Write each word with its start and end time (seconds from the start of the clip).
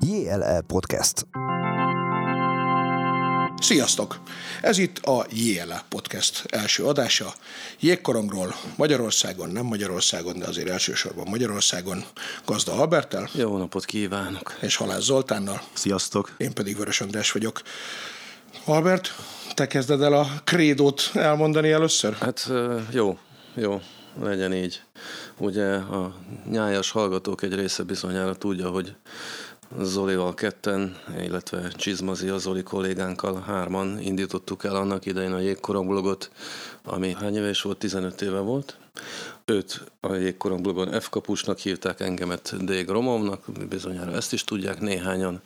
JLE 0.00 0.60
Podcast. 0.66 1.26
Sziasztok! 3.60 4.20
Ez 4.62 4.78
itt 4.78 4.98
a 4.98 5.26
JLE 5.30 5.84
Podcast 5.88 6.44
első 6.48 6.84
adása. 6.84 7.34
Jégkorongról 7.80 8.54
Magyarországon, 8.76 9.50
nem 9.50 9.64
Magyarországon, 9.64 10.38
de 10.38 10.46
azért 10.46 10.68
elsősorban 10.68 11.26
Magyarországon. 11.28 12.04
Gazda 12.44 12.72
Albertel. 12.72 13.28
Jó 13.32 13.56
napot 13.56 13.84
kívánok! 13.84 14.56
És 14.60 14.76
Halász 14.76 15.02
Zoltánnal. 15.02 15.62
Sziasztok! 15.72 16.34
Én 16.36 16.52
pedig 16.52 16.76
Vörös 16.76 17.00
András 17.00 17.32
vagyok. 17.32 17.62
Albert, 18.64 19.14
te 19.54 19.66
kezded 19.66 20.02
el 20.02 20.12
a 20.12 20.26
krédót 20.44 21.10
elmondani 21.14 21.70
először? 21.70 22.16
Hát 22.20 22.50
jó, 22.90 23.18
jó, 23.54 23.80
legyen 24.22 24.52
így. 24.54 24.82
Ugye 25.38 25.74
a 25.74 26.14
nyájas 26.50 26.90
hallgatók 26.90 27.42
egy 27.42 27.54
része 27.54 27.82
bizonyára 27.82 28.34
tudja, 28.34 28.70
hogy 28.70 28.94
Zolival 29.80 30.34
ketten, 30.34 30.96
illetve 31.20 31.68
Csizmazi 31.68 32.28
a 32.28 32.38
Zoli 32.38 32.62
kollégánkkal 32.62 33.40
hárman 33.40 33.98
indítottuk 34.00 34.64
el 34.64 34.76
annak 34.76 35.06
idején 35.06 35.32
a 35.32 35.38
jégkorong 35.38 35.88
blogot, 35.88 36.30
ami 36.84 37.12
hány 37.12 37.36
éves 37.36 37.62
volt? 37.62 37.78
15 37.78 38.22
éve 38.22 38.38
volt. 38.38 38.76
Őt 39.50 39.84
a 40.00 40.14
jégkorong 40.14 40.60
blogon 40.60 41.00
F 41.00 41.08
kapusnak 41.08 41.58
hívták, 41.58 42.00
engemet 42.00 42.64
D. 42.64 42.84
Gromovnak, 42.84 43.44
bizonyára 43.68 44.12
ezt 44.12 44.32
is 44.32 44.44
tudják 44.44 44.80
néhányan. 44.80 45.42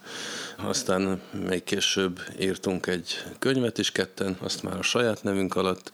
Aztán 0.59 1.21
még 1.49 1.65
később 1.65 2.21
írtunk 2.41 2.87
egy 2.87 3.25
könyvet 3.39 3.79
is 3.79 3.93
ketten, 3.93 4.37
azt 4.41 4.63
már 4.63 4.79
a 4.79 4.83
saját 4.83 5.23
nevünk 5.23 5.55
alatt, 5.55 5.91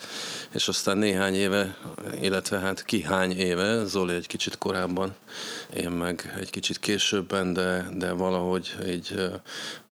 és 0.55 0.69
aztán 0.69 0.99
néhány 0.99 1.35
éve, 1.35 1.77
illetve 2.21 2.59
hát 2.59 2.85
ki 2.85 3.03
hány 3.03 3.33
éve, 3.33 3.85
Zoli 3.85 4.15
egy 4.15 4.27
kicsit 4.27 4.59
korábban, 4.59 5.15
én 5.77 5.91
meg 5.91 6.37
egy 6.41 6.51
kicsit 6.51 6.79
későbben, 6.79 7.53
de, 7.53 7.89
de 7.95 8.13
valahogy 8.13 8.77
így 8.87 9.31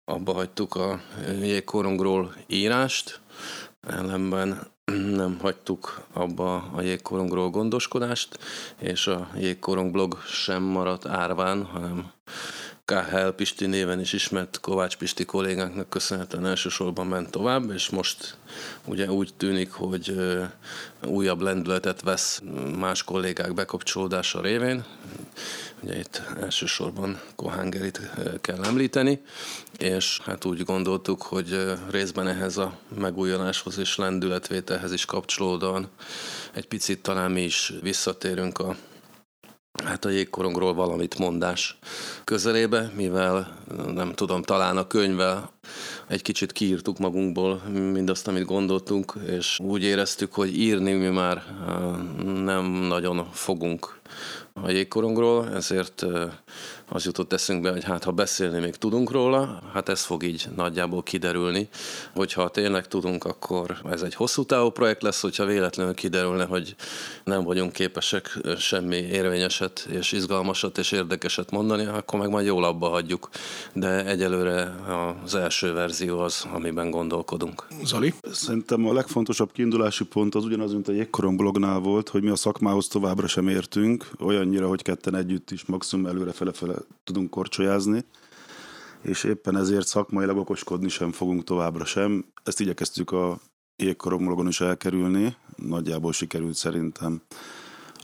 abba 0.06 0.34
hagytuk 0.34 0.76
a 0.76 1.02
jégkorongról 1.42 2.36
írást, 2.48 3.20
ellenben 3.88 4.72
nem 4.92 5.38
hagytuk 5.42 6.02
abba 6.14 6.56
a 6.56 6.82
jégkorongról 6.82 7.50
gondoskodást, 7.50 8.40
és 8.80 9.08
a 9.08 9.30
jégkorong 9.38 9.92
blog 9.92 10.22
sem 10.28 10.64
maradt 10.64 11.06
árván, 11.08 11.66
hanem 11.66 12.12
KHL 12.86 13.28
Pisti 13.28 13.66
néven 13.66 14.00
is 14.00 14.14
ismert 14.14 14.60
Kovács 14.60 14.98
Pisti 14.98 15.26
kollégánknak 15.26 15.90
köszönhetően 15.90 16.46
elsősorban 16.46 17.08
ment 17.08 17.32
tovább, 17.32 17.72
és 17.72 17.90
most 17.90 18.38
ugye 18.86 19.12
úgy 19.12 19.34
tűnik, 19.38 19.72
hogy 19.72 20.16
újabb 21.06 21.42
lendületet 21.42 22.02
vesz 22.02 22.42
más 22.78 23.04
kollégák 23.04 23.54
bekapcsolódása 23.54 24.42
révén. 24.42 24.86
Ugye 25.84 26.00
itt 26.00 26.22
elsősorban 26.42 27.20
Kohángerit 27.36 28.00
kell 28.42 28.64
említeni, 28.64 29.22
és 29.78 30.20
hát 30.26 30.46
úgy 30.46 30.64
gondoltuk, 30.64 31.22
hogy 31.22 31.74
részben 31.90 32.28
ehhez 32.28 32.58
a 32.58 32.78
megújuláshoz 33.00 33.78
és 33.78 33.96
lendületvételhez 33.96 34.92
is 34.92 35.06
kapcsolódóan 35.06 35.90
egy 36.54 36.68
picit 36.68 37.02
talán 37.02 37.32
mi 37.32 37.42
is 37.42 37.74
visszatérünk 37.82 38.60
a 38.60 38.76
hát 39.84 40.06
a 40.06 40.10
jégkorongról 40.10 40.74
valamit 40.74 41.18
mondás 41.18 41.78
közelébe, 42.24 42.92
mivel 42.96 43.58
nem 43.94 44.14
tudom, 44.14 44.42
talán 44.42 44.78
a 44.78 44.88
könyvvel 44.88 45.52
egy 46.08 46.22
kicsit 46.22 46.52
kiírtuk 46.52 46.98
magunkból 46.98 47.62
mindazt, 47.92 48.28
amit 48.28 48.46
gondoltunk, 48.46 49.14
és 49.28 49.60
úgy 49.60 49.84
éreztük, 49.84 50.34
hogy 50.34 50.58
írni 50.58 50.94
mi 50.94 51.08
már 51.08 51.44
nem 52.44 52.66
nagyon 52.66 53.30
fogunk 53.32 54.02
a 54.54 54.70
jégkorongról, 54.70 55.50
ezért 55.54 56.06
az 56.90 57.06
jutott 57.06 57.34
eszünkbe, 57.34 57.72
hogy 57.72 57.84
hát 57.84 58.04
ha 58.04 58.12
beszélni 58.12 58.60
még 58.60 58.76
tudunk 58.76 59.12
róla, 59.12 59.62
hát 59.74 59.90
ez 59.90 60.02
fog 60.02 60.24
így 60.24 60.48
nagyjából 60.56 61.04
kiderülni. 61.04 61.70
Hogyha 62.14 62.50
tényleg 62.50 62.88
tudunk, 62.88 63.24
akkor 63.24 63.78
ez 63.90 64.02
egy 64.02 64.16
hosszú 64.16 64.44
távú 64.44 64.70
projekt 64.70 65.02
lesz, 65.02 65.22
hogyha 65.22 65.46
véletlenül 65.46 65.94
kiderülne, 65.94 66.46
hogy 66.46 66.76
nem 67.24 67.44
vagyunk 67.44 67.72
képesek 67.72 68.40
semmi 68.58 68.96
érvényeset 68.96 69.88
és 69.92 70.12
izgalmasat 70.12 70.78
és 70.78 70.92
érdekeset 70.92 71.52
mondani, 71.52 71.86
akkor 71.86 72.20
meg 72.20 72.30
majd 72.30 72.46
jól 72.46 72.64
abba 72.64 72.88
hagyjuk. 72.90 73.30
De 73.74 74.06
egyelőre 74.06 74.76
az 75.24 75.36
első 75.36 75.74
verzió 75.74 76.20
az, 76.20 76.48
amiben 76.54 76.90
gondolkodunk. 76.90 77.68
Zali? 77.84 78.14
Szerintem 78.32 78.88
a 78.88 78.94
legfontosabb 78.94 79.52
kiindulási 79.52 80.04
pont 80.04 80.36
az 80.36 80.46
ugyanaz, 80.46 80.72
mint 80.72 80.88
a 80.88 80.92
jégkorom 80.92 81.38
blognál 81.38 81.80
volt, 81.80 82.10
hogy 82.10 82.24
mi 82.24 82.30
a 82.30 82.36
szakmához 82.36 82.88
továbbra 82.88 83.28
sem 83.28 83.48
értünk, 83.48 84.03
olyannyira, 84.20 84.68
hogy 84.68 84.82
ketten 84.82 85.16
együtt 85.16 85.52
is 85.52 85.66
maximum 85.66 86.06
előre 86.06 86.32
fele-fele 86.32 86.76
tudunk 87.04 87.30
korcsolyázni, 87.30 88.06
és 89.02 89.24
éppen 89.24 89.58
ezért 89.58 89.88
szakmailag 89.88 90.38
okoskodni 90.38 90.90
sem 90.90 91.12
fogunk 91.12 91.44
továbbra 91.44 91.86
sem. 91.86 92.26
Ezt 92.44 92.60
igyekeztük 92.60 93.12
a 93.12 93.40
jégkoromlogon 93.76 94.48
is 94.48 94.62
elkerülni, 94.62 95.36
nagyjából 95.56 96.14
sikerült 96.14 96.56
szerintem. 96.56 97.22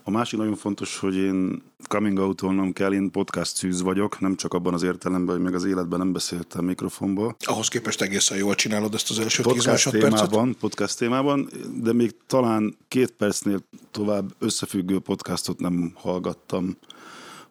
A 0.10 0.12
másik 0.12 0.40
nagyon 0.40 0.56
fontos, 0.56 0.98
hogy 0.98 1.16
én 1.16 1.62
coming 1.88 2.18
out 2.18 2.44
kell, 2.74 2.94
én 2.94 3.12
podcast 3.12 3.56
szűz 3.56 3.82
vagyok, 3.82 4.20
nem 4.20 4.36
csak 4.36 4.54
abban 4.54 4.74
az 4.74 4.84
értelemben, 4.84 5.36
hogy 5.36 5.46
még 5.46 5.54
az 5.54 5.66
életben 5.66 6.00
nem 6.00 6.12
beszéltem 6.12 6.66
mikrofonba. 6.66 7.36
Ahhoz 7.40 7.68
képest 7.68 8.02
egészen 8.02 8.38
jól 8.38 8.56
csinálod 8.56 8.94
ezt 8.94 9.10
az 9.10 9.20
első 9.20 9.44
podcast 9.44 9.66
10 9.66 9.72
másodpercet. 9.72 10.30
témában, 10.30 10.56
podcast 10.60 10.98
témában, 10.98 11.50
de 11.82 11.94
még 11.94 12.16
talán 12.28 12.78
két 12.88 13.12
percnél 13.12 13.60
tovább 13.92 14.34
összefüggő 14.40 15.00
podcastot 15.00 15.60
nem 15.60 15.92
hallgattam 15.96 16.78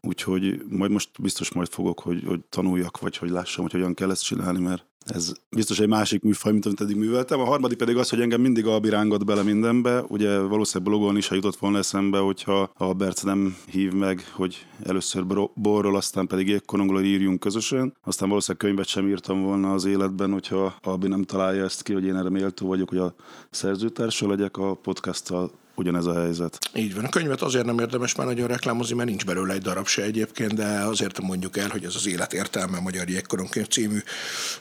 úgyhogy 0.03 0.63
majd 0.69 0.91
most 0.91 1.11
biztos 1.21 1.53
majd 1.53 1.69
fogok, 1.69 2.01
hogy, 2.01 2.23
hogy 2.27 2.41
tanuljak, 2.49 3.01
vagy 3.01 3.17
hogy 3.17 3.31
lássam, 3.31 3.63
hogy 3.63 3.73
hogyan 3.73 3.95
kell 3.95 4.11
ezt 4.11 4.25
csinálni, 4.25 4.61
mert 4.61 4.87
ez 5.09 5.33
biztos 5.51 5.81
egy 5.81 5.89
másik 5.89 6.23
műfaj, 6.23 6.53
mint 6.53 6.67
amit 6.67 6.81
eddig 6.81 6.97
műveltem. 6.97 7.41
A 7.41 7.45
harmadik 7.45 7.79
pedig 7.79 7.97
az, 7.97 8.11
hogy 8.11 8.21
engem 8.21 8.41
mindig 8.41 8.67
Albi 8.67 8.89
rángat 8.89 9.25
bele 9.25 9.43
mindenbe. 9.43 10.03
Ugye 10.09 10.39
valószínűleg 10.39 10.93
blogon 10.93 11.17
is, 11.17 11.31
jutott 11.31 11.57
volna 11.57 11.79
eszembe, 11.79 12.19
hogyha 12.19 12.73
Albert 12.77 13.25
nem 13.25 13.57
hív 13.71 13.93
meg, 13.93 14.25
hogy 14.33 14.67
először 14.83 15.25
borról, 15.55 15.97
aztán 15.97 16.27
pedig 16.27 16.49
jégkorongról 16.49 17.03
írjunk 17.03 17.41
közösen. 17.41 17.95
Aztán 18.05 18.29
valószínűleg 18.29 18.67
könyvet 18.67 18.87
sem 18.87 19.09
írtam 19.09 19.43
volna 19.43 19.73
az 19.73 19.85
életben, 19.85 20.33
hogyha 20.33 20.75
Albi 20.83 21.09
nem 21.09 21.23
találja 21.23 21.65
ezt 21.65 21.83
ki, 21.83 21.93
hogy 21.93 22.05
én 22.05 22.17
erre 22.17 22.31
méltó 22.31 22.67
vagyok, 22.67 22.89
hogy 22.89 22.99
a 22.99 23.15
szerzőtársa 23.51 24.29
legyek 24.29 24.57
a 24.57 24.75
podcasttal 24.75 25.51
ugyanez 25.79 26.07
a 26.07 26.21
helyzet. 26.21 26.59
Így 26.75 26.95
van. 26.95 27.05
A 27.05 27.09
könyvet 27.09 27.43
azért 27.43 27.65
nem 27.65 27.79
érdemes 27.79 28.15
már 28.15 28.27
nagyon 28.27 28.47
reklámozni, 28.47 28.95
mert 28.95 29.09
nincs 29.09 29.25
belőle 29.25 29.53
egy 29.53 29.63
darab 29.63 29.87
se 29.87 30.03
egyébként, 30.03 30.55
de 30.55 30.67
azért 30.67 31.21
mondjuk 31.21 31.57
el, 31.57 31.69
hogy 31.69 31.85
ez 31.85 31.95
az 31.95 32.07
Élet 32.07 32.33
értelme 32.33 32.81
Magyar 32.81 33.09
Jégkorongkönyv 33.09 33.69
című 33.69 33.99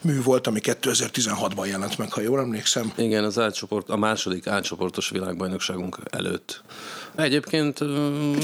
mű 0.02 0.22
volt, 0.22 0.48
ami 0.48 0.60
2016-ban 0.64 1.68
jelent 1.68 1.98
meg, 1.98 2.12
ha 2.12 2.22
jól 2.22 2.40
emlékszem. 2.40 2.92
Igen, 2.96 3.24
az 3.24 3.40
átcsoport, 3.40 3.90
a 3.90 3.98
második 3.98 4.48
átcsoportos 4.48 5.10
világbajnokságunk 5.10 5.98
előtt. 6.10 6.62
Egyébként 7.16 7.78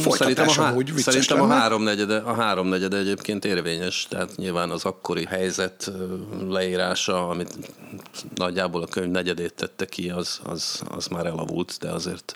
szerintem, 0.10 0.48
a, 0.48 0.52
há- 0.52 0.98
szerintem 0.98 1.42
a, 1.42 1.48
háromnegyede, 1.48 2.18
a 2.18 2.34
háromnegyede 2.34 2.98
egyébként 2.98 3.46
érvényes, 3.46 4.08
tehát 4.10 4.36
nyilván 4.36 4.70
az 4.70 4.86
akkori 4.86 5.26
helyzet 5.26 5.92
leírása, 6.50 7.30
amit 7.30 7.58
nagyjából 8.36 8.82
a 8.82 8.88
könyv 8.88 9.12
negyedét 9.12 9.54
tette 9.54 9.86
ki, 9.86 10.10
az, 10.10 10.40
az, 10.44 10.82
az 10.90 11.08
már 11.08 11.26
elavult, 11.26 11.78
de 11.80 11.90
azért 11.90 12.36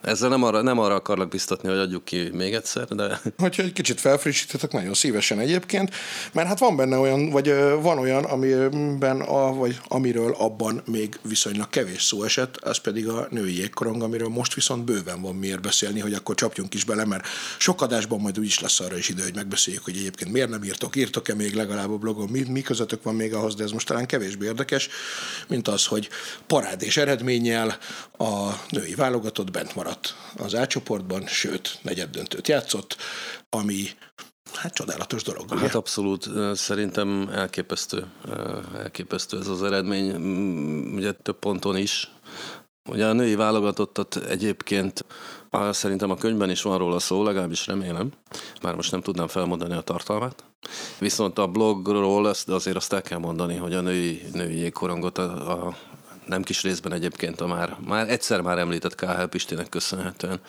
ezzel 0.00 0.28
nem 0.28 0.42
arra, 0.42 0.62
nem 0.62 0.78
arra 0.78 0.94
akarlak 0.94 1.28
biztatni, 1.28 1.68
hogy 1.68 1.78
adjuk 1.78 2.04
ki 2.04 2.30
még 2.32 2.54
egyszer, 2.54 2.84
de... 2.84 3.20
Hogyha 3.38 3.62
egy 3.62 3.72
kicsit 3.72 4.00
felfrissítetek, 4.00 4.72
nagyon 4.72 4.94
szívesen 4.94 5.38
egyébként, 5.38 5.94
mert 6.32 6.48
hát 6.48 6.58
van 6.58 6.76
benne 6.76 6.96
olyan, 6.96 7.30
vagy 7.30 7.54
van 7.82 7.98
olyan, 7.98 8.24
amiben, 8.24 9.20
a, 9.20 9.54
vagy 9.54 9.80
amiről 9.88 10.34
abban 10.38 10.82
még 10.86 11.18
viszonylag 11.22 11.68
kevés 11.68 12.02
szó 12.02 12.22
esett, 12.22 12.56
az 12.56 12.76
pedig 12.76 13.08
a 13.08 13.26
női 13.30 13.56
jégkorong, 13.56 14.02
amiről 14.02 14.28
most 14.28 14.54
viszont 14.54 14.84
bőven 14.84 15.20
van 15.22 15.34
miért 15.34 15.60
beszélni, 15.60 16.00
hogy 16.00 16.12
akkor 16.12 16.34
csapjunk 16.34 16.74
is 16.74 16.84
bele, 16.84 17.04
mert 17.04 17.26
sok 17.58 17.82
adásban 17.82 18.20
majd 18.20 18.38
úgy 18.38 18.44
is 18.44 18.60
lesz 18.60 18.80
arra 18.80 18.96
is 18.96 19.08
idő, 19.08 19.22
hogy 19.22 19.34
megbeszéljük, 19.34 19.84
hogy 19.84 19.96
egyébként 19.96 20.32
miért 20.32 20.48
nem 20.48 20.64
írtok, 20.64 20.96
írtok-e 20.96 21.34
még 21.34 21.54
legalább 21.54 21.90
a 21.90 21.96
blogon, 21.96 22.28
mi, 22.28 22.44
mi 22.48 22.60
közöttök 22.60 23.02
van 23.02 23.14
még 23.14 23.34
ahhoz, 23.34 23.54
de 23.54 23.64
ez 23.64 23.70
most 23.70 23.86
talán 23.86 24.06
kevésbé 24.06 24.46
érdekes, 24.46 24.88
mint 25.48 25.68
az, 25.68 25.86
hogy 25.86 26.08
parádés 26.46 26.96
eredménnyel 26.96 27.78
a 28.18 28.50
női 28.68 28.94
válogatott 28.94 29.50
bent 29.50 29.74
marad 29.74 29.89
maradt 29.90 30.14
az 30.36 30.54
átcsoportban, 30.54 31.26
sőt, 31.26 31.78
negyed 31.82 32.10
döntőt 32.10 32.48
játszott, 32.48 32.96
ami 33.48 33.88
Hát 34.54 34.74
csodálatos 34.74 35.22
dolog. 35.22 35.58
Hát 35.58 35.74
abszolút, 35.74 36.28
szerintem 36.54 37.28
elképesztő, 37.32 38.06
elképesztő 38.76 39.38
ez 39.38 39.48
az 39.48 39.62
eredmény, 39.62 40.14
ugye 40.94 41.12
több 41.12 41.38
ponton 41.38 41.76
is. 41.76 42.10
Ugye 42.88 43.06
a 43.06 43.12
női 43.12 43.34
válogatottat 43.34 44.16
egyébként 44.16 45.04
szerintem 45.70 46.10
a 46.10 46.16
könyvben 46.16 46.50
is 46.50 46.62
van 46.62 46.78
róla 46.78 46.98
szó, 46.98 47.22
legalábbis 47.22 47.66
remélem, 47.66 48.12
már 48.62 48.74
most 48.74 48.90
nem 48.90 49.00
tudnám 49.00 49.28
felmondani 49.28 49.74
a 49.74 49.80
tartalmát. 49.80 50.44
Viszont 50.98 51.38
a 51.38 51.46
blogról 51.46 52.26
azt, 52.26 52.48
azért 52.48 52.76
azt 52.76 52.92
el 52.92 53.02
kell 53.02 53.18
mondani, 53.18 53.56
hogy 53.56 53.74
a 53.74 53.80
női, 53.80 54.22
női 54.32 54.56
jégkorongot 54.56 55.18
a, 55.18 55.66
a 55.66 55.76
nem 56.26 56.42
kis 56.42 56.62
részben 56.62 56.92
egyébként 56.92 57.40
a 57.40 57.46
már, 57.46 57.76
már 57.86 58.10
egyszer 58.10 58.40
már 58.40 58.58
említett 58.58 58.94
KHL 58.94 59.24
Pistének 59.24 59.68
köszönhetően 59.68 60.40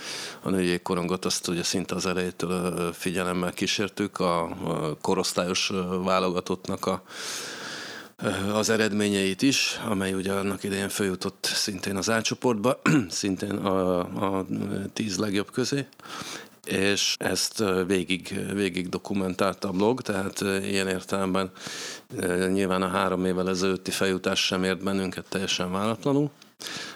a 0.41 0.50
női 0.50 0.65
jégkorongot 0.65 1.25
azt 1.25 1.47
ugye 1.47 1.63
szinte 1.63 1.95
az 1.95 2.06
elejétől 2.06 2.94
figyelemmel 2.94 3.51
kísértük, 3.51 4.19
a 4.19 4.57
korosztályos 5.01 5.71
válogatottnak 6.03 6.85
a 6.85 7.03
az 8.53 8.69
eredményeit 8.69 9.41
is, 9.41 9.79
amely 9.85 10.13
ugye 10.13 10.31
annak 10.33 10.63
idején 10.63 10.89
feljutott 10.89 11.50
szintén 11.53 11.95
az 11.95 12.09
átcsoportba, 12.09 12.81
szintén 13.09 13.51
a, 13.51 14.00
a 14.00 14.45
tíz 14.94 15.17
legjobb 15.17 15.51
közé, 15.51 15.85
és 16.65 17.15
ezt 17.19 17.63
végig, 17.87 18.39
végig 18.53 18.89
dokumentálta 18.89 19.67
a 19.67 19.71
blog, 19.71 20.01
tehát 20.01 20.41
ilyen 20.41 20.87
értelemben 20.87 21.51
nyilván 22.51 22.81
a 22.81 22.87
három 22.87 23.25
évvel 23.25 23.49
ezelőtti 23.49 23.91
feljutás 23.91 24.45
sem 24.45 24.63
ért 24.63 24.83
bennünket 24.83 25.25
teljesen 25.29 25.71
váratlanul. 25.71 26.29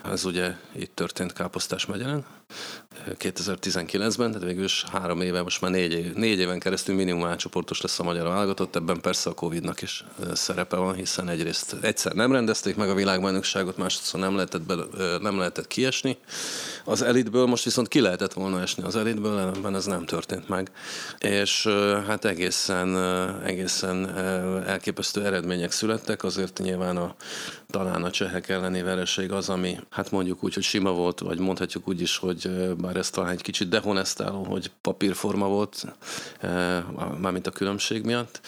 Ez 0.04 0.26
ugye 0.26 0.56
itt 0.76 0.96
történt 0.96 1.34
Káposztás 1.34 1.86
megyelen, 1.86 2.26
2019-ben, 3.08 4.32
tehát 4.32 4.48
végül 4.48 4.64
is 4.64 4.86
három 4.92 5.22
éve, 5.22 5.42
most 5.42 5.62
már 5.62 5.72
négy, 5.72 5.94
év, 5.94 6.14
négy 6.14 6.40
éven 6.40 6.60
keresztül 6.60 6.96
minimum 6.96 7.26
átcsoportos 7.26 7.82
lesz 7.82 8.00
a 8.00 8.04
magyar 8.04 8.28
válogatott, 8.28 8.76
ebben 8.76 9.02
persze 9.02 9.30
a 9.30 9.34
Covid-nak 9.34 9.82
is 9.82 10.04
szerepe 10.34 10.76
van, 10.76 10.96
hiszen 10.96 11.30
egyrészt 11.30 11.76
egyszer 11.82 12.12
nem 12.14 12.32
rendezték 12.32 12.76
meg 12.76 12.90
a 12.90 12.94
világbajnokságot, 12.94 13.78
másodszor 13.78 14.20
nem 14.20 14.36
lehetett, 14.36 14.62
be, 14.62 14.76
nem 15.22 15.38
lehetett 15.38 15.68
kiesni 15.68 16.18
az 16.86 17.02
elitből, 17.02 17.46
most 17.46 17.64
viszont 17.64 17.88
ki 17.88 18.00
lehetett 18.00 18.34
volna 18.34 18.62
esni 18.62 18.84
az 18.84 18.96
elitből, 18.96 19.40
ellenben 19.40 19.76
ez 19.76 19.86
nem 19.86 20.06
történt 20.06 20.50
meg. 20.50 20.72
És 21.20 21.68
hát 22.08 22.26
egészen, 22.26 22.98
egészen 23.44 24.18
elképesztő 24.68 25.26
eredmények 25.26 25.72
születtek, 25.72 26.24
azért 26.24 26.60
nyilván 26.60 26.98
a, 26.98 27.16
talán 27.76 28.04
a 28.04 28.12
csehek 28.12 28.50
elleni 28.50 28.82
vereség 28.82 29.32
az, 29.32 29.50
ami 29.50 29.80
hát 29.90 30.12
mondjuk 30.12 30.44
úgy, 30.44 30.54
hogy 30.54 30.64
sima 30.64 30.92
volt, 30.92 31.20
vagy 31.20 31.40
mondhatjuk 31.40 31.88
úgy 31.88 32.02
is, 32.02 32.18
hogy 32.18 32.50
bár 32.78 32.96
ez 32.96 33.10
talán 33.10 33.32
egy 33.32 33.42
kicsit 33.42 33.70
dehonestáló, 33.70 34.44
hogy 34.44 34.72
papírforma 34.82 35.48
volt, 35.48 35.86
mármint 37.18 37.48
a 37.48 37.52
különbség 37.52 38.06
miatt, 38.06 38.42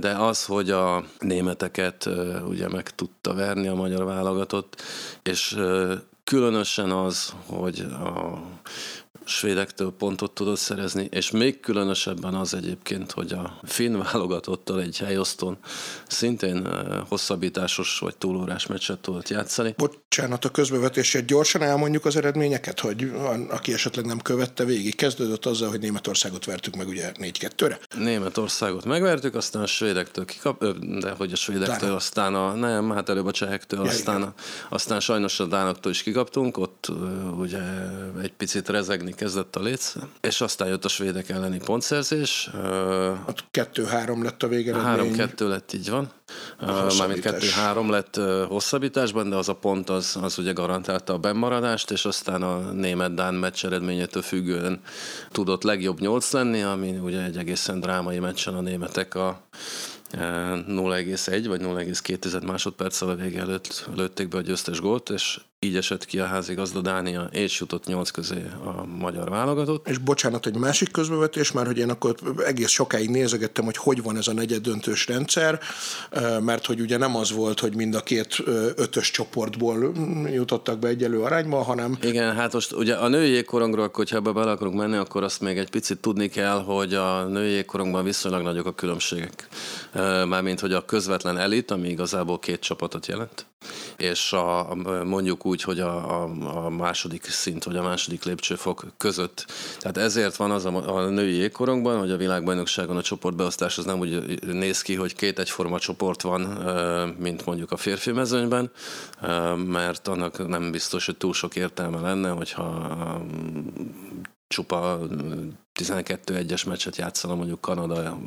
de 0.00 0.10
az, 0.10 0.44
hogy 0.44 0.70
a 0.70 1.04
németeket 1.18 2.08
ugye 2.46 2.68
meg 2.68 2.90
tudta 2.90 3.34
verni 3.34 3.68
a 3.68 3.74
magyar 3.74 4.04
válogatott, 4.04 4.82
és 5.22 5.58
különösen 6.24 6.90
az, 6.90 7.34
hogy 7.46 7.80
a 7.80 8.38
svédektől 9.24 9.92
pontot 9.98 10.30
tudott 10.32 10.58
szerezni, 10.58 11.08
és 11.10 11.30
még 11.30 11.60
különösebben 11.60 12.34
az 12.34 12.54
egyébként, 12.54 13.12
hogy 13.12 13.32
a 13.32 13.58
finn 13.62 13.98
válogatottal 13.98 14.80
egy 14.80 14.98
helyosztón 14.98 15.58
szintén 16.06 16.66
eh, 16.66 17.00
hosszabbításos 17.08 17.98
vagy 17.98 18.16
túlórás 18.16 18.66
meccset 18.66 18.98
tudott 18.98 19.28
játszani. 19.28 19.74
Bocsánat 19.76 20.44
a 20.44 20.50
közbevetését, 20.50 21.26
gyorsan 21.26 21.62
elmondjuk 21.62 22.04
az 22.04 22.16
eredményeket, 22.16 22.80
hogy 22.80 23.12
aki 23.48 23.72
esetleg 23.72 24.04
nem 24.04 24.18
követte 24.18 24.64
végig, 24.64 24.94
kezdődött 24.94 25.46
azzal, 25.46 25.68
hogy 25.68 25.80
Németországot 25.80 26.44
vertük 26.44 26.76
meg 26.76 26.88
ugye 26.88 27.12
4-2-re. 27.18 27.78
Németországot 27.98 28.84
megvertük, 28.84 29.34
aztán 29.34 29.62
a 29.62 29.66
svédektől 29.66 30.24
kikap, 30.24 30.64
de 30.98 31.10
hogy 31.10 31.32
a 31.32 31.36
svédektől, 31.36 31.78
Dána. 31.78 31.94
aztán 31.94 32.34
a, 32.34 32.54
nem, 32.54 32.90
hát 32.90 33.08
előbb 33.08 33.26
a 33.26 33.30
csehektől, 33.30 33.84
ja, 33.84 33.90
aztán, 33.90 34.22
a, 34.22 34.34
aztán 34.68 35.00
sajnos 35.00 35.40
a 35.40 35.44
dánoktól 35.44 35.92
is 35.92 36.02
kikaptunk, 36.02 36.56
ott 36.56 36.88
ugye 37.38 37.60
egy 38.22 38.32
picit 38.32 38.68
rezegni 38.68 39.11
kezdett 39.14 39.56
a 39.56 39.60
léc, 39.60 39.94
és 40.20 40.40
aztán 40.40 40.68
jött 40.68 40.84
a 40.84 40.88
svédek 40.88 41.28
elleni 41.28 41.58
pontszerzés. 41.58 42.50
Ott 43.26 43.44
2-3 43.52 44.22
lett 44.22 44.42
a 44.42 44.48
végeredmény. 44.48 45.14
3-2 45.16 45.48
lett, 45.48 45.72
így 45.72 45.90
van. 45.90 46.10
Mármint 46.98 47.22
2-3 47.22 47.88
lett 47.88 48.20
hosszabbításban, 48.48 49.30
de 49.30 49.36
az 49.36 49.48
a 49.48 49.54
pont 49.54 49.90
az, 49.90 50.18
az 50.22 50.38
ugye 50.38 50.52
garantálta 50.52 51.12
a 51.12 51.18
bennmaradást, 51.18 51.90
és 51.90 52.04
aztán 52.04 52.42
a 52.42 52.72
német-dán 52.72 53.34
meccs 53.34 53.64
eredményétől 53.64 54.22
függően 54.22 54.80
tudott 55.30 55.62
legjobb 55.62 56.00
8 56.00 56.32
lenni, 56.32 56.62
ami 56.62 56.98
ugye 56.98 57.22
egy 57.22 57.36
egészen 57.36 57.80
drámai 57.80 58.18
meccsen 58.18 58.54
a 58.54 58.60
németek 58.60 59.14
a 59.14 59.42
0,1 60.12 61.44
vagy 61.46 61.60
0,2 61.60 62.46
másodperccel 62.46 63.08
a 63.08 63.14
vége 63.14 63.40
előtt 63.40 63.88
lőtték 63.94 64.28
be 64.28 64.36
a 64.36 64.40
győztes 64.40 64.80
gólt, 64.80 65.10
és 65.10 65.40
így 65.64 65.76
esett 65.76 66.04
ki 66.04 66.18
a 66.18 66.24
házigazda 66.24 66.80
Dánia, 66.80 67.28
és 67.30 67.60
jutott 67.60 67.86
nyolc 67.86 68.10
közé 68.10 68.44
a 68.64 68.84
magyar 68.86 69.28
válogatott. 69.28 69.88
És 69.88 69.98
bocsánat, 69.98 70.46
egy 70.46 70.56
másik 70.56 70.90
közbevetés, 70.90 71.52
mert 71.52 71.66
hogy 71.66 71.78
én 71.78 71.90
akkor 71.90 72.14
egész 72.46 72.70
sokáig 72.70 73.10
nézegettem, 73.10 73.64
hogy 73.64 73.76
hogy 73.76 74.02
van 74.02 74.16
ez 74.16 74.26
a 74.26 74.32
negyed 74.32 74.62
döntős 74.62 75.06
rendszer, 75.06 75.60
mert 76.40 76.66
hogy 76.66 76.80
ugye 76.80 76.96
nem 76.96 77.16
az 77.16 77.32
volt, 77.32 77.60
hogy 77.60 77.74
mind 77.74 77.94
a 77.94 78.00
két 78.00 78.42
ötös 78.76 79.10
csoportból 79.10 79.92
jutottak 80.32 80.78
be 80.78 80.88
egyelő 80.88 81.20
arányba, 81.20 81.62
hanem... 81.62 81.98
Igen, 82.02 82.34
hát 82.34 82.52
most 82.52 82.72
ugye 82.72 82.94
a 82.94 83.08
női 83.08 83.30
jégkorongról, 83.30 83.90
hogyha 83.92 84.16
ebbe 84.16 84.32
bele 84.32 84.50
akarunk 84.50 84.76
menni, 84.76 84.96
akkor 84.96 85.22
azt 85.22 85.40
még 85.40 85.58
egy 85.58 85.70
picit 85.70 85.98
tudni 85.98 86.28
kell, 86.28 86.62
hogy 86.62 86.94
a 86.94 87.24
női 87.24 87.50
jégkorongban 87.50 88.04
viszonylag 88.04 88.42
nagyok 88.42 88.66
a 88.66 88.74
különbségek. 88.74 89.48
Mármint, 90.28 90.60
hogy 90.60 90.72
a 90.72 90.84
közvetlen 90.84 91.38
elit, 91.38 91.70
ami 91.70 91.88
igazából 91.88 92.38
két 92.38 92.60
csapatot 92.60 93.06
jelent, 93.06 93.46
és 93.96 94.32
a, 94.32 94.74
mondjuk 95.04 95.46
úgy, 95.46 95.62
hogy 95.62 95.80
a, 95.80 96.22
a, 96.22 96.30
a 96.64 96.68
második 96.68 97.24
szint 97.24 97.64
vagy 97.64 97.76
a 97.76 97.82
második 97.82 98.24
lépcsőfok 98.24 98.84
között. 98.96 99.46
Tehát 99.78 99.96
ezért 99.96 100.36
van 100.36 100.50
az 100.50 100.64
a, 100.64 100.96
a 100.96 101.08
női 101.08 101.34
jégkorongban, 101.34 101.98
hogy 101.98 102.10
a 102.10 102.16
világbajnokságon 102.16 102.96
a 102.96 103.02
csoportbeosztás 103.02 103.78
az 103.78 103.84
nem 103.84 103.98
úgy 103.98 104.40
néz 104.46 104.82
ki, 104.82 104.94
hogy 104.94 105.14
két 105.14 105.38
egyforma 105.38 105.78
csoport 105.78 106.22
van, 106.22 106.40
mint 107.18 107.46
mondjuk 107.46 107.70
a 107.70 107.76
férfi 107.76 108.12
mezőnyben, 108.12 108.70
mert 109.66 110.08
annak 110.08 110.48
nem 110.48 110.70
biztos, 110.70 111.06
hogy 111.06 111.16
túl 111.16 111.32
sok 111.32 111.56
értelme 111.56 112.00
lenne, 112.00 112.28
hogyha 112.28 113.20
csupa 114.48 114.98
12-1-es 115.80 116.66
meccset 116.66 116.96
játszana 116.96 117.34
mondjuk 117.34 117.60
Kanada 117.60 118.18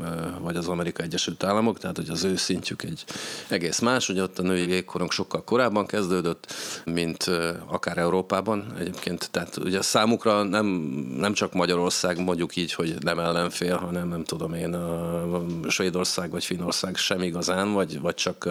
vagy 0.42 0.56
az 0.56 0.68
Amerika 0.68 1.03
Egyesült 1.03 1.44
Államok, 1.44 1.80
tehát 1.80 1.95
hogy 1.95 2.09
az 2.09 2.24
ő 2.24 2.36
szintjük 2.36 2.83
egy 2.83 3.03
egész 3.47 3.80
más, 3.80 4.07
hogy 4.07 4.19
ott 4.19 4.39
a 4.39 4.42
női 4.42 4.68
jégkorong 4.69 5.12
sokkal 5.12 5.44
korábban 5.44 5.86
kezdődött, 5.86 6.53
mint 6.86 7.24
akár 7.68 7.97
Európában 7.97 8.75
egyébként, 8.80 9.30
tehát 9.31 9.57
ugye 9.57 9.81
számukra 9.81 10.44
nem, 10.44 10.65
nem 11.18 11.33
csak 11.33 11.53
Magyarország 11.53 12.19
mondjuk 12.19 12.56
így, 12.56 12.74
hogy 12.74 12.95
nem 13.00 13.19
ellenfél, 13.19 13.77
hanem 13.77 14.07
nem 14.07 14.24
tudom 14.24 14.53
én, 14.53 14.74
a 14.74 15.45
Svédország 15.68 16.31
vagy 16.31 16.45
Finnország 16.45 16.95
sem 16.95 17.21
igazán, 17.21 17.74
vagy, 17.74 18.00
vagy 18.00 18.15
csak 18.15 18.50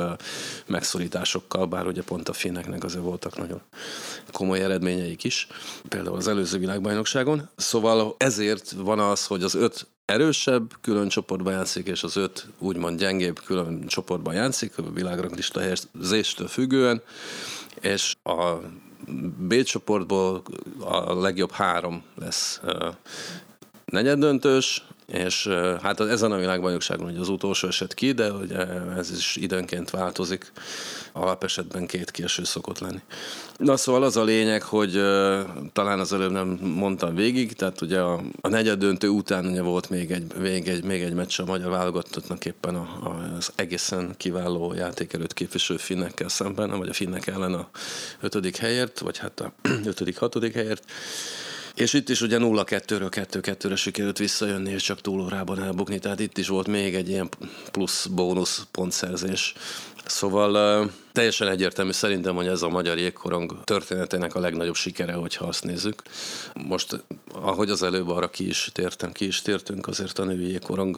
megszorításokkal, 0.67 1.67
bár 1.67 1.87
ugye 1.87 2.03
pont 2.03 2.29
a 2.29 2.33
finneknek 2.33 2.85
azért 2.85 3.05
voltak 3.05 3.39
nagyon 3.39 3.61
komoly 4.33 4.61
eredményeik 4.61 5.25
is, 5.25 5.47
például 5.89 6.17
az 6.17 6.29
előző 6.29 6.59
világbajnokságon. 6.59 7.49
Szóval 7.57 8.15
ezért 8.19 8.75
van 8.85 8.99
az, 8.99 9.27
hogy 9.27 9.43
az 9.43 9.55
öt 9.55 9.87
erősebb 10.05 10.73
külön 10.81 11.09
csoportban 11.09 11.53
játszik, 11.53 11.87
és 11.87 12.03
az 12.03 12.17
öt 12.17 12.47
úgymond 12.59 12.99
gyengébb 12.99 13.41
külön 13.45 13.87
csoportban 13.87 14.35
játszik, 14.35 14.79
a 14.79 14.83
világranglista 14.93 15.61
helyezéstől 15.61 16.49
függően, 16.49 17.03
és 17.81 18.15
a 18.23 18.55
B 19.39 19.63
csoportból 19.63 20.43
a 20.81 21.21
legjobb 21.21 21.51
három 21.51 22.03
lesz 22.15 22.61
negyeddöntős, 23.85 24.85
és 25.07 25.49
hát 25.83 26.01
ezen 26.01 26.33
a 26.33 26.39
világbajnokságon 26.39 27.11
ugye 27.11 27.21
az 27.21 27.29
utolsó 27.29 27.69
eset 27.69 27.95
ki, 27.95 28.13
de 28.13 28.33
ugye 28.33 28.67
ez 28.97 29.11
is 29.11 29.37
időnként 29.37 29.91
változik, 29.91 30.53
alapesetben 31.17 31.87
két 31.87 32.11
kieső 32.11 32.45
szokott 32.45 32.79
lenni. 32.79 33.01
Na 33.57 33.77
szóval 33.77 34.03
az 34.03 34.17
a 34.17 34.25
lényeg, 34.25 34.63
hogy 34.63 34.93
talán 35.73 35.99
az 36.01 36.13
előbb 36.13 36.31
nem 36.31 36.59
mondtam 36.63 37.15
végig, 37.15 37.53
tehát 37.53 37.81
ugye 37.81 38.01
a, 38.01 38.21
a 38.41 38.49
negyed 38.49 38.79
döntő 38.79 39.09
után 39.09 39.47
ugye 39.47 39.63
volt 39.63 39.91
még 39.91 40.11
egy, 40.11 40.35
még 40.39 40.69
egy, 40.69 40.85
még 40.85 41.03
egy 41.03 41.15
meccs 41.15 41.41
a 41.41 41.45
magyar 41.45 41.71
válogatottnak 41.71 42.45
éppen 42.45 42.75
a, 42.75 42.81
a, 42.81 43.35
az 43.37 43.53
egészen 43.55 44.15
kiváló 44.17 44.73
játékerőt 44.73 45.33
képviselő 45.33 45.79
finnekkel 45.79 46.29
szemben, 46.29 46.79
vagy 46.79 46.89
a 46.89 46.93
finnek 46.93 47.27
ellen 47.27 47.55
a 47.55 47.69
ötödik 48.21 48.57
helyért, 48.57 48.99
vagy 48.99 49.19
hát 49.19 49.41
a 49.41 49.53
ötödik, 49.91 50.19
hatodik 50.19 50.55
helyért. 50.55 50.85
És 51.75 51.93
itt 51.93 52.09
is 52.09 52.21
ugye 52.21 52.39
0-2-ről 52.41 53.27
2-2-re 53.31 53.77
sikerült 53.77 54.19
visszajönni, 54.19 54.71
és 54.71 54.83
csak 54.83 55.01
túlórában 55.01 55.63
elbukni, 55.63 55.99
tehát 55.99 56.21
itt 56.21 56.39
is 56.39 56.49
volt 56.49 56.67
még 56.67 56.95
egy 56.95 57.09
ilyen 57.09 57.29
plusz 57.71 58.07
bónusz 58.07 58.67
pontszerzés. 58.71 59.55
Szóval 60.07 60.91
teljesen 61.13 61.49
egyértelmű 61.49 61.93
szerintem, 61.93 62.35
hogy 62.35 62.47
ez 62.47 62.63
a 62.63 62.69
magyar 62.69 62.99
jégkorong 62.99 63.65
történetének 63.65 64.35
a 64.35 64.41
legnagyobb 64.41 64.75
sikere, 64.75 65.13
hogyha 65.13 65.47
azt 65.47 65.65
nézzük. 65.65 66.03
Most, 66.67 67.05
ahogy 67.33 67.71
az 67.71 67.83
előbb 67.83 68.09
arra 68.09 68.31
ki 68.31 68.49
is 68.49 68.71
tértem, 68.73 69.13
ki 69.13 69.27
is 69.27 69.43
tértünk, 69.43 69.87
azért 69.87 70.19
a 70.19 70.25
női 70.25 70.51
jégkorong 70.51 70.97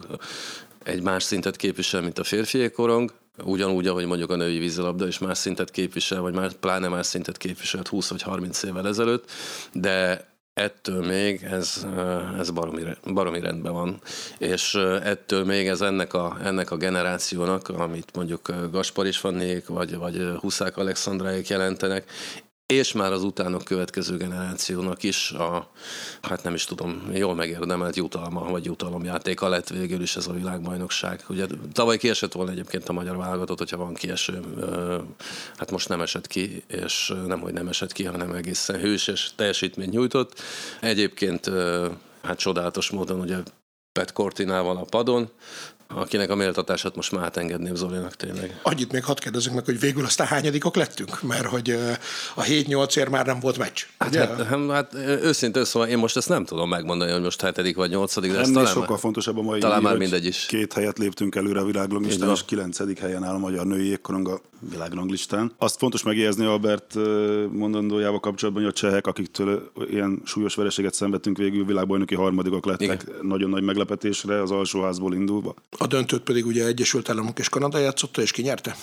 egy 0.83 1.01
más 1.01 1.23
szintet 1.23 1.55
képvisel, 1.55 2.01
mint 2.01 2.19
a 2.19 2.23
férfi 2.23 2.57
jégkorong, 2.57 3.13
ugyanúgy, 3.43 3.87
ahogy 3.87 4.05
mondjuk 4.05 4.29
a 4.29 4.35
női 4.35 4.59
vízilabda 4.59 5.07
is 5.07 5.17
más 5.17 5.37
szintet 5.37 5.71
képvisel, 5.71 6.21
vagy 6.21 6.33
már, 6.33 6.53
pláne 6.53 6.87
más 6.87 7.05
szintet 7.05 7.37
képviselt 7.37 7.87
20 7.87 8.09
vagy 8.09 8.21
30 8.21 8.63
évvel 8.63 8.87
ezelőtt, 8.87 9.31
de 9.73 10.27
ettől 10.57 11.05
még 11.05 11.43
ez, 11.43 11.85
ez 12.39 12.51
baromi, 12.51 12.81
baromi 13.13 13.39
rendben 13.39 13.73
van. 13.73 14.01
És 14.37 14.73
ettől 15.03 15.45
még 15.45 15.67
ez 15.67 15.81
ennek 15.81 16.13
a, 16.13 16.37
ennek 16.43 16.71
a 16.71 16.77
generációnak, 16.77 17.69
amit 17.69 18.15
mondjuk 18.15 18.51
Gaspar 18.71 19.05
is 19.05 19.21
vannék, 19.21 19.67
vagy, 19.67 19.95
vagy 19.95 20.21
Huszák 20.39 20.77
Alexandráék 20.77 21.47
jelentenek, 21.47 22.11
és 22.67 22.91
már 22.91 23.11
az 23.11 23.23
utánok 23.23 23.63
következő 23.63 24.17
generációnak 24.17 25.03
is 25.03 25.31
a, 25.31 25.69
hát 26.21 26.43
nem 26.43 26.53
is 26.53 26.65
tudom, 26.65 27.09
jól 27.13 27.35
megérdemelt 27.35 27.95
jutalma, 27.95 28.49
vagy 28.49 28.65
jutalomjátéka 28.65 29.49
lett 29.49 29.69
végül 29.69 30.01
is 30.01 30.15
ez 30.15 30.27
a 30.27 30.33
világbajnokság. 30.33 31.23
Ugye 31.29 31.45
tavaly 31.73 31.97
kiesett 31.97 32.31
volna 32.31 32.51
egyébként 32.51 32.89
a 32.89 32.93
magyar 32.93 33.17
válogatott, 33.17 33.57
hogyha 33.57 33.77
van 33.77 33.93
kieső, 33.93 34.39
hát 35.57 35.71
most 35.71 35.89
nem 35.89 36.01
esett 36.01 36.27
ki, 36.27 36.63
és 36.67 37.13
nem, 37.27 37.39
hogy 37.39 37.53
nem 37.53 37.67
esett 37.67 37.91
ki, 37.91 38.03
hanem 38.03 38.31
egészen 38.31 38.79
hős 38.79 39.31
teljesítményt 39.35 39.91
nyújtott. 39.91 40.41
Egyébként 40.81 41.51
hát 42.21 42.37
csodálatos 42.37 42.89
módon 42.89 43.19
ugye 43.19 43.37
Pet 43.91 44.13
Cortinával 44.13 44.77
a 44.77 44.85
padon, 44.89 45.29
akinek 45.87 46.29
a 46.29 46.35
méltatását 46.35 46.95
most 46.95 47.11
már 47.11 47.23
átengedném 47.23 47.75
Zolinak 47.75 48.15
tényleg. 48.15 48.59
Annyit 48.63 48.91
még 48.91 49.03
hadd 49.03 49.19
kérdezzük 49.19 49.53
meg, 49.53 49.65
hogy 49.65 49.79
végül 49.79 50.05
aztán 50.05 50.27
hányadikok 50.27 50.75
lettünk? 50.75 51.21
Mert 51.21 51.45
hogy 51.45 51.69
a 52.35 52.41
7-8 52.41 53.09
már 53.09 53.25
nem 53.25 53.39
volt 53.39 53.57
meccs. 53.57 53.83
Hát, 53.97 54.15
hát, 54.15 54.43
hát, 54.43 54.69
hát 54.69 54.93
őszintén 55.21 55.65
szóval 55.65 55.87
én 55.87 55.97
most 55.97 56.17
ezt 56.17 56.29
nem 56.29 56.45
tudom 56.45 56.69
megmondani, 56.69 57.11
hogy 57.11 57.21
most 57.21 57.41
hetedik 57.41 57.75
vagy 57.75 57.89
nyolcadik, 57.89 58.31
de 58.31 58.39
ez 58.39 58.49
talán 58.49 58.73
sokkal 58.73 58.97
fontosabb 58.97 59.37
a 59.37 59.41
mai 59.41 59.59
talán 59.59 59.81
már 59.81 59.97
mindegy 59.97 60.25
is. 60.25 60.45
Két 60.45 60.73
helyet 60.73 60.97
léptünk 60.97 61.35
előre 61.35 61.59
a 61.59 61.65
világranglistán, 61.65 62.29
és 62.29 62.45
kilencedik 62.45 62.99
helyen 62.99 63.23
áll 63.23 63.33
a 63.33 63.37
magyar 63.37 63.65
női 63.65 63.87
jégkorong 63.87 64.27
a 64.27 64.41
világranglistán. 64.59 65.51
Azt 65.57 65.77
fontos 65.77 66.03
megjegyezni 66.03 66.45
Albert 66.45 66.95
mondandójával 67.51 68.19
kapcsolatban, 68.19 68.63
hogy 68.63 68.71
a 68.71 68.75
csehek, 68.75 69.07
akiktől 69.07 69.71
ilyen 69.89 70.21
súlyos 70.25 70.55
vereséget 70.55 70.93
szenvedtünk 70.93 71.37
végül 71.37 71.65
világbajnoki 71.65 72.15
harmadikok 72.15 72.65
lettek 72.65 73.03
Igen. 73.03 73.15
nagyon 73.21 73.49
nagy 73.49 73.63
meglepetésre 73.63 74.41
az 74.41 74.51
alsóházból 74.51 75.13
indulva. 75.13 75.53
A 75.77 75.87
döntőt 75.87 76.21
pedig 76.21 76.45
ugye 76.45 76.65
Egyesült 76.65 77.09
Államok 77.09 77.39
és 77.39 77.49
Kanada 77.49 77.77
játszotta, 77.77 78.21
és 78.21 78.31
ki 78.31 78.41
nyerte? 78.41 78.75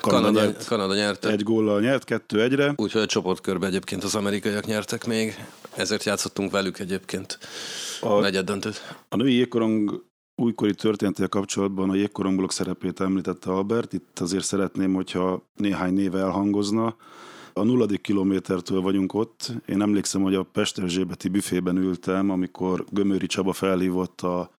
Kanada, 0.00 0.26
Kanada, 0.26 0.44
nyert, 0.44 0.64
Kanada 0.66 0.94
nyerte. 0.94 1.30
Egy 1.30 1.42
góllal 1.42 1.80
nyert, 1.80 2.04
kettő 2.04 2.42
egyre. 2.42 2.72
Úgyhogy 2.76 3.02
a 3.02 3.06
csoportkörbe 3.06 3.66
egyébként 3.66 4.04
az 4.04 4.14
amerikaiak 4.14 4.66
nyertek 4.66 5.06
még, 5.06 5.44
ezért 5.76 6.04
játszottunk 6.04 6.50
velük 6.50 6.78
egyébként 6.78 7.38
a 8.00 8.20
negyed 8.20 8.44
döntőt. 8.44 8.96
A 9.08 9.16
női 9.16 9.34
jégkorong 9.34 10.04
újkori 10.36 10.74
történetével 10.74 11.28
kapcsolatban 11.28 11.90
a 11.90 11.94
jégkorongbolok 11.94 12.52
szerepét 12.52 13.00
említette 13.00 13.50
Albert. 13.50 13.92
Itt 13.92 14.18
azért 14.20 14.44
szeretném, 14.44 14.94
hogyha 14.94 15.48
néhány 15.56 15.92
név 15.92 16.14
elhangozna. 16.14 16.96
A 17.52 17.62
nulladik 17.62 18.00
kilométertől 18.00 18.80
vagyunk 18.80 19.14
ott. 19.14 19.52
Én 19.66 19.82
emlékszem, 19.82 20.22
hogy 20.22 20.34
a 20.34 20.42
Pesterzsébeti 20.42 21.28
büfében 21.28 21.76
ültem, 21.76 22.30
amikor 22.30 22.84
Gömöri 22.90 23.26
Csaba 23.26 23.52
felhívott 23.52 24.20
a 24.20 24.50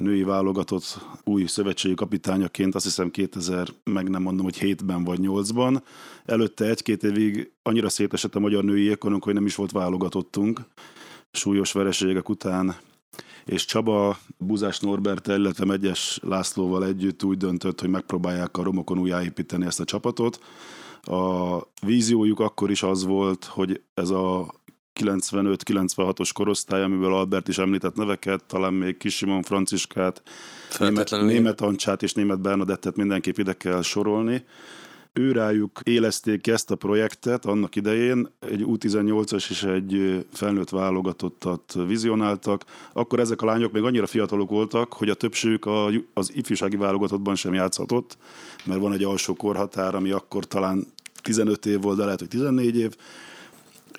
női 0.00 0.22
válogatott 0.22 0.98
új 1.24 1.46
szövetségi 1.46 1.94
kapitányaként, 1.94 2.74
azt 2.74 2.84
hiszem 2.84 3.10
2000, 3.10 3.68
meg 3.84 4.08
nem 4.08 4.22
mondom, 4.22 4.44
hogy 4.44 4.58
7-ben 4.60 5.04
vagy 5.04 5.18
8-ban. 5.22 5.82
Előtte 6.24 6.64
egy-két 6.64 7.02
évig 7.02 7.52
annyira 7.62 7.88
szétesett 7.88 8.34
a 8.34 8.40
magyar 8.40 8.64
női 8.64 8.82
ékonunk, 8.82 9.24
hogy 9.24 9.34
nem 9.34 9.46
is 9.46 9.54
volt 9.54 9.72
válogatottunk. 9.72 10.60
Súlyos 11.30 11.72
vereségek 11.72 12.28
után 12.28 12.76
és 13.44 13.64
Csaba 13.64 14.18
Buzás 14.38 14.80
Norbert, 14.80 15.26
illetve 15.26 15.64
Megyes 15.64 16.18
Lászlóval 16.22 16.84
együtt 16.84 17.24
úgy 17.24 17.36
döntött, 17.36 17.80
hogy 17.80 17.90
megpróbálják 17.90 18.56
a 18.56 18.62
romokon 18.62 18.98
újjáépíteni 18.98 19.66
ezt 19.66 19.80
a 19.80 19.84
csapatot. 19.84 20.40
A 21.02 21.58
víziójuk 21.86 22.40
akkor 22.40 22.70
is 22.70 22.82
az 22.82 23.04
volt, 23.04 23.44
hogy 23.44 23.82
ez 23.94 24.10
a 24.10 24.54
95-96-os 25.00 26.30
korosztály, 26.32 26.82
amiből 26.82 27.14
Albert 27.14 27.48
is 27.48 27.58
említett 27.58 27.94
neveket, 27.94 28.44
talán 28.44 28.74
még 28.74 28.96
Kis 28.96 29.16
Simon 29.16 29.42
Franciskát, 29.42 30.22
német, 30.78 31.10
német 31.10 31.60
Ancsát 31.60 32.02
és 32.02 32.12
német 32.12 32.40
Bernadettet 32.40 32.96
mindenképp 32.96 33.38
ide 33.38 33.52
kell 33.52 33.82
sorolni. 33.82 34.44
Őrájuk 35.12 35.80
élezték 35.82 36.46
ezt 36.46 36.70
a 36.70 36.74
projektet 36.74 37.44
annak 37.44 37.76
idején, 37.76 38.28
egy 38.38 38.64
U18-as 38.66 39.50
és 39.50 39.62
egy 39.62 40.24
felnőtt 40.32 40.68
válogatottat 40.68 41.76
vizionáltak. 41.86 42.64
Akkor 42.92 43.20
ezek 43.20 43.42
a 43.42 43.46
lányok 43.46 43.72
még 43.72 43.82
annyira 43.82 44.06
fiatalok 44.06 44.50
voltak, 44.50 44.92
hogy 44.92 45.08
a 45.08 45.14
többségük 45.14 45.66
az 46.14 46.30
ifjúsági 46.34 46.76
válogatottban 46.76 47.34
sem 47.34 47.54
játszhatott, 47.54 48.16
mert 48.64 48.80
van 48.80 48.92
egy 48.92 49.04
alsó 49.04 49.34
korhatár, 49.34 49.94
ami 49.94 50.10
akkor 50.10 50.44
talán 50.44 50.86
15 51.22 51.66
év 51.66 51.80
volt, 51.80 51.96
de 51.96 52.04
lehet, 52.04 52.18
hogy 52.18 52.28
14 52.28 52.76
év, 52.76 52.96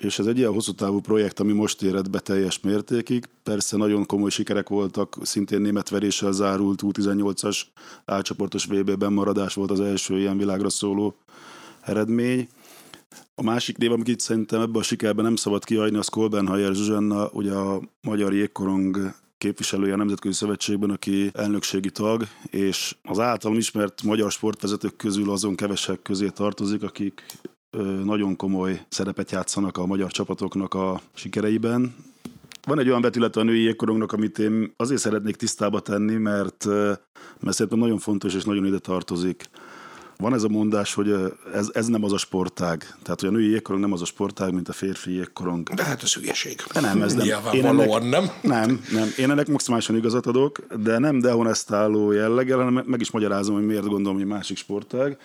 és 0.00 0.18
ez 0.18 0.26
egy 0.26 0.38
ilyen 0.38 0.52
hosszú 0.52 0.72
távú 0.72 1.00
projekt, 1.00 1.40
ami 1.40 1.52
most 1.52 1.82
érett 1.82 2.10
be 2.10 2.18
teljes 2.18 2.60
mértékig. 2.60 3.24
Persze 3.42 3.76
nagyon 3.76 4.06
komoly 4.06 4.30
sikerek 4.30 4.68
voltak, 4.68 5.16
szintén 5.22 5.60
német 5.60 5.88
veréssel 5.88 6.32
zárult 6.32 6.80
U18-as 6.82 7.60
átcsoportos 8.04 8.64
VB-ben 8.64 9.12
maradás 9.12 9.54
volt 9.54 9.70
az 9.70 9.80
első 9.80 10.18
ilyen 10.18 10.38
világra 10.38 10.70
szóló 10.70 11.16
eredmény. 11.80 12.48
A 13.34 13.42
másik 13.42 13.76
név, 13.76 13.92
amit 13.92 14.08
itt 14.08 14.20
szerintem 14.20 14.60
ebben 14.60 14.80
a 14.80 14.82
sikerben 14.82 15.24
nem 15.24 15.36
szabad 15.36 15.64
kihagyni, 15.64 15.98
az 15.98 16.08
Kolbenhajer 16.08 16.74
Zsuzsanna, 16.74 17.28
ugye 17.32 17.52
a 17.52 17.80
magyar 18.00 18.34
jégkorong 18.34 19.14
képviselője 19.38 19.92
a 19.92 19.96
Nemzetközi 19.96 20.34
Szövetségben, 20.34 20.90
aki 20.90 21.30
elnökségi 21.32 21.90
tag, 21.90 22.26
és 22.50 22.96
az 23.02 23.18
általam 23.18 23.56
ismert 23.56 24.02
magyar 24.02 24.30
sportvezetők 24.30 24.96
közül 24.96 25.30
azon 25.30 25.54
kevesek 25.54 26.02
közé 26.02 26.28
tartozik, 26.28 26.82
akik 26.82 27.22
nagyon 28.04 28.36
komoly 28.36 28.84
szerepet 28.88 29.30
játszanak 29.30 29.78
a 29.78 29.86
magyar 29.86 30.10
csapatoknak 30.10 30.74
a 30.74 31.00
sikereiben. 31.14 31.94
Van 32.66 32.78
egy 32.78 32.88
olyan 32.88 33.00
vetület 33.00 33.36
a 33.36 33.42
női 33.42 33.62
jégkorongnak, 33.62 34.12
amit 34.12 34.38
én 34.38 34.72
azért 34.76 35.00
szeretnék 35.00 35.36
tisztába 35.36 35.80
tenni, 35.80 36.14
mert, 36.14 36.64
mert 37.40 37.56
szerintem 37.56 37.78
nagyon 37.78 37.98
fontos 37.98 38.34
és 38.34 38.44
nagyon 38.44 38.66
ide 38.66 38.78
tartozik. 38.78 39.44
Van 40.16 40.34
ez 40.34 40.42
a 40.42 40.48
mondás, 40.48 40.94
hogy 40.94 41.14
ez, 41.54 41.70
ez 41.72 41.86
nem 41.86 42.04
az 42.04 42.12
a 42.12 42.16
sportág. 42.16 42.96
Tehát, 43.02 43.20
hogy 43.20 43.28
a 43.28 43.32
női 43.32 43.48
jégkorong 43.48 43.82
nem 43.82 43.92
az 43.92 44.02
a 44.02 44.04
sportág, 44.04 44.52
mint 44.52 44.68
a 44.68 44.72
férfi 44.72 45.12
jégkorong. 45.12 45.68
De 45.68 45.84
hát 45.84 46.02
ez 46.02 46.14
hülyeség. 46.14 46.62
De 46.72 46.80
nem, 46.80 47.02
ez 47.02 47.14
nem. 47.14 47.26
Én 47.52 47.66
ennek, 47.66 48.02
nem? 48.02 48.30
Nem, 48.42 48.80
nem. 48.92 49.08
Én 49.18 49.30
ennek 49.30 49.46
maximálisan 49.46 49.96
igazat 49.96 50.26
adok, 50.26 50.58
de 50.82 50.98
nem 50.98 51.18
dehonestáló 51.18 52.12
jelleggel, 52.12 52.58
hanem 52.58 52.84
meg 52.86 53.00
is 53.00 53.10
magyarázom, 53.10 53.54
hogy 53.54 53.66
miért 53.66 53.86
gondolom, 53.86 54.18
hogy 54.18 54.26
másik 54.26 54.56
sportág. 54.56 55.18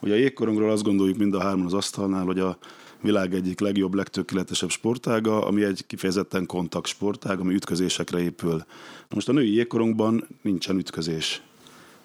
Ugye 0.00 0.12
a 0.12 0.16
jégkorongról 0.16 0.70
azt 0.70 0.82
gondoljuk 0.82 1.16
mind 1.16 1.34
a 1.34 1.40
hárman 1.40 1.66
az 1.66 1.74
asztalnál, 1.74 2.24
hogy 2.24 2.38
a 2.38 2.58
világ 3.02 3.34
egyik 3.34 3.60
legjobb, 3.60 3.94
legtökéletesebb 3.94 4.70
sportága, 4.70 5.46
ami 5.46 5.62
egy 5.62 5.84
kifejezetten 5.86 6.46
kontakt 6.46 6.86
sportág, 6.86 7.40
ami 7.40 7.54
ütközésekre 7.54 8.20
épül. 8.20 8.64
Most 9.08 9.28
a 9.28 9.32
női 9.32 9.52
jégkorongban 9.54 10.26
nincsen 10.42 10.76
ütközés. 10.76 11.42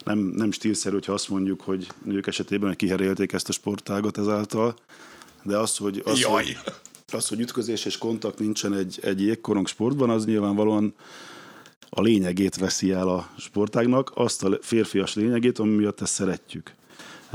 Nem, 0.03 0.17
nem 0.17 0.51
stílszerű, 0.51 0.93
hogyha 0.93 1.13
azt 1.13 1.29
mondjuk, 1.29 1.61
hogy 1.61 1.87
nők 2.03 2.27
esetében 2.27 2.67
hogy 2.67 2.77
kiherélték 2.77 3.33
ezt 3.33 3.49
a 3.49 3.51
sportágot 3.51 4.17
ezáltal, 4.17 4.75
de 5.43 5.57
az, 5.57 5.77
hogy, 5.77 6.01
az, 6.05 6.19
Jaj. 6.19 6.43
hogy, 6.43 6.57
az, 7.11 7.27
hogy 7.27 7.39
ütközés 7.39 7.85
és 7.85 7.97
kontakt 7.97 8.39
nincsen 8.39 8.73
egy, 8.73 8.99
egy 9.01 9.21
jégkorong 9.21 9.67
sportban, 9.67 10.09
az 10.09 10.25
nyilvánvalóan 10.25 10.93
a 11.89 12.01
lényegét 12.01 12.55
veszi 12.55 12.91
el 12.91 13.07
a 13.07 13.29
sportágnak, 13.37 14.11
azt 14.13 14.43
a 14.43 14.57
férfias 14.61 15.13
lényegét, 15.13 15.59
ami 15.59 15.71
miatt 15.75 16.01
ezt 16.01 16.13
szeretjük. 16.13 16.73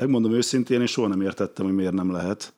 Megmondom 0.01 0.33
őszintén, 0.33 0.81
én 0.81 0.87
soha 0.87 1.09
nem 1.09 1.21
értettem, 1.21 1.65
hogy 1.65 1.75
miért 1.75 1.93
nem 1.93 2.13
lehet. 2.13 2.55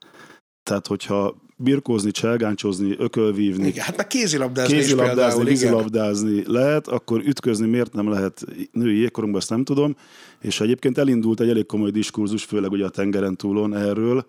Tehát, 0.62 0.86
hogyha 0.86 1.36
birkózni, 1.56 2.10
cselgáncsozni, 2.10 2.94
ökölvívni, 2.98 3.66
igen, 3.66 3.84
hát 3.84 3.96
meg 3.96 4.06
kézilabdázni, 4.06 4.74
kézilabdázni 4.76 5.44
vízilabdázni 5.44 6.42
lehet, 6.46 6.88
akkor 6.88 7.20
ütközni 7.20 7.68
miért 7.68 7.92
nem 7.92 8.08
lehet 8.08 8.44
női 8.72 8.96
jégkorongban, 8.96 9.40
azt 9.40 9.50
nem 9.50 9.64
tudom. 9.64 9.96
És 10.40 10.60
egyébként 10.60 10.98
elindult 10.98 11.40
egy 11.40 11.48
elég 11.48 11.66
komoly 11.66 11.90
diskurzus, 11.90 12.44
főleg 12.44 12.70
ugye 12.70 12.84
a 12.84 12.88
tengeren 12.88 13.36
túlon 13.36 13.76
erről. 13.76 14.26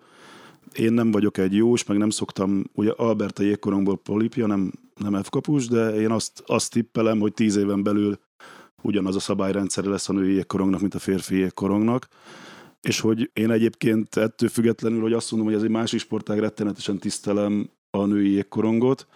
Én 0.74 0.92
nem 0.92 1.10
vagyok 1.10 1.38
egy 1.38 1.54
jós, 1.54 1.84
meg 1.84 1.98
nem 1.98 2.10
szoktam, 2.10 2.64
ugye 2.72 2.90
Albert 2.96 3.38
a 3.38 3.42
jégkorongból 3.42 3.96
polipja, 3.96 4.46
nem, 4.46 4.72
nem 4.96 5.22
F-kapus, 5.22 5.66
de 5.66 5.94
én 5.94 6.10
azt, 6.10 6.42
azt 6.46 6.70
tippelem, 6.70 7.18
hogy 7.18 7.34
tíz 7.34 7.56
éven 7.56 7.82
belül 7.82 8.18
ugyanaz 8.82 9.16
a 9.16 9.20
szabályrendszer 9.20 9.84
lesz 9.84 10.08
a 10.08 10.12
női 10.12 10.32
jégkorongnak, 10.32 10.80
mint 10.80 10.94
a 10.94 10.98
férfi 10.98 11.36
jégkorongnak 11.36 12.08
és 12.84 13.00
hogy 13.00 13.30
én 13.32 13.50
egyébként 13.50 14.16
ettől 14.16 14.48
függetlenül, 14.48 15.00
hogy 15.00 15.12
azt 15.12 15.30
mondom, 15.30 15.48
hogy 15.48 15.58
ez 15.58 15.64
egy 15.64 15.70
másik 15.70 16.00
sportág, 16.00 16.38
rettenetesen 16.38 16.98
tisztelem 16.98 17.70
a 17.90 18.04
női 18.04 18.30
jégkorongot. 18.30 19.06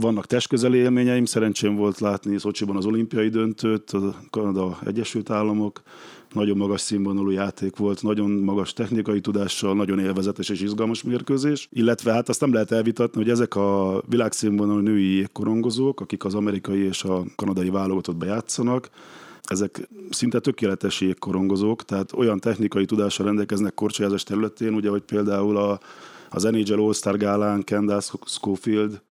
Vannak 0.00 0.26
testközeli 0.26 0.78
élményeim, 0.78 1.24
szerencsém 1.24 1.74
volt 1.74 1.98
látni 1.98 2.38
Szocsiban 2.38 2.76
az 2.76 2.86
olimpiai 2.86 3.28
döntőt, 3.28 3.90
a 3.90 4.14
Kanada 4.30 4.78
Egyesült 4.84 5.30
Államok, 5.30 5.82
nagyon 6.32 6.56
magas 6.56 6.80
színvonalú 6.80 7.30
játék 7.30 7.76
volt, 7.76 8.02
nagyon 8.02 8.30
magas 8.30 8.72
technikai 8.72 9.20
tudással, 9.20 9.74
nagyon 9.74 9.98
élvezetes 9.98 10.48
és 10.48 10.60
izgalmas 10.60 11.02
mérkőzés. 11.02 11.68
Illetve 11.70 12.12
hát 12.12 12.28
azt 12.28 12.40
nem 12.40 12.52
lehet 12.52 12.72
elvitatni, 12.72 13.20
hogy 13.20 13.30
ezek 13.30 13.54
a 13.54 14.02
világszínvonalú 14.08 14.80
női 14.80 15.14
jégkorongozók, 15.14 16.00
akik 16.00 16.24
az 16.24 16.34
amerikai 16.34 16.80
és 16.80 17.02
a 17.02 17.24
kanadai 17.36 17.70
válogatottba 17.70 18.24
játszanak, 18.24 18.90
ezek 19.44 19.88
szinte 20.10 20.40
tökéletes 20.40 21.00
jégkorongozók, 21.00 21.84
tehát 21.84 22.12
olyan 22.12 22.40
technikai 22.40 22.84
tudással 22.84 23.26
rendelkeznek 23.26 23.74
korcsolyázás 23.74 24.22
területén, 24.22 24.74
ugye, 24.74 24.88
hogy 24.88 25.02
például 25.02 25.56
a, 25.56 25.80
az 26.30 26.42
NHL 26.42 26.80
All-Star 26.80 27.16
gálán 27.16 27.62
Kendall 27.62 28.00
Schofield 28.24 29.02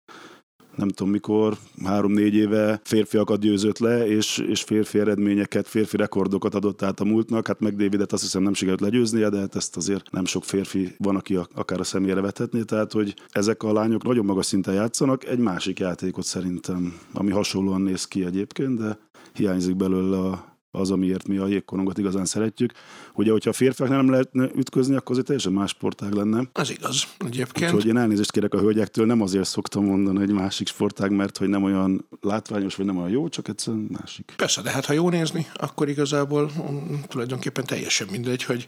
nem 0.75 0.87
tudom 0.89 1.11
mikor, 1.11 1.57
három-négy 1.83 2.35
éve 2.35 2.79
férfiakat 2.83 3.39
győzött 3.39 3.79
le, 3.79 4.07
és, 4.07 4.37
és 4.37 4.61
férfi 4.61 4.99
eredményeket, 4.99 5.67
férfi 5.67 5.97
rekordokat 5.97 6.55
adott 6.55 6.81
át 6.81 6.99
a 6.99 7.03
múltnak. 7.03 7.47
Hát 7.47 7.59
meg 7.59 7.75
Davidet 7.75 8.13
azt 8.13 8.21
hiszem 8.21 8.43
nem 8.43 8.53
sikerült 8.53 8.81
legyőznie, 8.81 9.29
de 9.29 9.39
hát 9.39 9.55
ezt 9.55 9.77
azért 9.77 10.11
nem 10.11 10.25
sok 10.25 10.43
férfi 10.43 10.95
van, 10.97 11.15
aki 11.15 11.39
akár 11.53 11.79
a 11.79 11.83
személyre 11.83 12.21
vethetné. 12.21 12.61
Tehát, 12.61 12.91
hogy 12.91 13.13
ezek 13.29 13.63
a 13.63 13.73
lányok 13.73 14.03
nagyon 14.03 14.25
magas 14.25 14.45
szinten 14.45 14.73
játszanak. 14.73 15.25
Egy 15.25 15.39
másik 15.39 15.79
játékot 15.79 16.25
szerintem, 16.25 16.99
ami 17.13 17.31
hasonlóan 17.31 17.81
néz 17.81 18.05
ki 18.05 18.25
egyébként, 18.25 18.77
de 18.77 18.97
hiányzik 19.37 19.75
belőle 19.75 20.17
a 20.17 20.53
az, 20.75 20.91
amiért 20.91 21.27
mi 21.27 21.37
a 21.37 21.47
jégkorongot 21.47 21.97
igazán 21.97 22.25
szeretjük. 22.25 22.71
Ugye, 23.13 23.31
hogyha 23.31 23.49
a 23.49 23.53
férfiak 23.53 23.89
nem 23.89 24.09
lehetne 24.09 24.49
ütközni, 24.55 24.95
akkor 24.95 25.11
azért 25.11 25.25
teljesen 25.25 25.51
más 25.51 25.69
sportág 25.69 26.13
lenne. 26.13 26.49
Az 26.53 26.69
igaz, 26.69 27.03
egyébként. 27.17 27.71
Úgyhogy 27.71 27.89
én 27.89 27.97
elnézést 27.97 28.31
kérek 28.31 28.53
a 28.53 28.59
hölgyektől, 28.59 29.05
nem 29.05 29.21
azért 29.21 29.45
szoktam 29.45 29.85
mondani 29.85 30.21
egy 30.21 30.31
másik 30.31 30.67
sportág, 30.67 31.11
mert 31.11 31.37
hogy 31.37 31.47
nem 31.47 31.63
olyan 31.63 32.07
látványos, 32.21 32.75
vagy 32.75 32.85
nem 32.85 32.97
olyan 32.97 33.09
jó, 33.09 33.29
csak 33.29 33.47
egyszerűen 33.47 33.87
másik. 33.99 34.33
Persze, 34.37 34.61
de 34.61 34.69
hát 34.69 34.85
ha 34.85 34.93
jó 34.93 35.09
nézni, 35.09 35.47
akkor 35.53 35.89
igazából 35.89 36.51
um, 36.57 37.01
tulajdonképpen 37.07 37.65
teljesen 37.65 38.07
mindegy, 38.11 38.43
hogy, 38.43 38.65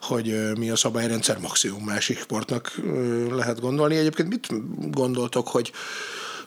hogy 0.00 0.34
mi 0.58 0.70
a 0.70 0.76
szabályrendszer 0.76 1.38
maximum 1.40 1.84
másik 1.84 2.18
sportnak 2.18 2.80
lehet 3.30 3.60
gondolni. 3.60 3.96
Egyébként 3.96 4.28
mit 4.28 4.48
gondoltok, 4.90 5.48
hogy 5.48 5.72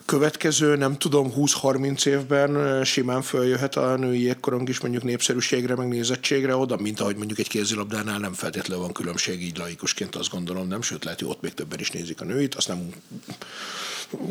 következő, 0.08 0.76
nem 0.76 0.98
tudom, 0.98 1.32
20-30 1.36 2.06
évben 2.06 2.84
simán 2.84 3.22
följöhet 3.22 3.76
a 3.76 3.96
női 3.96 4.22
jégkorong 4.22 4.68
is 4.68 4.80
mondjuk 4.80 5.02
népszerűségre, 5.02 5.74
meg 5.74 5.88
nézettségre 5.88 6.56
oda, 6.56 6.76
mint 6.76 7.00
ahogy 7.00 7.16
mondjuk 7.16 7.38
egy 7.38 7.48
kézilabdánál 7.48 8.18
nem 8.18 8.32
feltétlenül 8.32 8.82
van 8.82 8.92
különbség, 8.92 9.42
így 9.42 9.58
laikusként 9.58 10.16
azt 10.16 10.30
gondolom, 10.30 10.68
nem, 10.68 10.82
sőt 10.82 11.04
lehet, 11.04 11.20
hogy 11.20 11.28
ott 11.28 11.40
még 11.40 11.54
többen 11.54 11.78
is 11.78 11.90
nézik 11.90 12.20
a 12.20 12.24
nőit, 12.24 12.54
azt 12.54 12.68
nem 12.68 12.90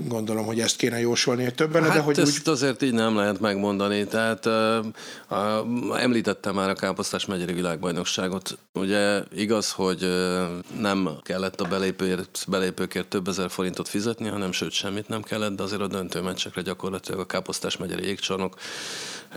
gondolom, 0.08 0.46
hogy 0.46 0.60
ezt 0.60 0.76
kéne 0.76 1.00
jósolni 1.00 1.52
többen, 1.52 1.84
hát 1.84 1.94
de 1.94 2.00
hogy 2.00 2.20
ezt 2.20 2.48
úgy... 2.48 2.54
azért 2.54 2.82
így 2.82 2.94
nem 2.94 3.16
lehet 3.16 3.40
megmondani. 3.40 4.06
Tehát 4.06 4.46
uh, 4.46 4.86
uh, 5.30 6.02
említettem 6.02 6.56
már 6.56 6.70
a 6.70 6.74
Káposztás 6.74 7.26
megyeri 7.26 7.54
világbajnokságot. 7.54 8.58
Ugye 8.74 9.22
igaz, 9.36 9.72
hogy 9.72 10.04
uh, 10.04 10.80
nem 10.80 11.10
kellett 11.24 11.62
a 11.62 11.66
belépőért, 11.66 12.46
belépőkért 12.48 13.08
több 13.08 13.28
ezer 13.28 13.50
forintot 13.50 13.88
fizetni, 13.88 14.28
hanem 14.28 14.52
sőt 14.52 14.72
semmit 14.72 15.08
nem 15.08 15.22
kellett, 15.22 15.56
de 15.56 15.64
azért 15.64 15.82
a 15.82 15.88
döntő 15.88 16.22
meccsekre 16.22 16.62
gyakorlatilag 16.62 17.20
a 17.20 17.26
Káposztás 17.26 17.78
megyeri 17.78 18.06
jégcsarnok 18.06 18.56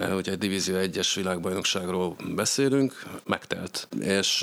ugye 0.08 0.32
egy 0.32 0.38
Divízió 0.38 0.74
1-es 0.78 1.12
világbajnokságról 1.14 2.16
beszélünk, 2.34 3.02
megtelt. 3.24 3.88
És 4.00 4.42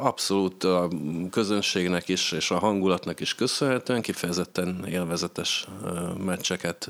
abszolút 0.00 0.64
a 0.64 0.88
közönségnek 1.30 2.08
is, 2.08 2.32
és 2.32 2.50
a 2.50 2.58
hangulatnak 2.58 3.20
is 3.20 3.34
köszönhetően 3.34 4.02
kifejezetten 4.02 4.84
élvezetes 4.88 5.66
meccseket 6.24 6.88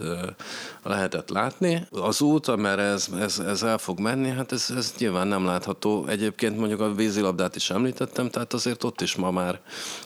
lehetett 0.83 1.29
látni. 1.29 1.87
Az 1.91 2.21
út, 2.21 2.47
amerre 2.47 2.83
ez, 2.83 3.09
ez, 3.21 3.39
ez 3.39 3.63
el 3.63 3.79
fog 3.79 4.01
menni, 4.01 4.29
hát 4.29 4.53
ez, 4.53 4.73
ez 4.77 4.95
nyilván 4.99 5.27
nem 5.29 5.45
látható. 5.45 6.07
Egyébként 6.07 6.59
mondjuk 6.59 6.81
a 6.81 6.95
vízilabdát 6.95 7.57
is 7.57 7.71
említettem, 7.71 8.31
tehát 8.31 8.53
azért 8.53 8.85
ott 8.85 9.01
is 9.01 9.17
ma 9.17 9.31
már, 9.31 9.61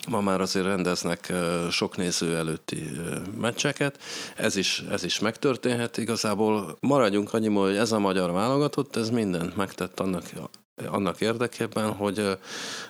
ma 0.08 0.20
már 0.20 0.40
azért 0.40 0.66
rendeznek 0.66 1.32
sok 1.70 1.96
néző 1.96 2.36
előtti 2.36 2.90
meccseket. 3.40 3.98
Ez 4.36 4.56
is, 4.56 4.84
ez 4.90 5.04
is 5.04 5.18
megtörténhet 5.18 5.96
igazából. 5.96 6.76
Maradjunk 6.80 7.34
annyi, 7.34 7.48
hogy 7.48 7.76
ez 7.76 7.91
a 7.92 7.98
magyar 7.98 8.32
válogatott, 8.32 8.96
ez 8.96 9.10
mindent 9.10 9.56
megtett 9.56 10.00
annak, 10.00 10.24
annak 10.86 11.20
érdekében, 11.20 11.92
hogy 11.92 12.18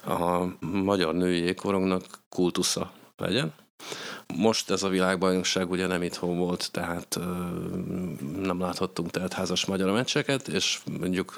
a 0.07 0.45
magyar 0.61 1.15
női 1.15 1.39
jégkorongnak 1.39 2.05
kultusza 2.29 2.93
legyen. 3.17 3.53
Most 4.37 4.71
ez 4.71 4.83
a 4.83 4.89
világbajnokság 4.89 5.71
ugye 5.71 5.87
nem 5.87 6.03
itthon 6.03 6.39
volt, 6.39 6.69
tehát 6.71 7.19
nem 8.43 8.61
láthattunk 8.61 9.11
tehát 9.11 9.33
házas 9.33 9.65
magyar 9.65 9.91
meccseket, 9.91 10.49
és 10.49 10.79
mondjuk 11.01 11.35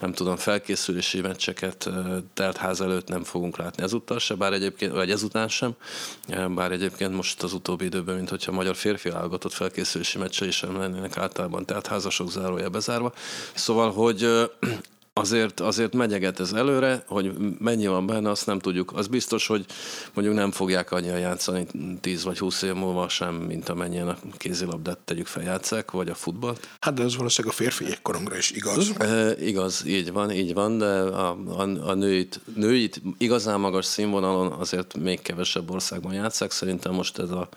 nem 0.00 0.12
tudom, 0.12 0.36
felkészülési 0.36 1.20
meccseket 1.20 1.88
teltház 2.34 2.80
előtt 2.80 3.08
nem 3.08 3.24
fogunk 3.24 3.56
látni 3.56 3.82
ezúttal 3.82 4.18
se, 4.18 4.34
bár 4.34 4.52
egyébként, 4.52 4.92
vagy 4.92 5.10
ezután 5.10 5.48
sem, 5.48 5.74
bár 6.54 6.72
egyébként 6.72 7.14
most 7.14 7.42
az 7.42 7.52
utóbbi 7.52 7.84
időben, 7.84 8.16
mint 8.16 8.28
hogyha 8.28 8.52
magyar 8.52 8.76
férfi 8.76 9.10
válogatott 9.10 9.52
felkészülési 9.52 10.18
meccsei 10.18 10.50
sem 10.50 10.78
lennének 10.78 11.16
általában 11.16 11.66
teltházasok 11.66 12.30
zárója 12.30 12.70
bezárva. 12.70 13.12
Szóval, 13.54 13.92
hogy 13.92 14.50
azért, 15.18 15.60
azért 15.60 15.94
megyeget 15.94 16.40
ez 16.40 16.52
előre, 16.52 17.04
hogy 17.06 17.32
mennyi 17.58 17.86
van 17.86 18.06
benne, 18.06 18.30
azt 18.30 18.46
nem 18.46 18.58
tudjuk. 18.58 18.92
Az 18.94 19.06
biztos, 19.06 19.46
hogy 19.46 19.64
mondjuk 20.14 20.36
nem 20.36 20.50
fogják 20.50 20.92
annyian 20.92 21.18
játszani 21.18 21.66
10 22.00 22.24
vagy 22.24 22.38
20 22.38 22.62
év 22.62 22.74
múlva 22.74 23.08
sem, 23.08 23.34
mint 23.34 23.68
amennyien 23.68 24.08
a 24.08 24.16
kézilabdát 24.36 24.98
tegyük 24.98 25.26
fel 25.26 25.42
játszák, 25.42 25.90
vagy 25.90 26.08
a 26.08 26.14
futballt. 26.14 26.68
Hát 26.80 26.94
de 26.94 27.02
ez 27.02 27.16
valószínűleg 27.16 27.56
a 27.56 27.62
férfi 27.62 27.84
jégkorongra 27.84 28.36
is 28.36 28.50
igaz. 28.50 28.92
E, 28.98 29.34
igaz, 29.40 29.82
így 29.86 30.12
van, 30.12 30.30
így 30.30 30.54
van, 30.54 30.78
de 30.78 30.86
a, 30.86 31.38
a, 31.46 31.68
a 31.86 31.94
nőit, 31.94 32.40
nőit 32.54 33.02
igazán 33.18 33.60
magas 33.60 33.84
színvonalon 33.84 34.52
azért 34.52 34.96
még 34.96 35.22
kevesebb 35.22 35.70
országban 35.70 36.12
játszák. 36.12 36.50
Szerintem 36.50 36.92
most 36.92 37.18
ez 37.18 37.30
a 37.30 37.48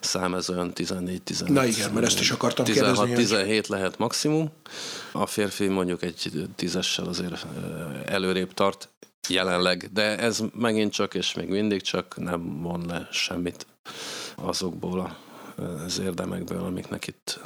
szám 0.00 0.34
ez 0.34 0.50
olyan 0.50 0.72
14-15. 0.74 1.48
Na 1.48 1.64
igen, 1.64 1.90
mert 1.92 2.06
ezt 2.06 2.20
is 2.20 2.30
akartam 2.30 2.64
16, 2.64 2.96
kérdezni. 2.96 3.22
17 3.22 3.66
hogy... 3.66 3.76
lehet 3.76 3.98
maximum. 3.98 4.50
A 5.12 5.26
férfi 5.26 5.68
mondjuk 5.68 6.02
egy 6.02 6.48
tízessel 6.56 7.06
azért 7.06 7.46
előrébb 8.06 8.54
tart 8.54 8.88
jelenleg, 9.28 9.90
de 9.92 10.18
ez 10.18 10.42
megint 10.54 10.92
csak, 10.92 11.14
és 11.14 11.34
még 11.34 11.48
mindig 11.48 11.82
csak 11.82 12.16
nem 12.16 12.62
von 12.62 12.84
le 12.86 13.08
semmit 13.10 13.66
azokból 14.34 15.00
a 15.00 15.16
az 15.84 15.98
érdemekből, 15.98 16.64
amiknek 16.64 17.06
itt 17.06 17.40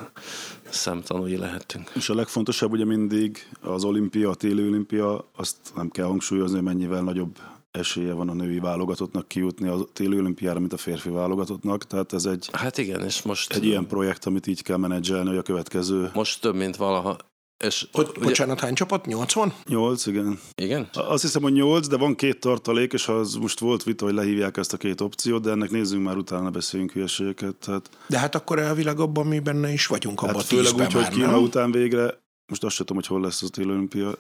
szemtanúi 0.71 1.37
lehetünk. 1.37 1.91
És 1.95 2.09
a 2.09 2.15
legfontosabb 2.15 2.73
ugye 2.73 2.85
mindig 2.85 3.49
az 3.61 3.85
olimpia, 3.85 4.31
a 4.31 4.35
téli 4.35 4.63
olimpia, 4.63 5.31
azt 5.37 5.57
nem 5.77 5.91
kell 5.91 6.07
hangsúlyozni, 6.07 6.61
mennyivel 6.61 7.03
nagyobb 7.03 7.39
esélye 7.71 8.13
van 8.13 8.29
a 8.29 8.33
női 8.35 8.59
válogatottnak 8.59 9.29
kijutni 9.29 9.69
a 9.69 9.77
téli 9.93 10.19
olimpiára, 10.19 10.59
mint 10.59 10.73
a 10.73 10.77
férfi 10.77 11.09
válogatottnak. 11.09 11.87
Tehát 11.87 12.13
ez 12.13 12.25
egy, 12.25 12.49
hát 12.53 12.79
igen, 12.79 13.05
és 13.05 13.23
most 13.23 13.53
egy 13.53 13.65
ilyen 13.65 13.87
projekt, 13.87 14.25
amit 14.25 14.47
így 14.47 14.63
kell 14.63 14.77
menedzselni, 14.77 15.29
hogy 15.29 15.39
a 15.39 15.43
következő... 15.43 16.11
Most 16.15 16.41
több, 16.41 16.55
mint 16.55 16.77
valaha 16.77 17.17
és, 17.59 17.87
hogy, 17.93 18.09
ugye, 18.17 18.27
bocsánat, 18.27 18.61
hány 18.61 18.75
csapat? 18.75 19.07
80? 19.07 19.55
8, 19.67 20.07
igen. 20.07 20.41
Igen? 20.55 20.89
Azt 20.93 21.23
hiszem, 21.23 21.43
hogy 21.43 21.53
8, 21.53 21.87
de 21.87 21.97
van 21.97 22.15
két 22.15 22.41
tartalék, 22.41 22.93
és 22.93 23.09
az 23.09 23.35
most 23.35 23.59
volt 23.59 23.83
vita, 23.83 24.05
hogy 24.05 24.15
lehívják 24.15 24.57
ezt 24.57 24.73
a 24.73 24.77
két 24.77 25.01
opciót, 25.01 25.43
de 25.43 25.51
ennek 25.51 25.71
nézzünk 25.71 26.05
már 26.05 26.17
utána, 26.17 26.51
beszéljünk 26.51 26.93
hülyeségeket. 26.93 27.55
Tehát... 27.55 27.91
De 28.07 28.19
hát 28.19 28.35
akkor 28.35 28.59
elvileg 28.59 29.01
abban 29.01 29.27
mi 29.27 29.39
benne 29.39 29.73
is 29.73 29.87
vagyunk, 29.87 30.23
abban 30.23 30.35
hát 30.35 30.45
főleg 30.45 30.75
úgy, 30.75 30.93
hogy 30.93 31.09
Kína 31.09 31.39
után 31.39 31.71
végre 31.71 32.23
most 32.47 32.65
azt 32.65 32.75
sem 32.75 32.87
tudom, 32.87 33.03
hogy 33.03 33.13
hol 33.13 33.21
lesz 33.21 33.43
az 33.43 33.51
téli 33.53 33.71
olimpia. 33.71 34.15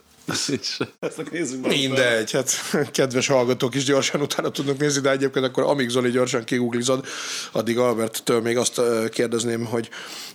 Mindegy, 1.63 2.33
hát 2.33 2.51
kedves 2.93 3.27
hallgatók 3.27 3.75
is 3.75 3.85
gyorsan 3.85 4.21
utána 4.21 4.49
tudnak 4.51 4.79
nézni, 4.79 5.01
de 5.01 5.11
egyébként 5.11 5.45
akkor 5.45 5.63
amíg 5.63 5.89
Zoli 5.89 6.11
gyorsan 6.11 6.45
kiguglizod, 6.45 7.07
addig 7.53 7.79
Albert-től 7.79 8.41
még 8.41 8.57
azt 8.57 8.81
kérdezném, 9.11 9.65
hogy 9.65 9.89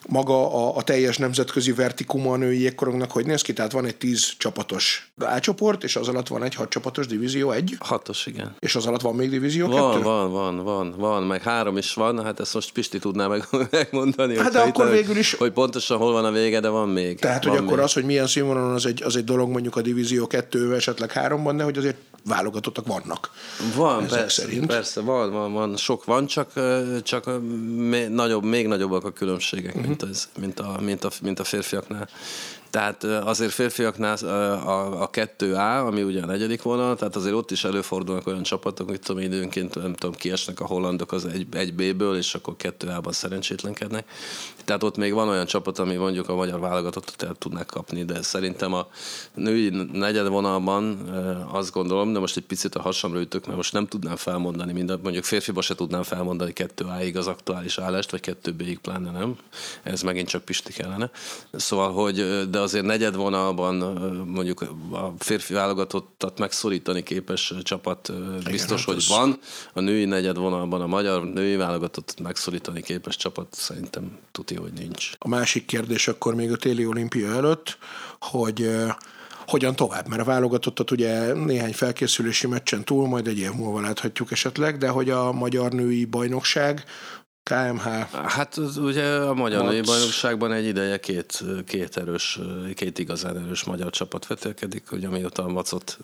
maga 0.07 0.53
a, 0.53 0.75
a 0.77 0.81
teljes 0.81 1.17
nemzetközi 1.17 1.73
vertikuma 1.73 2.31
a 2.31 2.35
női 2.35 2.59
jégkorongnak 2.59 3.11
hogy 3.11 3.25
néz 3.25 3.41
ki? 3.41 3.53
Tehát 3.53 3.71
van 3.71 3.85
egy 3.85 3.95
tíz 3.95 4.33
csapatos 4.37 5.11
A-csoport, 5.17 5.83
és 5.83 5.95
az 5.95 6.07
alatt 6.07 6.27
van 6.27 6.43
egy 6.43 6.55
hat 6.55 6.69
csapatos 6.69 7.07
divízió 7.07 7.51
egy? 7.51 7.75
Hatos, 7.79 8.25
igen. 8.25 8.55
És 8.59 8.75
az 8.75 8.85
alatt 8.85 9.01
van 9.01 9.15
még 9.15 9.29
divízió 9.29 9.67
van, 9.67 9.91
kettő? 9.91 10.03
Van, 10.03 10.31
van, 10.31 10.63
van, 10.63 10.93
van, 10.97 11.23
meg 11.23 11.41
három 11.41 11.77
is 11.77 11.93
van, 11.93 12.23
hát 12.23 12.39
ezt 12.39 12.53
most 12.53 12.71
Pisti 12.71 12.99
tudná 12.99 13.27
meg, 13.27 13.47
megmondani. 13.71 14.37
Hát 14.37 14.51
de 14.51 14.59
akkor 14.59 14.89
végül 14.89 15.17
is... 15.17 15.33
Hogy 15.33 15.51
pontosan 15.51 15.97
hol 15.97 16.11
van 16.11 16.25
a 16.25 16.31
vége, 16.31 16.59
de 16.59 16.69
van 16.69 16.89
még. 16.89 17.19
Tehát, 17.19 17.43
van 17.43 17.57
hogy 17.57 17.65
akkor 17.65 17.79
az, 17.79 17.93
hogy 17.93 18.03
milyen 18.03 18.27
színvonalon 18.27 18.73
az 18.73 18.85
egy, 18.85 19.03
az 19.03 19.15
egy 19.15 19.23
dolog 19.23 19.49
mondjuk 19.49 19.75
a 19.79 19.81
divízió 19.81 20.27
kettő, 20.27 20.75
esetleg 20.75 21.11
háromban, 21.11 21.57
de 21.57 21.63
hogy 21.63 21.77
azért 21.77 21.97
válogatottak 22.25 22.87
vannak. 22.87 23.31
Van, 23.75 24.07
persze, 24.07 24.41
szerint. 24.41 24.65
persze, 24.65 25.01
van, 25.01 25.31
van, 25.31 25.53
van, 25.53 25.77
sok 25.77 26.05
van, 26.05 26.25
csak, 26.27 26.51
csak 27.03 27.41
még, 27.75 28.07
nagyobb, 28.07 28.43
még 28.43 28.67
nagyobbak 28.67 29.03
a 29.03 29.11
különbségek, 29.11 29.75
uh-huh. 29.75 29.87
mint, 29.87 30.01
az, 30.01 30.29
mint, 30.39 30.59
a, 30.59 30.79
mint, 30.81 31.03
a, 31.03 31.09
mint 31.21 31.39
a 31.39 31.43
férfiaknál. 31.43 32.09
Tehát 32.69 33.03
azért 33.03 33.51
férfiaknál 33.51 34.15
a, 34.15 35.01
a 35.01 35.09
2A, 35.09 35.87
ami 35.87 36.03
ugye 36.03 36.21
a 36.21 36.25
negyedik 36.25 36.61
vonal, 36.61 36.95
tehát 36.95 37.15
azért 37.15 37.33
ott 37.33 37.51
is 37.51 37.63
előfordulnak 37.63 38.27
olyan 38.27 38.43
csapatok, 38.43 38.89
hogy 38.89 38.99
tudom, 38.99 39.21
időnként 39.21 39.75
nem 39.75 39.93
tudom, 39.93 40.15
kiesnek 40.15 40.59
a 40.59 40.65
hollandok 40.65 41.11
az 41.11 41.25
egy, 41.25 41.47
egy 41.51 41.73
B-ből, 41.73 42.17
és 42.17 42.35
akkor 42.35 42.55
2A-ban 42.59 43.11
szerencsétlenkednek. 43.11 44.07
Tehát 44.65 44.83
ott 44.83 44.97
még 44.97 45.13
van 45.13 45.27
olyan 45.27 45.45
csapat, 45.45 45.79
ami 45.79 45.95
mondjuk 45.95 46.29
a 46.29 46.35
magyar 46.35 46.59
válogatottat 46.59 47.23
el 47.23 47.35
tudnak 47.37 47.67
kapni, 47.67 48.03
de 48.03 48.21
szerintem 48.21 48.73
a 48.73 48.87
női 49.33 49.69
negyed 49.91 50.27
vonalban 50.27 51.09
azt 51.51 51.71
gondolom, 51.71 52.13
de 52.13 52.19
most 52.19 52.37
egy 52.37 52.45
picit 52.45 52.75
a 52.75 52.81
hasamra 52.81 53.19
ütök, 53.19 53.45
mert 53.45 53.57
most 53.57 53.73
nem 53.73 53.87
tudnám 53.87 54.15
felmondani 54.15 54.73
mindent, 54.73 55.03
mondjuk 55.03 55.23
férfiba 55.23 55.61
se 55.61 55.75
tudnám 55.75 56.03
felmondani 56.03 56.53
2A-ig 56.55 57.17
az 57.17 57.27
aktuális 57.27 57.77
állást, 57.77 58.11
vagy 58.11 58.37
2B-ig 58.43 58.77
pláne 58.81 59.11
nem. 59.11 59.37
Ez 59.83 60.01
megint 60.01 60.27
csak 60.27 60.45
Pisti 60.45 60.73
kellene. 60.73 61.11
Szóval, 61.51 61.91
hogy 61.91 62.49
de 62.49 62.58
de 62.59 62.65
azért 62.65 62.85
negyedvonalban 62.85 63.75
mondjuk 64.27 64.61
a 64.91 65.13
férfi 65.17 65.53
válogatottat 65.53 66.39
megszorítani 66.39 67.03
képes 67.03 67.53
csapat 67.63 68.11
biztos, 68.43 68.85
hát 68.85 68.93
hogy 68.95 69.05
van. 69.07 69.39
A 69.73 69.79
női 69.79 70.05
negyedvonalban 70.05 70.81
a 70.81 70.87
magyar 70.87 71.23
női 71.23 71.55
válogatottat 71.55 72.19
megszorítani 72.19 72.81
képes 72.81 73.15
csapat 73.15 73.47
szerintem 73.51 74.17
tuti, 74.31 74.55
hogy 74.55 74.73
nincs. 74.73 75.11
A 75.17 75.27
másik 75.27 75.65
kérdés 75.65 76.07
akkor 76.07 76.35
még 76.35 76.51
a 76.51 76.55
téli 76.55 76.85
olimpia 76.85 77.33
előtt, 77.33 77.77
hogy 78.19 78.69
hogyan 79.47 79.75
tovább, 79.75 80.07
mert 80.07 80.21
a 80.21 80.25
válogatottat 80.25 80.91
ugye 80.91 81.33
néhány 81.33 81.73
felkészülési 81.73 82.47
meccsen 82.47 82.83
túl, 82.83 83.07
majd 83.07 83.27
egy 83.27 83.39
év 83.39 83.51
múlva 83.51 83.81
láthatjuk 83.81 84.31
esetleg, 84.31 84.77
de 84.77 84.87
hogy 84.89 85.09
a 85.09 85.31
magyar 85.31 85.71
női 85.71 86.05
bajnokság, 86.05 86.83
KMH, 87.43 87.83
Hát 88.11 88.57
ugye 88.57 89.15
a 89.15 89.33
magyar 89.33 89.63
női 89.63 89.81
bajnokságban 89.81 90.51
egy 90.51 90.65
ideje 90.65 90.99
két, 90.99 91.43
két 91.65 91.97
erős, 91.97 92.39
két 92.75 92.99
igazán 92.99 93.37
erős 93.37 93.63
magyar 93.63 93.89
csapat 93.89 94.27
vetélkedik, 94.27 94.91
ugye 94.91 95.09
mióta 95.09 95.43
a 95.43 95.47
Macot, 95.47 95.97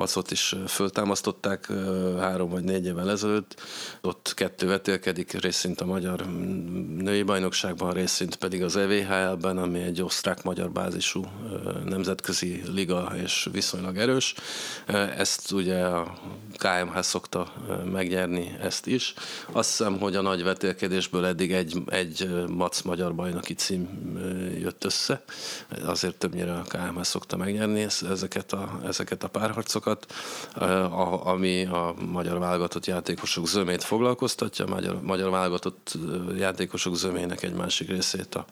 Macot 0.00 0.30
is 0.30 0.54
föltámasztották 0.66 1.72
három 2.18 2.50
vagy 2.50 2.62
négy 2.64 2.86
évvel 2.86 3.10
ezelőtt. 3.10 3.60
Ott 4.00 4.32
kettő 4.34 4.66
vetélkedik, 4.66 5.32
részint 5.40 5.80
a 5.80 5.84
magyar 5.84 6.26
női 6.96 7.22
bajnokságban, 7.22 7.92
részint 7.92 8.36
pedig 8.36 8.62
az 8.62 8.76
EVHL-ben, 8.76 9.58
ami 9.58 9.78
egy 9.80 10.02
osztrák-magyar 10.02 10.70
bázisú 10.70 11.24
nemzetközi 11.84 12.62
liga 12.74 13.12
és 13.22 13.48
viszonylag 13.52 13.96
erős. 13.96 14.34
Ezt 15.16 15.52
ugye 15.52 15.84
a 15.84 16.18
KMH 16.56 17.00
szokta 17.00 17.52
megnyerni 17.92 18.56
ezt 18.60 18.86
is. 18.86 19.14
Azt 19.52 19.68
hiszem, 19.68 19.98
hogy 19.98 20.16
a 20.16 20.20
nagy 20.20 20.42
vetélkedésből 20.42 21.26
eddig 21.26 21.52
egy, 21.52 21.82
egy 21.86 22.28
MAC 22.48 22.80
magyar 22.82 23.14
bajnoki 23.14 23.54
cím 23.54 23.88
jött 24.60 24.84
össze. 24.84 25.22
Azért 25.84 26.16
többnyire 26.16 26.52
a 26.52 26.62
KMH 26.62 27.02
szokta 27.02 27.36
megnyerni 27.36 27.82
ez- 27.82 28.02
ezeket 28.10 28.52
a, 28.52 28.80
ezeket 28.84 29.24
a 29.24 29.28
párharcokat, 29.28 29.89
a, 30.54 31.26
ami 31.26 31.64
a 31.64 31.94
magyar 32.10 32.38
válogatott 32.38 32.86
játékosok 32.86 33.46
zömét 33.46 33.84
foglalkoztatja. 33.84 34.64
A 34.64 34.68
magyar, 34.68 35.02
magyar 35.02 35.30
válogatott 35.30 35.98
játékosok 36.38 36.96
zömének 36.96 37.42
egy 37.42 37.54
másik 37.54 37.88
részét 37.88 38.34
a, 38.34 38.44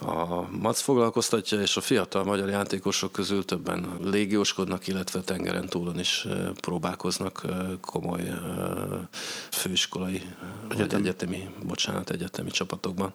a 0.00 0.48
MAC 0.60 0.80
foglalkoztatja, 0.80 1.60
és 1.60 1.76
a 1.76 1.80
fiatal 1.80 2.24
magyar 2.24 2.48
játékosok 2.48 3.12
közül 3.12 3.44
többen 3.44 3.86
légióskodnak, 4.02 4.86
illetve 4.86 5.20
tengeren 5.20 5.66
túlon 5.66 5.98
is 5.98 6.26
próbálkoznak 6.60 7.42
komoly 7.80 8.22
főiskolai, 9.50 10.22
vagy 10.68 10.94
egyetemi, 10.94 11.48
bocsánat, 11.62 12.10
egyetemi 12.10 12.50
csapatokban. 12.50 13.12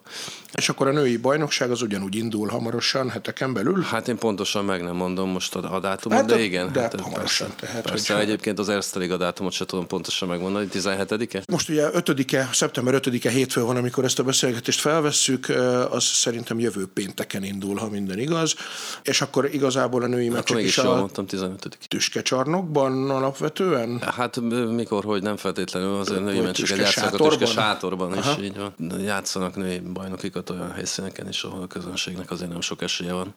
és 0.54 0.68
akkor 0.68 0.86
a 0.86 0.92
női 0.92 1.16
bajnokság 1.16 1.70
az 1.70 1.82
ugyanúgy 1.82 2.14
indul 2.14 2.48
hamarosan, 2.48 3.10
heteken 3.10 3.52
belül. 3.52 3.82
Hát 3.82 4.08
én 4.08 4.18
pontosan 4.18 4.64
meg 4.64 4.82
nem 4.82 4.96
mondom 4.96 5.28
most 5.30 5.54
a, 5.54 5.74
a 5.74 5.80
dátumot, 5.80 6.18
Hát, 6.18 6.26
de 6.26 6.34
de- 6.34 6.42
igen. 6.42 6.72
de 6.72 6.80
hát, 6.80 7.00
hamarosan, 7.00 7.48
persze, 7.48 7.66
tehát, 7.66 7.82
persze 7.90 8.12
hogyha- 8.12 8.28
egyébként 8.28 8.58
az 8.58 8.68
Erste 8.68 8.98
Liga 8.98 9.16
dátumot 9.16 9.52
se 9.52 9.64
tudom 9.64 9.86
pontosan 9.86 10.28
megmondani, 10.28 10.68
17-e? 10.72 11.42
Most 11.52 11.68
ugye 11.68 11.90
5-e, 11.92 12.48
szeptember 12.52 12.94
5-e 13.04 13.30
hétfő 13.30 13.62
van, 13.62 13.76
amikor 13.76 14.04
ezt 14.04 14.18
a 14.18 14.22
beszélgetést 14.22 14.80
felvesszük, 14.80 15.48
az 15.90 16.04
szerintem 16.04 16.58
jövő 16.58 16.69
pénteken 16.94 17.44
indul, 17.44 17.76
ha 17.76 17.88
minden 17.88 18.18
igaz, 18.18 18.54
és 19.02 19.20
akkor 19.20 19.54
igazából 19.54 20.02
a 20.02 20.06
női 20.06 20.28
meccsek 20.28 20.62
is 20.62 20.78
a 20.78 20.96
mondtam, 20.96 21.26
15 21.26 21.78
tüskecsarnokban 21.88 23.10
alapvetően. 23.10 24.00
Hát 24.00 24.40
mikor, 24.70 25.04
hogy 25.04 25.22
nem 25.22 25.36
feltétlenül, 25.36 25.94
azért 25.94 26.24
női 26.24 26.40
meccseket 26.40 26.78
játszanak 26.78 27.12
a 27.12 27.16
sátorban? 27.16 27.38
tüske 27.38 27.60
sátorban 27.60 28.18
is, 28.18 28.44
így 28.44 28.56
van. 28.56 29.00
Játszanak 29.00 29.56
női 29.56 29.78
bajnokikat 29.78 30.50
olyan 30.50 30.72
helyszíneken 30.72 31.28
is, 31.28 31.42
ahol 31.42 31.62
a 31.62 31.66
közönségnek 31.66 32.30
azért 32.30 32.50
nem 32.50 32.60
sok 32.60 32.82
esélye 32.82 33.12
van. 33.12 33.34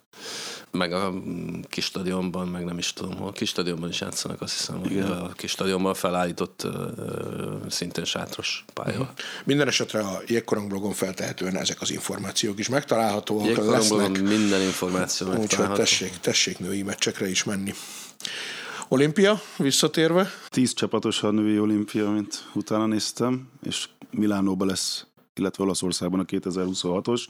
Meg 0.77 0.93
a 0.93 1.11
mm, 1.11 1.59
kis 1.69 1.85
stadionban, 1.85 2.47
meg 2.47 2.63
nem 2.65 2.77
is 2.77 2.93
tudom 2.93 3.15
hol. 3.15 3.31
Kis 3.31 3.49
stadionban 3.49 3.89
is 3.89 4.01
játszanak, 4.01 4.41
azt 4.41 4.57
hiszem, 4.57 4.79
hogy 4.79 4.99
a 4.99 5.31
kis 5.35 5.51
stadionban 5.51 5.93
felállított 5.93 6.63
ö, 6.63 6.87
szintén 7.69 8.03
sátros 8.03 8.65
pálya. 8.73 8.99
Mhm. 8.99 9.09
Minden 9.45 9.67
esetre 9.67 9.99
a 9.99 10.21
Jégkorong 10.27 10.67
blogon 10.67 10.93
feltehetően 10.93 11.57
ezek 11.57 11.81
az 11.81 11.91
információk 11.91 12.59
is 12.59 12.69
megtalálhatóak 12.69 13.45
Jégkorongban 13.45 14.01
lesznek. 14.01 14.21
minden 14.21 14.61
információ 14.61 15.27
Úgyhogy 15.27 15.39
megtalálható. 15.41 15.79
tessék, 15.81 16.17
tessék 16.17 16.59
női 16.59 16.83
meccsekre 16.83 17.29
is 17.29 17.43
menni. 17.43 17.73
Olimpia, 18.87 19.41
visszatérve, 19.57 20.29
Tíz 20.49 20.73
csapatos 20.73 21.23
a 21.23 21.31
női 21.31 21.59
olimpia, 21.59 22.09
mint 22.09 22.43
utána 22.53 22.85
néztem, 22.85 23.49
és 23.63 23.87
Milánóban 24.11 24.67
lesz, 24.67 25.05
illetve 25.35 25.63
Olaszországban 25.63 26.19
a 26.19 26.23
2026-os. 26.25 27.23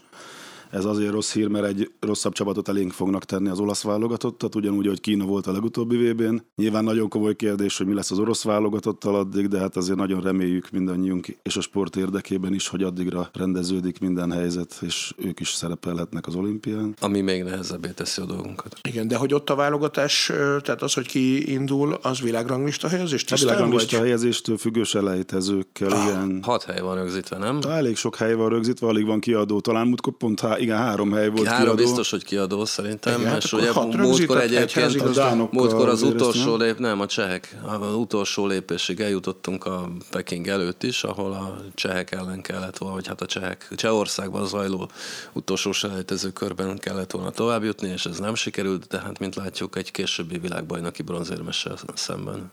Ez 0.74 0.84
azért 0.84 1.12
rossz 1.12 1.32
hír, 1.32 1.48
mert 1.48 1.66
egy 1.66 1.90
rosszabb 2.00 2.32
csapatot 2.32 2.68
elénk 2.68 2.92
fognak 2.92 3.24
tenni 3.24 3.48
az 3.48 3.58
olasz 3.58 3.82
válogatottat, 3.82 4.54
ugyanúgy, 4.54 4.86
hogy 4.86 5.00
Kína 5.00 5.24
volt 5.24 5.46
a 5.46 5.52
legutóbbi 5.52 5.96
vb 5.96 6.20
n 6.20 6.36
Nyilván 6.56 6.84
nagyon 6.84 7.08
komoly 7.08 7.36
kérdés, 7.36 7.76
hogy 7.78 7.86
mi 7.86 7.94
lesz 7.94 8.10
az 8.10 8.18
orosz 8.18 8.42
válogatottal 8.42 9.14
addig, 9.14 9.48
de 9.48 9.58
hát 9.58 9.76
azért 9.76 9.98
nagyon 9.98 10.20
reméljük 10.20 10.70
mindannyiunk 10.70 11.26
és 11.42 11.56
a 11.56 11.60
sport 11.60 11.96
érdekében 11.96 12.54
is, 12.54 12.68
hogy 12.68 12.82
addigra 12.82 13.30
rendeződik 13.32 13.98
minden 13.98 14.32
helyzet, 14.32 14.78
és 14.80 15.14
ők 15.16 15.40
is 15.40 15.48
szerepelhetnek 15.48 16.26
az 16.26 16.34
olimpián. 16.34 16.94
Ami 17.00 17.20
még 17.20 17.42
nehezebbé 17.42 17.88
teszi 17.88 18.20
a 18.20 18.24
dolgunkat. 18.24 18.76
igen, 18.88 19.08
de 19.08 19.16
hogy 19.16 19.34
ott 19.34 19.50
a 19.50 19.54
válogatás, 19.54 20.26
tehát 20.62 20.82
az, 20.82 20.92
hogy 20.94 21.06
ki 21.06 21.52
indul, 21.52 21.98
az 22.02 22.20
világranglista 22.20 22.88
helyezés? 22.88 23.24
A 23.28 23.36
világranglista 23.40 23.96
vagy? 23.96 24.04
helyezéstől 24.04 24.56
függős 24.56 24.94
elejtezőkkel, 24.94 25.90
ah. 25.90 26.04
igen. 26.04 26.38
Hat 26.42 26.62
hely 26.62 26.80
van 26.80 26.94
rögzítve, 26.94 27.38
nem? 27.38 27.58
Elég 27.68 27.96
sok 27.96 28.16
hely 28.16 28.34
van 28.34 28.48
rögzítve, 28.48 28.86
alig 28.86 29.06
van 29.06 29.20
kiadó. 29.20 29.60
Talán 29.60 29.86
múltkor 29.86 30.12
pont 30.12 30.40
há, 30.40 30.62
igen, 30.64 30.76
három 30.76 31.12
hely 31.12 31.28
volt 31.28 31.46
Három 31.46 31.64
kiadó. 31.64 31.82
biztos, 31.82 32.10
hogy 32.10 32.24
kiadó 32.24 32.64
szerintem, 32.64 33.20
Igen, 33.20 33.32
hát 33.32 33.44
és 33.44 33.52
akkor 33.52 33.84
ugye 33.86 34.02
múltkor 34.02 34.40
egyébként. 34.40 35.12
Dánokkal 35.14 35.60
múltkor 35.60 35.88
az 35.88 36.02
utolsó 36.02 36.56
lép, 36.56 36.78
nem 36.78 37.00
a 37.00 37.06
csehek, 37.06 37.56
az 37.62 37.94
utolsó 37.94 38.46
lépésig 38.46 39.00
eljutottunk 39.00 39.64
a 39.64 39.88
Peking 40.10 40.48
előtt 40.48 40.82
is, 40.82 41.04
ahol 41.04 41.32
a 41.32 41.56
csehek 41.74 42.12
ellen 42.12 42.40
kellett 42.40 42.78
volna, 42.78 42.94
vagy 42.94 43.06
hát 43.06 43.20
a 43.20 43.26
csehek, 43.26 43.68
Csehországban 43.74 44.46
zajló 44.46 44.90
utolsó 45.32 45.72
selejtező 45.72 46.30
körben 46.30 46.78
kellett 46.78 47.10
volna 47.10 47.30
tovább 47.30 47.64
jutni, 47.64 47.88
és 47.88 48.06
ez 48.06 48.18
nem 48.18 48.34
sikerült, 48.34 48.86
de 48.86 48.98
hát 48.98 49.18
mint 49.18 49.34
látjuk 49.34 49.76
egy 49.76 49.90
későbbi 49.90 50.38
világbajnoki 50.38 51.02
bronzérmessel 51.02 51.76
szemben 51.94 52.52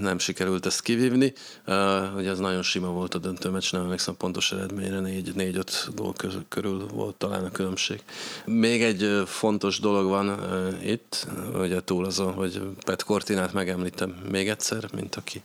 nem 0.00 0.18
sikerült 0.18 0.66
ezt 0.66 0.82
kivívni. 0.82 1.32
Uh, 1.66 2.16
ugye 2.16 2.30
az 2.30 2.38
nagyon 2.38 2.62
sima 2.62 2.88
volt 2.88 3.14
a 3.14 3.18
döntő 3.18 3.48
meccs, 3.48 3.72
nem 3.72 3.82
emlékszem 3.82 4.16
pontos 4.16 4.52
eredményre, 4.52 5.00
4-5 5.02 5.88
gól 5.94 6.14
körül 6.48 6.86
volt 6.92 7.19
talán 7.20 7.44
a 7.44 7.50
különbség. 7.50 8.02
Még 8.44 8.82
egy 8.82 9.22
fontos 9.26 9.80
dolog 9.80 10.08
van 10.08 10.38
itt, 10.84 11.26
ugye 11.54 11.80
túl 11.84 12.04
azon, 12.04 12.32
hogy 12.32 12.60
Pet 12.84 13.02
Cortinát 13.02 13.52
megemlítem 13.52 14.16
még 14.30 14.48
egyszer, 14.48 14.88
mint 14.94 15.14
aki 15.14 15.42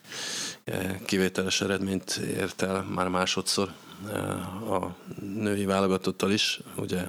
kivételes 1.06 1.62
eredményt 1.62 2.22
ért 2.38 2.62
el 2.62 2.84
már 2.96 3.08
másodszor 3.08 3.72
a 4.70 4.86
női 5.22 5.66
válogatottal 5.66 6.32
is. 6.32 6.60
Ugye, 6.78 7.02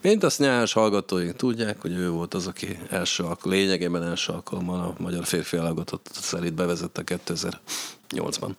mint 0.00 0.24
azt 0.24 0.38
nyáros 0.38 0.72
hallgatóink 0.72 1.36
tudják, 1.36 1.80
hogy 1.80 1.92
ő 1.92 2.10
volt 2.10 2.34
az, 2.34 2.46
aki 2.46 2.78
első 2.88 3.24
lényegében 3.42 4.02
első 4.02 4.32
alkalommal 4.32 4.80
a 4.80 5.02
magyar 5.02 5.24
férfi 5.24 5.56
válogatott 5.56 6.08
szerint 6.12 6.54
bevezette 6.54 7.04
2008-ban. 8.10 8.50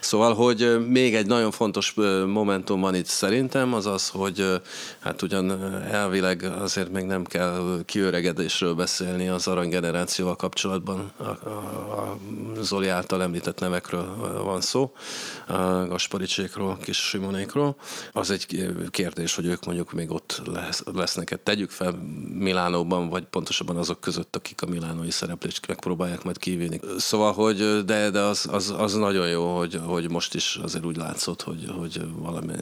Szóval, 0.00 0.34
hogy 0.34 0.88
még 0.88 1.14
egy 1.14 1.26
nagyon 1.26 1.50
fontos 1.50 1.94
momentum 2.26 2.80
van 2.80 2.94
itt 2.94 3.06
szerintem, 3.06 3.74
az 3.74 3.86
az, 3.86 4.08
hogy 4.08 4.60
hát 4.98 5.22
ugyan 5.22 5.74
elvileg 5.90 6.42
azért 6.42 6.92
még 6.92 7.04
nem 7.04 7.24
kell 7.24 7.80
kiöregedésről 7.84 8.74
beszélni 8.74 9.28
az 9.28 9.46
aranygenerációval 9.46 10.36
kapcsolatban. 10.36 11.12
A, 11.16 11.22
a, 11.22 11.48
a 11.90 12.18
Zoli 12.60 12.88
által 12.88 13.22
említett 13.22 13.60
nevekről 13.60 14.42
van 14.44 14.60
szó, 14.60 14.92
a 15.46 15.86
Gasparicsékról, 15.86 16.78
Kis 16.82 16.96
Simonékról. 16.96 17.76
Az 18.12 18.30
egy 18.30 18.46
kérdés, 18.90 19.34
hogy 19.34 19.46
ők 19.46 19.64
mondjuk 19.64 19.92
még 19.92 20.10
ott 20.10 20.42
lesz, 20.52 20.82
lesznek. 20.94 21.38
Tegyük 21.42 21.70
fel 21.70 21.98
Milánóban, 22.34 23.08
vagy 23.08 23.24
pontosabban 23.24 23.76
azok 23.76 24.00
között, 24.00 24.36
akik 24.36 24.62
a 24.62 24.66
milánói 24.66 25.10
szereplést 25.10 25.66
megpróbálják 25.66 26.22
majd 26.22 26.38
kívülni. 26.38 26.80
Szóval, 26.98 27.32
hogy 27.32 27.84
de, 27.84 28.10
de 28.10 28.20
az, 28.20 28.48
az, 28.50 28.74
az 28.78 28.94
nagyon 29.00 29.28
jó, 29.28 29.56
hogy, 29.56 29.80
hogy 29.84 30.10
most 30.10 30.34
is 30.34 30.58
azért 30.62 30.84
úgy 30.84 30.96
látszott, 30.96 31.42
hogy, 31.42 31.72
hogy 31.78 32.00
valami, 32.12 32.52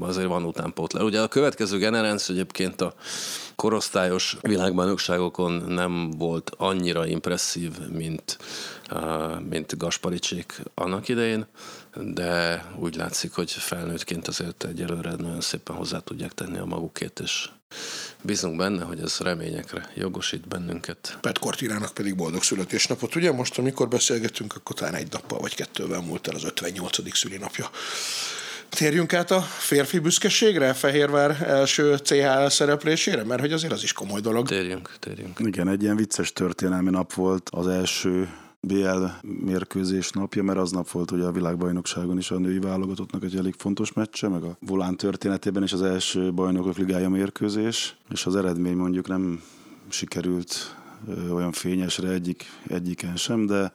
azért 0.00 0.28
van 0.28 0.44
utánpótlás. 0.44 1.02
Ugye 1.02 1.20
a 1.20 1.28
következő 1.28 1.78
generáció 1.78 2.34
egyébként 2.34 2.80
a 2.80 2.94
korosztályos 3.56 4.36
világbajnokságokon 4.40 5.52
nem 5.52 6.10
volt 6.10 6.52
annyira 6.56 7.06
impresszív, 7.06 7.78
mint, 7.88 8.38
mint 9.48 9.76
Gasparicsék 9.76 10.62
annak 10.74 11.08
idején, 11.08 11.46
de 11.94 12.64
úgy 12.78 12.96
látszik, 12.96 13.32
hogy 13.32 13.50
felnőttként 13.50 14.28
azért 14.28 14.64
egyelőre 14.64 15.10
nagyon 15.10 15.40
szépen 15.40 15.76
hozzá 15.76 15.98
tudják 15.98 16.32
tenni 16.32 16.58
a 16.58 16.64
magukét, 16.64 17.20
és 17.20 17.48
bízunk 18.22 18.56
benne, 18.56 18.84
hogy 18.84 19.00
ez 19.00 19.18
reményekre 19.18 19.90
jogosít 19.94 20.48
bennünket. 20.48 21.18
Pet 21.20 21.38
Cortinának 21.38 21.94
pedig 21.94 22.16
boldog 22.16 22.42
születésnapot. 22.42 23.14
Ugye 23.14 23.32
most, 23.32 23.58
amikor 23.58 23.88
beszélgetünk, 23.88 24.56
akkor 24.56 24.76
talán 24.76 24.94
egy 24.94 25.12
nappal 25.12 25.38
vagy 25.38 25.54
kettővel 25.54 26.00
múlt 26.00 26.28
el 26.28 26.34
az 26.34 26.44
58. 26.44 27.16
szülinapja. 27.16 27.70
Térjünk 28.68 29.14
át 29.14 29.30
a 29.30 29.40
férfi 29.40 29.98
büszkeségre, 29.98 30.72
Fehérvár 30.72 31.42
első 31.42 31.96
CHL 31.96 32.46
szereplésére, 32.46 33.24
mert 33.24 33.40
hogy 33.40 33.52
azért 33.52 33.72
az 33.72 33.82
is 33.82 33.92
komoly 33.92 34.20
dolog. 34.20 34.48
Térjünk, 34.48 34.94
térjünk. 34.98 35.38
Igen, 35.38 35.68
egy 35.68 35.82
ilyen 35.82 35.96
vicces 35.96 36.32
történelmi 36.32 36.90
nap 36.90 37.12
volt 37.12 37.48
az 37.50 37.66
első 37.66 38.28
BL 38.60 39.04
mérkőzés 39.44 40.10
napja, 40.10 40.42
mert 40.42 40.58
aznap 40.58 40.90
volt 40.90 41.10
ugye 41.10 41.24
a 41.24 41.32
világbajnokságon 41.32 42.18
is 42.18 42.30
a 42.30 42.38
női 42.38 42.58
válogatottnak 42.58 43.24
egy 43.24 43.36
elég 43.36 43.54
fontos 43.58 43.92
meccse, 43.92 44.28
meg 44.28 44.42
a 44.42 44.56
volán 44.60 44.96
történetében 44.96 45.62
is 45.62 45.72
az 45.72 45.82
első 45.82 46.32
bajnokok 46.32 46.76
ligája 46.76 47.08
mérkőzés, 47.08 47.96
és 48.10 48.26
az 48.26 48.36
eredmény 48.36 48.76
mondjuk 48.76 49.08
nem 49.08 49.42
sikerült 49.88 50.76
olyan 51.30 51.52
fényesre 51.52 52.08
egyik, 52.08 52.44
egyiken 52.66 53.16
sem, 53.16 53.46
de 53.46 53.72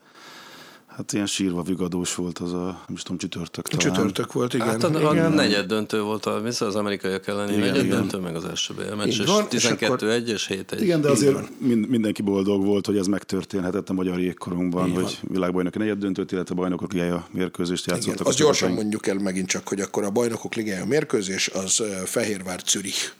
Hát 0.96 1.12
ilyen 1.12 1.26
sírva 1.26 1.62
vigadós 1.62 2.14
volt 2.14 2.38
az 2.38 2.52
a, 2.52 2.64
nem 2.64 2.94
is 2.94 3.02
tudom, 3.02 3.18
csütörtök 3.18 3.68
talán. 3.68 3.94
Csütörtök 3.94 4.32
volt, 4.32 4.54
igen. 4.54 4.66
Hát 4.66 4.82
a, 4.84 5.08
a 5.08 5.12
igen. 5.12 5.32
negyed 5.32 5.66
döntő 5.66 6.02
volt 6.02 6.26
a, 6.26 6.40
vissza 6.40 6.66
az 6.66 6.74
amerikaiak 6.76 7.26
elleni 7.26 7.52
Igen, 7.52 7.66
negyed 7.68 7.84
igen. 7.84 7.96
döntő, 7.98 8.18
meg 8.18 8.36
az 8.36 8.44
első 8.44 8.74
BL 8.74 8.94
meccs, 8.94 9.06
és 9.06 9.26
van, 9.26 9.46
és 9.50 9.64
akkor- 9.64 9.98
12-1 10.00 10.26
és 10.26 10.50
7-1. 10.50 10.76
Igen, 10.80 11.00
de 11.00 11.10
azért 11.10 11.36
mind, 11.58 11.88
mindenki 11.88 12.22
boldog 12.22 12.64
volt, 12.64 12.86
hogy 12.86 12.96
ez 12.96 13.06
megtörténhetett 13.06 13.88
a 13.88 13.92
magyar 13.92 14.20
jégkorunkban, 14.20 14.92
van. 14.92 15.02
hogy 15.02 15.18
világbajnoki 15.22 15.78
negyed 15.78 15.98
döntőt, 15.98 16.32
illetve 16.32 16.54
bajnokok 16.54 16.92
ligája 16.92 17.26
mérkőzést 17.30 17.86
Igen, 17.86 17.98
játszottak. 17.98 18.26
azt 18.26 18.40
a 18.40 18.42
gyorsan 18.42 18.68
csapataink. 18.68 18.80
mondjuk 18.92 19.06
el 19.16 19.24
megint 19.24 19.48
csak, 19.48 19.68
hogy 19.68 19.80
akkor 19.80 20.04
a 20.04 20.10
bajnokok 20.10 20.54
ligája 20.54 20.84
mérkőzés 20.84 21.48
az 21.48 21.80
ö, 21.80 21.84
Fehérvár-Zürich 22.04 23.10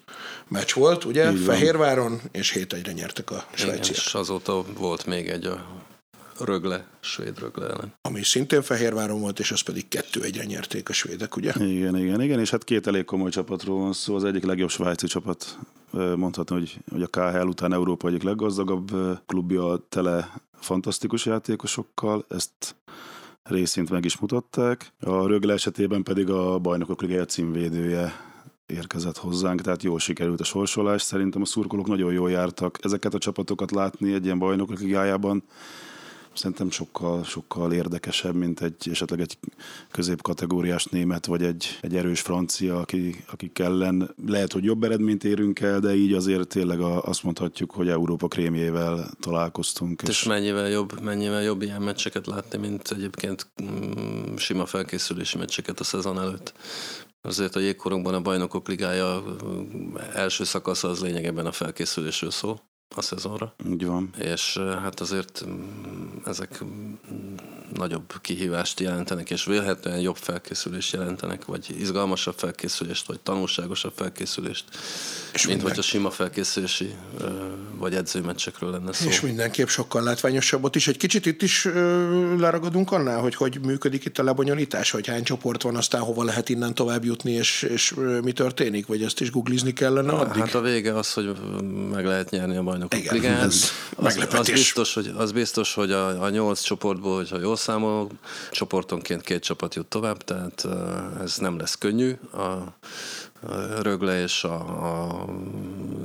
meccs 0.49 0.73
volt, 0.75 1.05
ugye? 1.05 1.31
Így. 1.33 1.39
Fehérváron, 1.41 2.21
és 2.33 2.57
7-1-re 2.59 2.93
nyertek 2.93 3.31
a 3.31 3.35
Igen, 3.35 3.47
svájciak. 3.53 3.97
és 3.97 4.15
azóta 4.15 4.65
volt 4.79 5.07
még 5.07 5.29
egy 5.29 5.45
a 5.45 5.65
rögle, 6.41 6.87
svéd 7.01 7.39
rögle 7.39 7.65
ellen. 7.67 7.95
Ami 8.03 8.23
szintén 8.23 8.63
Fehérváron 8.63 9.21
volt, 9.21 9.39
és 9.39 9.51
az 9.51 9.61
pedig 9.61 9.87
2-1-re 9.91 10.45
nyerték 10.45 10.89
a 10.89 10.93
svédek, 10.93 11.37
ugye? 11.37 11.53
Igen, 11.57 11.97
igen, 11.97 12.21
igen, 12.21 12.41
és 12.41 12.51
hát 12.51 12.65
két 12.65 12.87
elég 12.87 13.05
komoly 13.05 13.31
csapatról 13.31 13.79
van 13.79 13.93
szó. 13.93 14.15
Az 14.15 14.25
egyik 14.25 14.45
legjobb 14.45 14.71
svájci 14.71 15.07
csapat, 15.07 15.59
mondhatni, 16.17 16.57
hogy, 16.57 16.79
hogy 16.91 17.03
a 17.03 17.07
KHL 17.07 17.47
után 17.47 17.73
Európa 17.73 18.09
egyik 18.09 18.23
leggazdagabb 18.23 18.91
klubja 19.27 19.87
tele 19.89 20.33
fantasztikus 20.61 21.27
játékosokkal, 21.27 22.25
ezt 22.29 22.77
részint 23.43 23.91
meg 23.91 24.05
is 24.05 24.19
mutatták. 24.19 24.93
A 25.01 25.27
Rögle 25.27 25.53
esetében 25.53 26.03
pedig 26.03 26.31
a 26.31 26.59
bajnokok 26.59 27.03
ligája 27.03 27.25
címvédője 27.25 28.13
érkezett 28.67 29.17
hozzánk, 29.17 29.61
tehát 29.61 29.83
jól 29.83 29.99
sikerült 29.99 30.41
a 30.41 30.45
sorsolás. 30.45 31.03
Szerintem 31.03 31.43
a 31.43 31.45
szurkolók 31.45 31.87
nagyon 31.87 32.13
jól 32.13 32.31
jártak 32.31 32.79
ezeket 32.83 33.15
a 33.15 33.19
csapatokat 33.19 33.71
látni 33.71 34.13
egy 34.13 34.25
ilyen 34.25 34.39
bajnokok 34.39 34.81
ligájában. 34.81 35.43
Szerintem 36.35 36.71
sokkal, 36.71 37.25
sokkal 37.25 37.73
érdekesebb, 37.73 38.35
mint 38.35 38.61
egy 38.61 38.89
esetleg 38.91 39.21
egy 39.21 39.39
középkategóriás 39.91 40.85
német, 40.85 41.27
vagy 41.27 41.43
egy, 41.43 41.79
egy 41.81 41.97
erős 41.97 42.21
francia, 42.21 42.81
aki, 42.81 43.25
akik 43.31 43.59
ellen 43.59 44.15
lehet, 44.27 44.53
hogy 44.53 44.65
jobb 44.65 44.85
eredményt 44.85 45.25
érünk 45.25 45.61
el, 45.61 45.81
de 45.81 45.95
így 45.95 46.13
azért 46.13 46.49
tényleg 46.49 46.81
a, 46.81 47.03
azt 47.03 47.23
mondhatjuk, 47.23 47.71
hogy 47.71 47.89
Európa 47.89 48.29
krémjével 48.29 49.11
találkoztunk. 49.21 50.03
És 50.03 50.25
mennyivel 50.25 50.69
jobb, 50.69 51.01
mennyivel 51.01 51.43
jobb 51.43 51.63
ilyen 51.63 51.83
meccseket 51.83 52.27
látni, 52.27 52.59
mint 52.59 52.91
egyébként 52.91 53.53
mm, 53.63 54.37
sima 54.37 54.67
felkészülési 54.67 55.39
meccseket 55.39 55.81
a 55.81 55.85
szezon 55.85 56.19
előtt. 56.19 56.55
Azért 57.23 57.57
a 57.57 57.61
jégkorunkban 57.61 58.15
a 58.15 58.21
bajnokok 58.21 58.69
ligája 58.69 59.23
mm, 59.45 59.95
első 60.15 60.45
szakasza 60.45 60.89
az 60.89 61.01
lényegében 61.01 61.47
a 61.47 61.53
felkészülésről 61.53 62.31
szól 62.31 62.73
a 62.97 63.03
szezonra, 63.03 63.55
Így 63.71 63.87
van. 63.87 64.11
és 64.19 64.59
hát 64.83 65.01
azért 65.01 65.45
mm, 65.47 66.07
ezek 66.25 66.65
mm, 66.65 66.93
nagyobb 67.75 68.13
kihívást 68.21 68.81
jelentenek, 68.81 69.31
és 69.31 69.45
vélhetően 69.45 70.01
jobb 70.01 70.17
felkészülést 70.17 70.93
jelentenek, 70.93 71.45
vagy 71.45 71.75
izgalmasabb 71.79 72.35
felkészülést, 72.37 73.07
vagy 73.07 73.21
tanulságosabb 73.21 73.93
felkészülést, 73.97 74.65
És 75.33 75.47
mint 75.47 75.63
hogyha 75.63 75.83
sima 75.83 76.11
felkészülési 76.11 76.95
vagy 77.77 77.95
edzőmeccsekről 77.95 78.71
lenne 78.71 78.93
szó. 78.93 79.09
És 79.09 79.21
mindenképp 79.21 79.67
sokkal 79.67 80.03
látványosabbot 80.03 80.77
is. 80.77 80.89
Egy 80.89 80.97
kicsit 80.97 81.27
itt 81.27 81.43
is 81.43 81.65
leragadunk 82.39 82.93
annál, 82.93 83.21
hogy 83.21 83.35
hogy 83.35 83.59
működik 83.65 84.05
itt 84.05 84.19
a 84.19 84.23
lebonyolítás, 84.23 84.91
hogy 84.91 85.07
hány 85.07 85.23
csoport 85.23 85.63
van, 85.63 85.77
aztán 85.77 86.01
hova 86.01 86.25
lehet 86.25 86.49
innen 86.49 86.75
tovább 86.75 87.05
jutni, 87.05 87.33
és, 87.33 87.63
és 87.63 87.95
mi 88.23 88.33
történik, 88.33 88.87
vagy 88.87 89.03
ezt 89.03 89.21
is 89.21 89.31
googlizni 89.31 89.73
kellene 89.73 90.13
addig? 90.13 90.43
Hát 90.43 90.55
a 90.55 90.61
vége 90.61 90.95
az, 90.95 91.13
hogy 91.13 91.33
meg 91.91 92.07
lehet 92.07 92.31
nyerni 92.31 92.57
a 92.57 92.63
bajnokok 92.89 92.99
Igen, 92.99 93.15
ligáját. 93.15 93.45
ez 93.45 93.71
Az, 93.97 94.27
az, 94.31 94.51
biztos, 94.51 94.95
hogy, 94.95 95.13
az 95.17 95.33
biztos, 95.33 95.75
hogy 95.75 95.93
a, 95.93 96.23
a 96.23 96.31
nyolc 96.31 96.61
csoportból, 96.61 97.17
hogyha 97.17 97.39
jól 97.39 97.57
számolok, 97.57 98.11
csoportonként 98.51 99.23
két 99.23 99.43
csapat 99.43 99.75
jut 99.75 99.87
tovább, 99.87 100.25
tehát 100.25 100.67
ez 101.23 101.37
nem 101.37 101.59
lesz 101.59 101.75
könnyű. 101.75 102.17
A, 102.33 102.39
a 102.39 103.83
Rögle 103.83 104.23
és 104.23 104.45
a, 104.45 104.55
a 104.55 105.25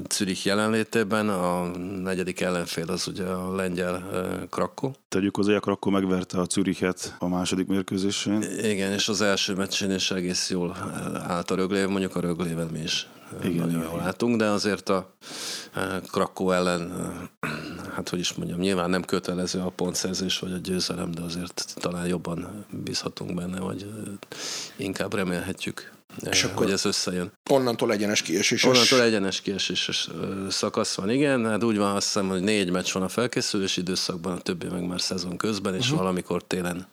Zürich 0.10 0.46
jelenlétében 0.46 1.30
a 1.30 1.65
negyedik 2.04 2.42
ellenfél 2.42 2.89
az 2.89 3.08
ugye 3.08 3.24
a 3.24 3.56
lengyel 3.56 4.10
Krakó. 4.50 4.96
Tegyük 5.10 5.36
hozzá, 5.36 5.52
hogy 5.52 5.62
akkor 5.65 5.92
megverte 5.92 6.39
a 6.39 6.46
Zürichet 6.50 7.15
a 7.20 7.28
második 7.28 7.68
mérkőzésén. 7.68 8.42
Igen, 8.63 8.92
és 8.92 9.08
az 9.08 9.22
első 9.22 9.54
meccsén 9.54 9.92
is 9.92 10.12
egész 10.12 10.50
jól 10.50 10.78
állt 11.28 11.52
a 11.52 11.56
Rögle, 11.56 11.88
mondjuk 11.88 12.15
a 12.15 12.20
Röglével 12.20 12.68
mi 12.72 12.80
is 12.80 13.08
Igen, 13.44 13.68
nagyon 13.68 13.84
jól 13.84 13.98
látunk, 13.98 14.38
de 14.38 14.46
azért 14.46 14.89
a 14.89 15.13
eh, 15.74 16.00
Krakó 16.12 16.52
ellen, 16.52 16.92
eh, 17.42 17.50
hát 17.94 18.10
hogy 18.10 18.20
is 18.20 18.34
mondjam, 18.34 18.60
nyilván 18.60 18.89
nem 18.89 19.04
kötelező 19.04 19.60
a 19.60 19.70
pontszerzés 19.70 20.39
vagy 20.39 20.52
a 20.52 20.58
győzelem, 20.58 21.12
de 21.12 21.22
azért 21.22 21.76
talán 21.76 22.08
jobban 22.08 22.65
bízhatunk 22.84 23.34
benne, 23.34 23.60
vagy 23.60 23.82
eh, 23.82 24.13
inkább 24.78 25.13
remélhetjük, 25.13 25.92
És 26.22 26.28
és 26.30 26.44
akkor- 26.44 26.58
hogy 26.58 26.72
ez 26.72 26.86
összejön. 26.86 27.32
Onnantól 27.50 27.92
egyenes 27.92 28.22
kieséses. 28.22 28.70
Onnantól 28.70 29.02
egyenes 29.02 29.42
kieséses 29.42 30.10
szakasz 30.50 30.96
van, 30.96 31.10
igen. 31.10 31.46
Hát 31.46 31.63
úgy 31.63 31.78
van, 31.78 31.96
azt 31.96 32.06
hiszem, 32.06 32.28
hogy 32.28 32.42
négy 32.42 32.72
meccs 32.72 32.94
van 32.94 33.04
a 33.04 33.08
felkészülési 33.08 33.80
időszakban, 33.80 34.34
a 34.34 34.39
többi 34.39 34.68
meg 34.68 34.88
már 34.88 35.02
szezon 35.02 35.38
közben, 35.38 35.76
és 35.76 35.84
uh-huh. 35.84 36.00
valamikor 36.00 36.44
télen 36.44 36.88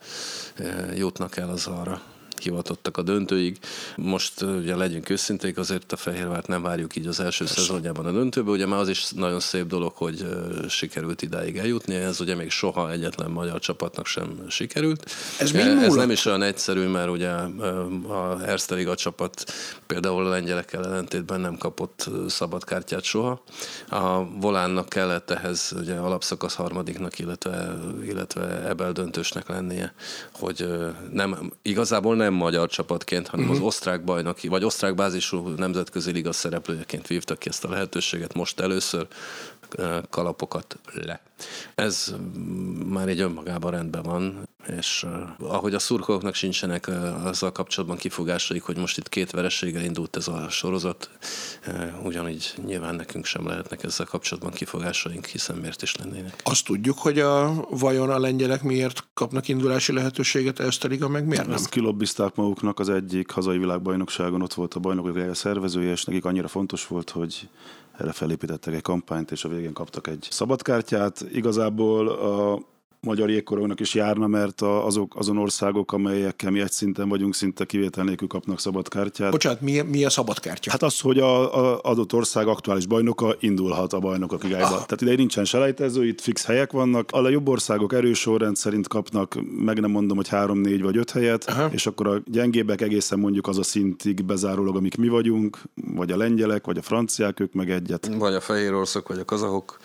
jutnak 0.94 1.36
el 1.36 1.48
az 1.48 1.66
arra 1.66 2.02
hivatottak 2.38 2.96
a 2.96 3.02
döntőig. 3.02 3.58
Most 3.96 4.42
ugye 4.42 4.76
legyünk 4.76 5.10
őszinték, 5.10 5.58
azért 5.58 5.92
a 5.92 5.96
Fehérvárt 5.96 6.46
nem 6.46 6.62
várjuk 6.62 6.96
így 6.96 7.06
az 7.06 7.20
első 7.20 7.46
szezonjában 7.46 8.06
a 8.06 8.12
döntőbe, 8.12 8.50
ugye 8.50 8.66
már 8.66 8.80
az 8.80 8.88
is 8.88 9.10
nagyon 9.10 9.40
szép 9.40 9.66
dolog, 9.66 9.92
hogy 9.94 10.26
sikerült 10.68 11.22
idáig 11.22 11.56
eljutni, 11.56 11.94
ez 11.94 12.20
ugye 12.20 12.34
még 12.34 12.50
soha 12.50 12.90
egyetlen 12.90 13.30
magyar 13.30 13.58
csapatnak 13.58 14.06
sem 14.06 14.44
sikerült. 14.48 15.10
Ez 15.38 15.50
mind 15.50 15.82
ez 15.82 15.94
nem 15.94 16.10
is 16.10 16.24
olyan 16.24 16.42
egyszerű, 16.42 16.86
mert 16.86 17.10
ugye 17.10 17.30
a 18.08 18.38
Erste 18.46 18.74
Liga 18.74 18.94
csapat 18.94 19.52
például 19.86 20.26
a 20.26 20.28
lengyelekkel 20.28 20.84
ellentétben 20.84 21.40
nem 21.40 21.56
kapott 21.56 22.10
szabad 22.28 22.64
kártyát 22.64 23.02
soha. 23.02 23.42
A 23.88 24.24
Volánnak 24.40 24.88
kellett 24.88 25.30
ehhez 25.30 25.72
ugye 25.76 25.94
alapszakasz 25.94 26.54
harmadiknak, 26.54 27.18
illetve, 27.18 27.78
illetve 28.04 28.68
ebel 28.68 28.92
döntősnek 28.92 29.48
lennie, 29.48 29.94
hogy 30.32 30.68
nem, 31.12 31.52
igazából 31.62 32.16
nem 32.16 32.25
magyar 32.32 32.68
csapatként, 32.68 33.28
hanem 33.28 33.44
Mhm. 33.46 33.54
az 33.54 33.60
osztrák 33.60 34.04
bajnoki, 34.04 34.48
vagy 34.48 34.64
osztrák 34.64 34.94
bázisú 34.94 35.48
nemzetközi 35.48 36.10
liga 36.12 36.32
szereplőjeként 36.32 37.06
vívtak 37.06 37.38
ki 37.38 37.48
ezt 37.48 37.64
a 37.64 37.68
lehetőséget 37.68 38.34
most 38.34 38.60
először 38.60 39.06
kalapokat 40.10 40.78
le. 40.94 41.20
Ez 41.74 42.14
mm, 42.16 42.92
már 42.92 43.08
egy 43.08 43.20
önmagában 43.20 43.70
rendben 43.70 44.02
van, 44.02 44.48
és 44.78 45.06
ahogy 45.38 45.74
a 45.74 45.78
szurkolóknak 45.78 46.34
sincsenek 46.34 46.90
azzal 47.24 47.52
kapcsolatban 47.52 47.98
kifogásaik, 47.98 48.62
hogy 48.62 48.76
most 48.76 48.98
itt 48.98 49.08
két 49.08 49.30
vereséggel 49.30 49.84
indult 49.84 50.16
ez 50.16 50.28
a 50.28 50.48
sorozat, 50.48 51.10
ugyanígy 52.02 52.54
nyilván 52.64 52.94
nekünk 52.94 53.24
sem 53.24 53.46
lehetnek 53.46 53.82
ezzel 53.82 54.06
kapcsolatban 54.06 54.52
kifogásaink, 54.52 55.26
hiszen 55.26 55.56
miért 55.56 55.82
is 55.82 55.96
lennének. 55.96 56.40
Azt 56.44 56.64
tudjuk, 56.64 56.98
hogy 56.98 57.18
a 57.18 57.66
vajon 57.70 58.10
a 58.10 58.18
lengyelek 58.18 58.62
miért 58.62 59.04
kapnak 59.14 59.48
indulási 59.48 59.92
lehetőséget 59.92 60.60
ezt 60.60 60.84
a 60.84 60.88
liga, 60.88 61.08
meg 61.08 61.26
miért 61.26 61.46
nem? 61.46 61.54
Ezt 61.54 61.68
kilobbizták 61.68 62.34
maguknak 62.34 62.78
az 62.78 62.88
egyik 62.88 63.30
hazai 63.30 63.58
világbajnokságon, 63.58 64.42
ott 64.42 64.54
volt 64.54 64.74
a 64.74 64.80
bajnokok 64.80 65.34
szervezője, 65.34 65.90
és 65.90 66.04
nekik 66.04 66.24
annyira 66.24 66.48
fontos 66.48 66.86
volt, 66.86 67.10
hogy 67.10 67.48
erre 67.98 68.12
felépítettek 68.12 68.74
egy 68.74 68.82
kampányt, 68.82 69.30
és 69.30 69.44
a 69.44 69.48
végén 69.48 69.72
kaptak 69.72 70.06
egy 70.06 70.26
szabadkártyát. 70.30 71.26
Igazából 71.32 72.08
a 72.08 72.60
magyar 73.00 73.30
jégkorongnak 73.30 73.80
is 73.80 73.94
járna, 73.94 74.26
mert 74.26 74.60
azok, 74.60 75.16
azon 75.16 75.38
országok, 75.38 75.92
amelyekkel 75.92 76.50
mi 76.50 76.60
egy 76.60 76.70
szinten 76.70 77.08
vagyunk, 77.08 77.34
szinte 77.34 77.64
kivétel 77.64 78.04
nélkül 78.04 78.28
kapnak 78.28 78.60
szabadkártyát. 78.60 79.30
Bocsánat, 79.30 79.60
mi, 79.60 79.80
mi 79.80 80.04
a 80.04 80.10
szabadkártya? 80.10 80.70
Hát 80.70 80.82
az, 80.82 81.00
hogy 81.00 81.18
a, 81.18 81.56
a 81.74 81.80
adott 81.82 82.12
ország 82.12 82.46
aktuális 82.46 82.86
bajnoka 82.86 83.36
indulhat 83.40 83.92
a 83.92 83.98
bajnokok 83.98 84.42
ligájába. 84.42 84.74
Ah. 84.74 84.84
Tehát 84.84 85.00
ide 85.00 85.14
nincsen 85.14 85.44
selejtező, 85.44 86.06
itt 86.06 86.20
fix 86.20 86.44
helyek 86.44 86.72
vannak. 86.72 87.10
A 87.12 87.28
jobb 87.28 87.48
országok 87.48 87.92
erős 87.92 88.18
sorrend 88.18 88.56
szerint 88.56 88.88
kapnak, 88.88 89.36
meg 89.58 89.80
nem 89.80 89.90
mondom, 89.90 90.16
hogy 90.16 90.28
három, 90.28 90.58
négy 90.58 90.82
vagy 90.82 90.96
öt 90.96 91.10
helyet, 91.10 91.44
Aha. 91.44 91.68
és 91.72 91.86
akkor 91.86 92.06
a 92.06 92.22
gyengébbek 92.24 92.80
egészen 92.80 93.18
mondjuk 93.18 93.46
az 93.46 93.58
a 93.58 93.62
szintig 93.62 94.24
bezárólag, 94.24 94.76
amik 94.76 94.96
mi 94.96 95.08
vagyunk, 95.08 95.58
vagy 95.94 96.12
a 96.12 96.16
lengyelek, 96.16 96.66
vagy 96.66 96.78
a 96.78 96.82
franciák, 96.82 97.40
ők 97.40 97.52
meg 97.52 97.70
egyet. 97.70 98.10
Vagy 98.18 98.34
a 98.34 98.40
fehér 98.40 98.72
oroszok, 98.72 99.08
vagy 99.08 99.18
a 99.18 99.24
kazahok. 99.24 99.78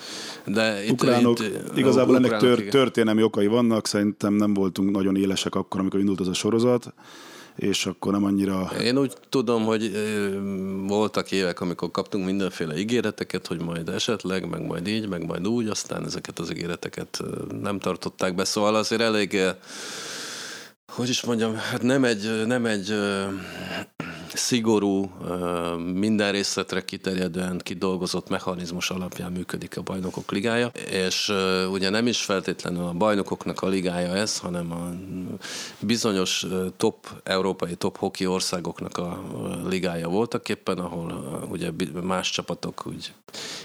De 0.46 0.84
itt, 0.84 0.92
Ukránok, 0.92 1.40
itt, 1.40 1.78
igazából 1.78 2.16
ennek 2.16 2.32
ukránok, 2.32 2.48
tör, 2.48 2.58
igen. 2.58 2.70
Történelmi 3.02 3.30
okai 3.30 3.48
vannak, 3.48 3.88
szerintem 3.88 4.34
nem 4.34 4.54
voltunk 4.54 4.92
nagyon 4.92 5.16
élesek 5.16 5.56
akkor, 5.56 5.80
amikor 5.80 6.00
indult 6.00 6.20
az 6.20 6.28
a 6.28 6.34
sorozat, 6.34 6.94
és 7.56 7.86
akkor 7.86 8.12
nem 8.12 8.24
annyira... 8.24 8.72
Én 8.84 8.98
úgy 8.98 9.14
tudom, 9.30 9.64
hogy 9.64 9.92
voltak 10.88 11.32
évek, 11.32 11.62
amikor 11.62 11.92
kaptunk 11.92 12.26
mindenféle 12.26 12.78
ígéreteket, 12.78 13.48
hogy 13.48 13.62
majd 13.62 13.90
esetleg, 13.90 14.50
meg 14.50 14.66
majd 14.66 14.88
így, 14.88 15.08
meg 15.08 15.26
majd 15.26 15.48
úgy, 15.48 15.68
aztán 15.68 16.06
ezeket 16.06 16.40
az 16.40 16.52
ígéreteket 16.52 17.22
nem 17.62 17.80
tartották 17.80 18.36
be, 18.36 18.44
szóval 18.44 18.76
azért 18.76 19.02
elég 19.02 19.40
hogy 20.88 21.10
is 21.10 21.24
mondjam, 21.24 21.56
hát 21.56 21.82
nem 21.82 22.04
egy, 22.04 22.46
nem 22.46 22.66
egy 22.66 22.94
szigorú, 24.34 25.12
minden 25.94 26.32
részletre 26.32 26.82
kiterjedően 26.82 27.62
kidolgozott 27.64 28.30
mechanizmus 28.30 28.90
alapján 28.90 29.32
működik 29.32 29.78
a 29.78 29.82
bajnokok 29.82 30.32
ligája, 30.32 30.72
és 30.92 31.34
ugye 31.72 31.90
nem 31.90 32.08
is 32.08 32.22
feltétlenül 32.22 32.84
a 32.84 32.94
bajnokoknak 32.94 33.62
a 33.62 33.68
ligája 33.68 34.16
ez, 34.16 34.38
hanem 34.38 34.72
a 34.72 34.90
bizonyos 35.80 36.46
top, 36.78 37.08
európai 37.24 37.76
top 37.76 37.98
hoki 37.98 38.26
országoknak 38.26 38.98
a 38.98 39.24
ligája 39.68 40.10
voltak 40.10 40.50
éppen, 40.50 40.78
ahol 40.78 41.40
ugye 41.50 41.72
más 42.04 42.30
csapatok 42.30 42.86
úgy 42.86 43.14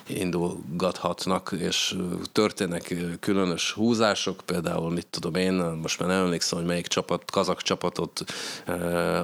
indulgathatnak, 0.06 1.54
és 1.58 1.96
történnek 2.32 2.94
különös 3.20 3.72
húzások, 3.72 4.40
például 4.44 4.90
mit 4.90 5.06
tudom 5.06 5.34
én, 5.34 5.52
most 5.52 6.00
már 6.00 6.08
nem 6.08 6.24
emlékszem, 6.24 6.58
hogy 6.58 6.66
melyik 6.66 6.86
csapat, 6.86 7.30
kazak 7.30 7.62
csapatot, 7.62 8.24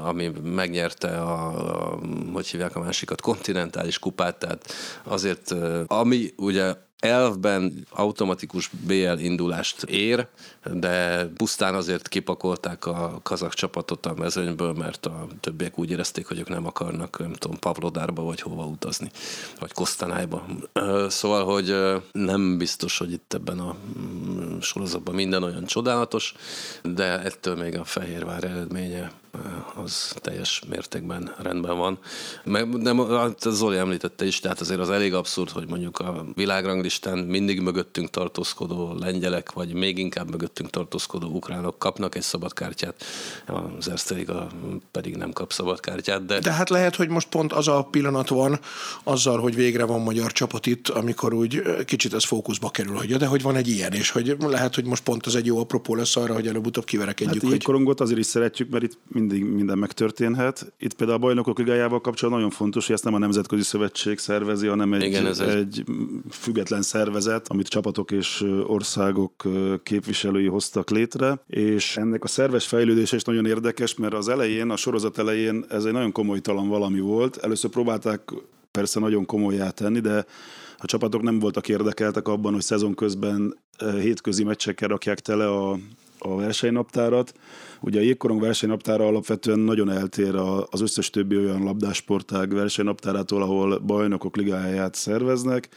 ami 0.04 0.32
megnyerte 0.42 1.08
a 1.08 1.31
a, 1.32 1.98
hogy 2.32 2.46
hívják 2.46 2.76
a 2.76 2.80
másikat, 2.80 3.20
kontinentális 3.20 3.98
kupát, 3.98 4.38
tehát 4.38 4.72
azért, 5.04 5.54
ami 5.86 6.32
ugye 6.36 6.74
elvben 7.02 7.86
automatikus 7.90 8.70
BL 8.86 9.18
indulást 9.18 9.82
ér, 9.82 10.26
de 10.72 11.26
pusztán 11.26 11.74
azért 11.74 12.08
kipakolták 12.08 12.86
a 12.86 13.20
kazak 13.22 13.54
csapatot 13.54 14.06
a 14.06 14.14
mezőnyből, 14.14 14.72
mert 14.72 15.06
a 15.06 15.26
többiek 15.40 15.78
úgy 15.78 15.90
érezték, 15.90 16.26
hogy 16.26 16.38
ők 16.38 16.48
nem 16.48 16.66
akarnak, 16.66 17.18
nem 17.18 17.32
tudom, 17.32 17.58
Pavlodárba 17.58 18.22
vagy 18.22 18.40
hova 18.40 18.64
utazni, 18.64 19.10
vagy 19.58 19.72
Kosztanájba. 19.72 20.46
Szóval, 21.08 21.44
hogy 21.44 21.76
nem 22.12 22.58
biztos, 22.58 22.98
hogy 22.98 23.12
itt 23.12 23.34
ebben 23.34 23.58
a 23.58 23.76
mm, 23.98 24.58
sorozatban 24.58 25.14
minden 25.14 25.42
olyan 25.42 25.64
csodálatos, 25.64 26.34
de 26.82 27.22
ettől 27.22 27.56
még 27.56 27.78
a 27.78 27.84
Fehérvár 27.84 28.44
eredménye 28.44 29.12
az 29.74 30.14
teljes 30.20 30.62
mértékben 30.68 31.34
rendben 31.38 31.76
van. 31.76 31.98
Meg, 32.44 32.68
nem, 32.68 33.08
hát 33.08 33.40
Zoli 33.40 33.76
említette 33.76 34.24
is, 34.24 34.40
tehát 34.40 34.60
azért 34.60 34.80
az 34.80 34.90
elég 34.90 35.14
abszurd, 35.14 35.50
hogy 35.50 35.68
mondjuk 35.68 35.98
a 35.98 36.24
világranglistán 37.00 37.18
mindig 37.18 37.60
mögöttünk 37.60 38.10
tartózkodó 38.10 38.94
lengyelek, 39.00 39.52
vagy 39.52 39.72
még 39.72 39.98
inkább 39.98 40.30
mögöttünk 40.30 40.70
tartózkodó 40.70 41.28
ukránok 41.28 41.78
kapnak 41.78 42.14
egy 42.14 42.22
szabadkártyát, 42.22 43.04
az 43.78 43.88
Erste 43.88 44.14
pedig 44.90 45.16
nem 45.16 45.32
kap 45.32 45.52
szabadkártyát. 45.52 46.24
De... 46.24 46.38
de 46.38 46.52
hát 46.52 46.70
lehet, 46.70 46.96
hogy 46.96 47.08
most 47.08 47.28
pont 47.28 47.52
az 47.52 47.68
a 47.68 47.82
pillanat 47.90 48.28
van 48.28 48.58
azzal, 49.02 49.40
hogy 49.40 49.54
végre 49.54 49.84
van 49.84 50.00
magyar 50.00 50.32
csapat 50.32 50.66
itt, 50.66 50.88
amikor 50.88 51.34
úgy 51.34 51.62
kicsit 51.84 52.14
ez 52.14 52.24
fókuszba 52.24 52.70
kerül, 52.70 52.96
hogy 52.96 53.16
de 53.16 53.26
hogy 53.26 53.42
van 53.42 53.56
egy 53.56 53.68
ilyen, 53.68 53.92
és 53.92 54.10
hogy 54.10 54.36
lehet, 54.38 54.74
hogy 54.74 54.84
most 54.84 55.02
pont 55.02 55.26
ez 55.26 55.34
egy 55.34 55.46
jó 55.46 55.58
apropó 55.58 55.94
lesz 55.94 56.16
arra, 56.16 56.34
hogy 56.34 56.46
előbb-utóbb 56.46 56.84
kiverekedjük. 56.84 57.42
Hát 57.42 57.50
hogy... 57.50 57.62
korongot 57.62 58.00
azért 58.00 58.18
is 58.18 58.26
szeretjük, 58.26 58.70
mert 58.70 58.84
itt 58.84 58.98
mindig 59.08 59.44
minden 59.44 59.78
megtörténhet. 59.78 60.72
Itt 60.78 60.94
például 60.94 61.18
a 61.18 61.22
bajnokok 61.22 61.58
ligájával 61.58 62.00
kapcsolatban 62.00 62.42
nagyon 62.42 62.56
fontos, 62.56 62.86
hogy 62.86 62.94
ezt 62.94 63.04
nem 63.04 63.14
a 63.14 63.18
Nemzetközi 63.18 63.62
Szövetség 63.62 64.18
szervezi, 64.18 64.66
hanem 64.66 64.92
egy, 64.92 65.02
Igen, 65.02 65.26
ez 65.26 65.38
egy 65.38 65.84
független 66.30 66.81
szervezet, 66.82 67.48
amit 67.48 67.68
csapatok 67.68 68.10
és 68.10 68.44
országok 68.66 69.42
képviselői 69.82 70.46
hoztak 70.46 70.90
létre, 70.90 71.40
és 71.46 71.96
ennek 71.96 72.24
a 72.24 72.28
szerves 72.28 72.66
fejlődése 72.66 73.16
is 73.16 73.22
nagyon 73.22 73.46
érdekes, 73.46 73.94
mert 73.94 74.14
az 74.14 74.28
elején, 74.28 74.70
a 74.70 74.76
sorozat 74.76 75.18
elején 75.18 75.64
ez 75.68 75.84
egy 75.84 75.92
nagyon 75.92 76.12
komolytalan 76.12 76.68
valami 76.68 77.00
volt. 77.00 77.36
Először 77.36 77.70
próbálták 77.70 78.20
persze 78.70 79.00
nagyon 79.00 79.26
komolyá 79.26 79.70
tenni, 79.70 80.00
de 80.00 80.24
a 80.78 80.86
csapatok 80.86 81.22
nem 81.22 81.38
voltak 81.38 81.68
érdekeltek 81.68 82.28
abban, 82.28 82.52
hogy 82.52 82.62
szezon 82.62 82.94
közben 82.94 83.58
hétközi 84.00 84.44
meccsekkel 84.44 84.88
rakják 84.88 85.20
tele 85.20 85.48
a, 85.48 85.78
a 86.18 86.36
versenynaptárat. 86.36 87.34
Ugye 87.80 87.98
a 87.98 88.02
jégkorong 88.02 88.40
versenynaptára 88.40 89.06
alapvetően 89.06 89.58
nagyon 89.58 89.90
eltér 89.90 90.34
az 90.70 90.80
összes 90.80 91.10
többi 91.10 91.36
olyan 91.36 91.62
labdásportág 91.62 92.54
versenynaptárától, 92.54 93.42
ahol 93.42 93.78
bajnokok 93.78 94.36
ligáját 94.36 94.94
szerveznek. 94.94 95.68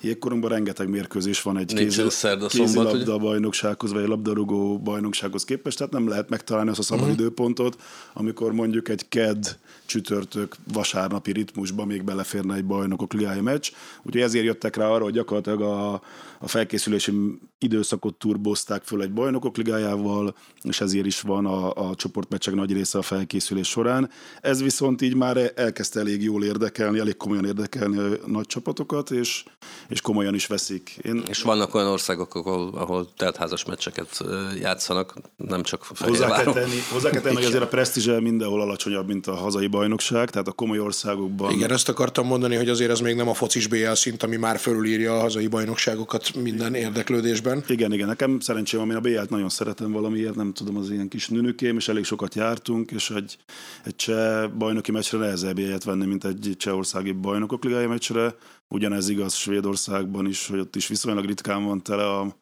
Jégkorongban 0.00 0.50
rengeteg 0.50 0.88
mérkőzés 0.88 1.42
van 1.42 1.58
egy 1.58 1.74
kézi, 1.74 2.02
kézilabda 2.48 3.18
bajnoksághoz, 3.18 3.92
vagy 3.92 4.06
labdarúgó 4.06 4.78
bajnoksághoz 4.78 5.44
képest, 5.44 5.76
tehát 5.76 5.92
nem 5.92 6.08
lehet 6.08 6.28
megtalálni 6.28 6.70
azt 6.70 6.78
a 6.78 6.82
szabad 6.82 7.04
uh-huh. 7.04 7.18
időpontot, 7.18 7.80
amikor 8.12 8.52
mondjuk 8.52 8.88
egy 8.88 9.08
ked 9.08 9.58
csütörtök 9.86 10.56
vasárnapi 10.72 11.32
ritmusba 11.32 11.84
még 11.84 12.02
beleférne 12.02 12.54
egy 12.54 12.64
bajnokok 12.64 13.12
ligája 13.12 13.42
meccs. 13.42 13.70
Úgyhogy 14.02 14.22
ezért 14.22 14.44
jöttek 14.44 14.76
rá 14.76 14.88
arra, 14.88 15.04
hogy 15.04 15.12
gyakorlatilag 15.12 15.60
a, 15.60 15.92
a 16.38 16.48
felkészülési 16.48 17.12
időszakot 17.58 18.14
turbozták 18.14 18.82
föl 18.84 19.02
egy 19.02 19.12
bajnokok 19.12 19.56
ligájával, 19.56 20.36
és 20.62 20.80
ezért 20.80 21.06
is 21.06 21.20
van 21.20 21.46
a, 21.46 21.88
a 21.88 21.94
csoportmeccsek 21.94 22.54
nagy 22.54 22.72
része 22.72 22.98
a 22.98 23.02
felkészülés 23.02 23.68
során. 23.68 24.10
Ez 24.40 24.62
viszont 24.62 25.02
így 25.02 25.14
már 25.14 25.52
elkezdte 25.54 26.00
elég 26.00 26.22
jól 26.22 26.44
érdekelni, 26.44 26.98
elég 26.98 27.16
komolyan 27.16 27.44
érdekelni 27.44 27.98
a 27.98 28.26
nagy 28.26 28.46
csapatokat, 28.46 29.10
és, 29.10 29.44
és 29.88 30.00
komolyan 30.00 30.34
is 30.34 30.46
veszik. 30.46 30.98
Én... 31.02 31.22
És 31.28 31.42
vannak 31.42 31.74
olyan 31.74 31.88
országok, 31.88 32.34
ahol, 32.34 32.70
ahol 32.74 33.14
teltházas 33.16 33.64
meccseket 33.64 34.24
játszanak, 34.60 35.14
nem 35.36 35.62
csak 35.62 35.84
Hozzá 35.98 36.42
kell 36.42 36.52
tenni, 36.52 36.78
hozzá 36.92 37.10
kell 37.10 37.20
tenni 37.20 37.34
hogy 37.34 37.44
azért 37.44 37.62
a 37.62 37.68
presztízse 37.68 38.20
mindenhol 38.20 38.60
alacsonyabb, 38.60 39.06
mint 39.06 39.26
a 39.26 39.34
hazai 39.34 39.66
bajnokság, 39.76 40.30
tehát 40.30 40.48
a 40.48 40.52
komoly 40.52 40.78
országokban. 40.78 41.52
Igen, 41.52 41.72
ezt 41.72 41.88
akartam 41.88 42.26
mondani, 42.26 42.56
hogy 42.56 42.68
azért 42.68 42.90
ez 42.90 43.00
még 43.00 43.14
nem 43.16 43.28
a 43.28 43.34
focis 43.34 43.66
BL 43.66 43.92
szint, 43.92 44.22
ami 44.22 44.36
már 44.36 44.58
fölülírja 44.58 45.16
a 45.16 45.20
hazai 45.20 45.46
bajnokságokat 45.46 46.34
minden 46.34 46.74
érdeklődésben. 46.74 47.64
Igen, 47.68 47.92
igen, 47.92 48.06
nekem 48.06 48.40
szerencsém, 48.40 48.80
ami 48.80 48.94
a 48.94 49.00
BL-t 49.00 49.30
nagyon 49.30 49.48
szeretem 49.48 49.92
valamiért, 49.92 50.34
nem 50.34 50.52
tudom, 50.52 50.76
az 50.76 50.90
ilyen 50.90 51.08
kis 51.08 51.28
nőnökém, 51.28 51.76
és 51.76 51.88
elég 51.88 52.04
sokat 52.04 52.34
jártunk, 52.34 52.90
és 52.90 53.10
egy, 53.10 53.36
egy 53.84 53.96
cseh 53.96 54.48
bajnoki 54.48 54.90
meccsre 54.90 55.18
nehezebb 55.18 55.58
jegyet 55.58 55.84
venni, 55.84 56.06
mint 56.06 56.24
egy 56.24 56.54
csehországi 56.56 57.12
bajnokok 57.12 57.64
ligája 57.64 57.88
meccsre. 57.88 58.34
Ugyanez 58.68 59.08
igaz 59.08 59.34
Svédországban 59.34 60.26
is, 60.26 60.46
hogy 60.46 60.58
ott 60.58 60.76
is 60.76 60.86
viszonylag 60.86 61.24
ritkán 61.24 61.64
van 61.64 61.82
tele 61.82 62.06
a 62.06 62.36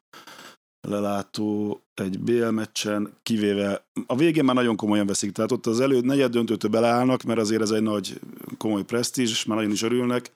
lelátó 0.88 1.80
egy 1.94 2.18
BL 2.18 2.46
meccsen, 2.46 3.12
kivéve 3.22 3.84
a 4.06 4.16
végén 4.16 4.44
már 4.44 4.54
nagyon 4.54 4.76
komolyan 4.76 5.06
veszik, 5.06 5.32
tehát 5.32 5.52
ott 5.52 5.66
az 5.66 5.80
elő 5.80 6.00
negyed 6.00 6.30
döntőtől 6.30 6.70
beleállnak, 6.70 7.22
mert 7.22 7.40
azért 7.40 7.62
ez 7.62 7.70
egy 7.70 7.82
nagy 7.82 8.20
komoly 8.58 8.82
presztízs, 8.82 9.30
és 9.30 9.44
már 9.44 9.56
nagyon 9.56 9.72
is 9.72 9.82
örülnek, 9.82 10.32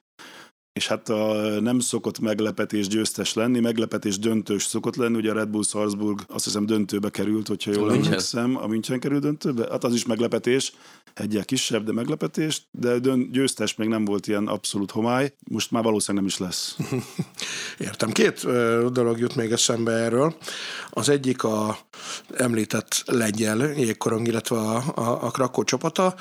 és 0.79 0.87
hát 0.87 1.09
a 1.09 1.33
nem 1.61 1.79
szokott 1.79 2.19
meglepetés 2.19 2.87
győztes 2.87 3.35
lenni, 3.35 3.61
meglepetés 3.61 4.19
döntős 4.19 4.63
szokott 4.63 4.97
lenni, 4.97 5.17
ugye 5.17 5.31
a 5.31 5.35
Red 5.35 5.49
Bull 5.49 5.63
Salzburg 5.63 6.21
azt 6.29 6.45
hiszem 6.45 6.67
döntőbe 6.67 7.11
került, 7.11 7.49
hogyha 7.49 7.73
jól 7.73 7.93
emlékszem, 7.93 8.57
a 8.57 8.67
München 8.67 9.01
került 9.01 9.23
döntőbe, 9.23 9.67
hát 9.71 9.85
az 9.85 9.95
is 9.95 10.07
meglepetés, 10.07 10.73
egyel 11.15 11.45
kisebb, 11.45 11.85
de 11.85 11.93
meglepetés, 11.93 12.63
de 12.71 12.99
dönt, 12.99 13.31
győztes 13.31 13.75
még 13.75 13.89
nem 13.89 14.05
volt 14.05 14.27
ilyen 14.27 14.47
abszolút 14.47 14.91
homály, 14.91 15.33
most 15.51 15.71
már 15.71 15.83
valószínűleg 15.83 16.25
nem 16.25 16.35
is 16.35 16.47
lesz. 16.47 16.77
Értem. 17.89 18.11
Két 18.11 18.47
dolog 18.93 19.19
jut 19.19 19.37
még 19.37 19.53
eszembe 19.53 19.93
erről. 19.93 20.35
Az 20.91 21.09
egyik 21.09 21.45
a 21.45 21.79
említett 22.35 23.03
lengyel 23.07 23.73
jégkorong, 23.73 24.27
illetve 24.27 24.57
a, 24.57 24.83
a, 24.95 25.25
a 25.25 25.31
Krakó 25.31 25.65
csapata, 25.65 26.15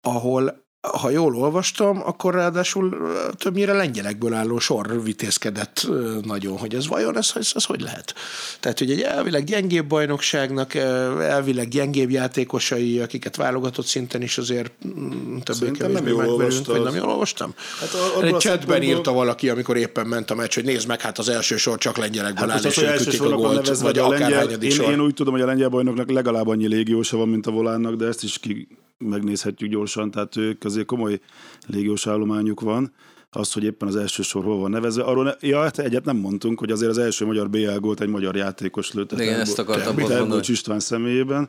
ahol 0.00 0.65
ha 0.92 1.10
jól 1.10 1.36
olvastam, 1.36 2.02
akkor 2.04 2.34
ráadásul 2.34 2.96
többnyire 3.38 3.72
lengyelekből 3.72 4.34
álló 4.34 4.58
sor 4.58 5.02
vitézkedett 5.02 5.86
nagyon, 6.22 6.58
hogy 6.58 6.74
ez 6.74 6.86
vajon 6.86 7.16
ez, 7.16 7.32
ez, 7.34 7.50
ez 7.54 7.64
hogy 7.64 7.80
lehet? 7.80 8.14
Tehát, 8.60 8.78
hogy 8.78 8.90
egy 8.90 9.00
elvileg 9.00 9.44
gyengébb 9.44 9.86
bajnokságnak, 9.86 10.74
elvileg 10.74 11.68
gyengébb 11.68 12.10
játékosai, 12.10 13.00
akiket 13.00 13.36
válogatott 13.36 13.86
szinten 13.86 14.22
is 14.22 14.38
azért 14.38 14.72
mm, 14.86 15.36
többé 15.36 15.70
nem 15.92 16.06
jól 16.06 16.28
olvastam. 16.28 16.74
Vagy 16.74 16.84
nem 16.84 16.94
jól 16.94 17.08
olvastam? 17.08 17.54
Hát 17.80 17.94
a, 17.94 18.22
egy 18.22 18.36
chatben 18.36 18.82
írta 18.82 19.12
valaki, 19.12 19.48
amikor 19.48 19.76
éppen 19.76 20.06
ment 20.06 20.30
a 20.30 20.34
meccs, 20.34 20.54
hogy 20.54 20.64
nézd 20.64 20.88
meg, 20.88 21.00
hát 21.00 21.18
az 21.18 21.28
első 21.28 21.56
sor 21.56 21.78
csak 21.78 21.96
lengyelekből 21.96 22.48
hát 22.48 22.64
áll, 22.64 22.70
és 22.70 22.82
ők 22.82 23.00
ütik 23.00 23.22
a 23.22 23.30
gólt, 23.30 23.78
vagy 23.78 23.98
a 23.98 24.08
lengyel, 24.08 24.50
én, 24.50 24.80
én, 24.80 25.00
úgy 25.00 25.14
tudom, 25.14 25.32
hogy 25.32 25.42
a 25.42 25.46
lengyel 25.46 25.68
bajnoknak 25.68 26.10
legalább 26.10 26.48
annyi 26.48 26.68
légiósa 26.68 27.16
van, 27.16 27.28
mint 27.28 27.46
a 27.46 27.50
volánnak, 27.50 27.94
de 27.94 28.06
ezt 28.06 28.22
is 28.22 28.38
ki 28.38 28.68
megnézhetjük 28.98 29.70
gyorsan, 29.70 30.10
tehát 30.10 30.36
ők 30.36 30.64
azért 30.64 30.86
komoly 30.86 31.20
légiós 31.66 32.06
állományuk 32.06 32.60
van. 32.60 32.92
Az, 33.30 33.52
hogy 33.52 33.64
éppen 33.64 33.88
az 33.88 33.96
első 33.96 34.22
sor 34.22 34.44
hol 34.44 34.58
van 34.58 34.70
nevezve. 34.70 35.02
Arról 35.02 35.24
ne, 35.24 35.48
ja, 35.48 35.60
hát 35.60 35.78
egyet 35.78 36.04
nem 36.04 36.16
mondtunk, 36.16 36.58
hogy 36.58 36.70
azért 36.70 36.90
az 36.90 36.98
első 36.98 37.26
magyar 37.26 37.50
BL 37.50 37.78
gólt 37.78 38.00
egy 38.00 38.08
magyar 38.08 38.36
játékos 38.36 38.92
lőtt. 38.92 39.12
Igen, 39.12 39.40
ezt 39.40 39.58
akartam 39.58 39.94
mondani. 39.98 40.40
István 40.46 40.80
személyében. 40.80 41.48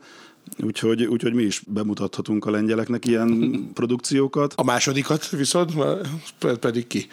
Úgyhogy, 0.63 1.03
úgyhogy 1.03 1.33
mi 1.33 1.43
is 1.43 1.62
bemutathatunk 1.67 2.45
a 2.45 2.51
lengyeleknek 2.51 3.05
ilyen 3.05 3.51
produkciókat. 3.74 4.53
A 4.55 4.63
másodikat 4.63 5.30
viszont 5.30 5.74
pedig 6.59 6.88
ki? 6.88 7.07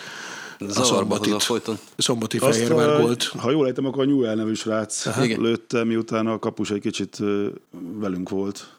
A 0.59 0.65
Zavarba 0.69 1.41
folyton. 1.41 1.79
Szombati 1.97 2.39
Fehérvár 2.39 3.01
gólt. 3.01 3.23
Ha 3.39 3.51
jól 3.51 3.67
ejtem, 3.67 3.87
akkor 3.87 4.03
a 4.03 4.07
Newell 4.07 4.35
nevű 4.35 4.55
srác 4.55 5.07
Igen. 5.23 5.41
lőtte, 5.41 5.85
miután 5.85 6.27
a 6.27 6.39
kapus 6.39 6.71
egy 6.71 6.81
kicsit 6.81 7.19
velünk 7.95 8.29
volt. 8.29 8.67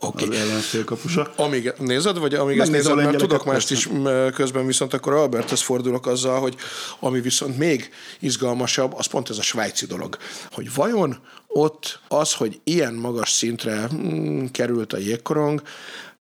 Oké. 0.00 0.24
Az 0.24 0.36
ellenfél 0.36 0.84
kapusa. 0.84 1.32
Amíg 1.36 1.72
nézed, 1.78 2.18
vagy 2.18 2.34
amíg 2.34 2.58
ezt 2.58 2.70
nézed, 2.70 2.96
mert 2.96 3.16
tudok 3.16 3.44
mást 3.44 3.70
is 3.70 3.88
közben, 4.34 4.66
viszont 4.66 4.94
akkor 4.94 5.12
Alberthez 5.12 5.60
fordulok 5.60 6.06
azzal, 6.06 6.40
hogy 6.40 6.56
ami 7.00 7.20
viszont 7.20 7.58
még 7.58 7.90
izgalmasabb, 8.20 8.94
az 8.96 9.06
pont 9.06 9.30
ez 9.30 9.38
a 9.38 9.42
svájci 9.42 9.86
dolog. 9.86 10.16
Hogy 10.50 10.74
vajon 10.74 11.16
ott 11.46 12.00
az, 12.08 12.34
hogy 12.34 12.60
ilyen 12.64 12.94
magas 12.94 13.30
szintre 13.30 13.88
mm, 13.94 14.44
került 14.44 14.92
a 14.92 14.98
jégkorong, 14.98 15.62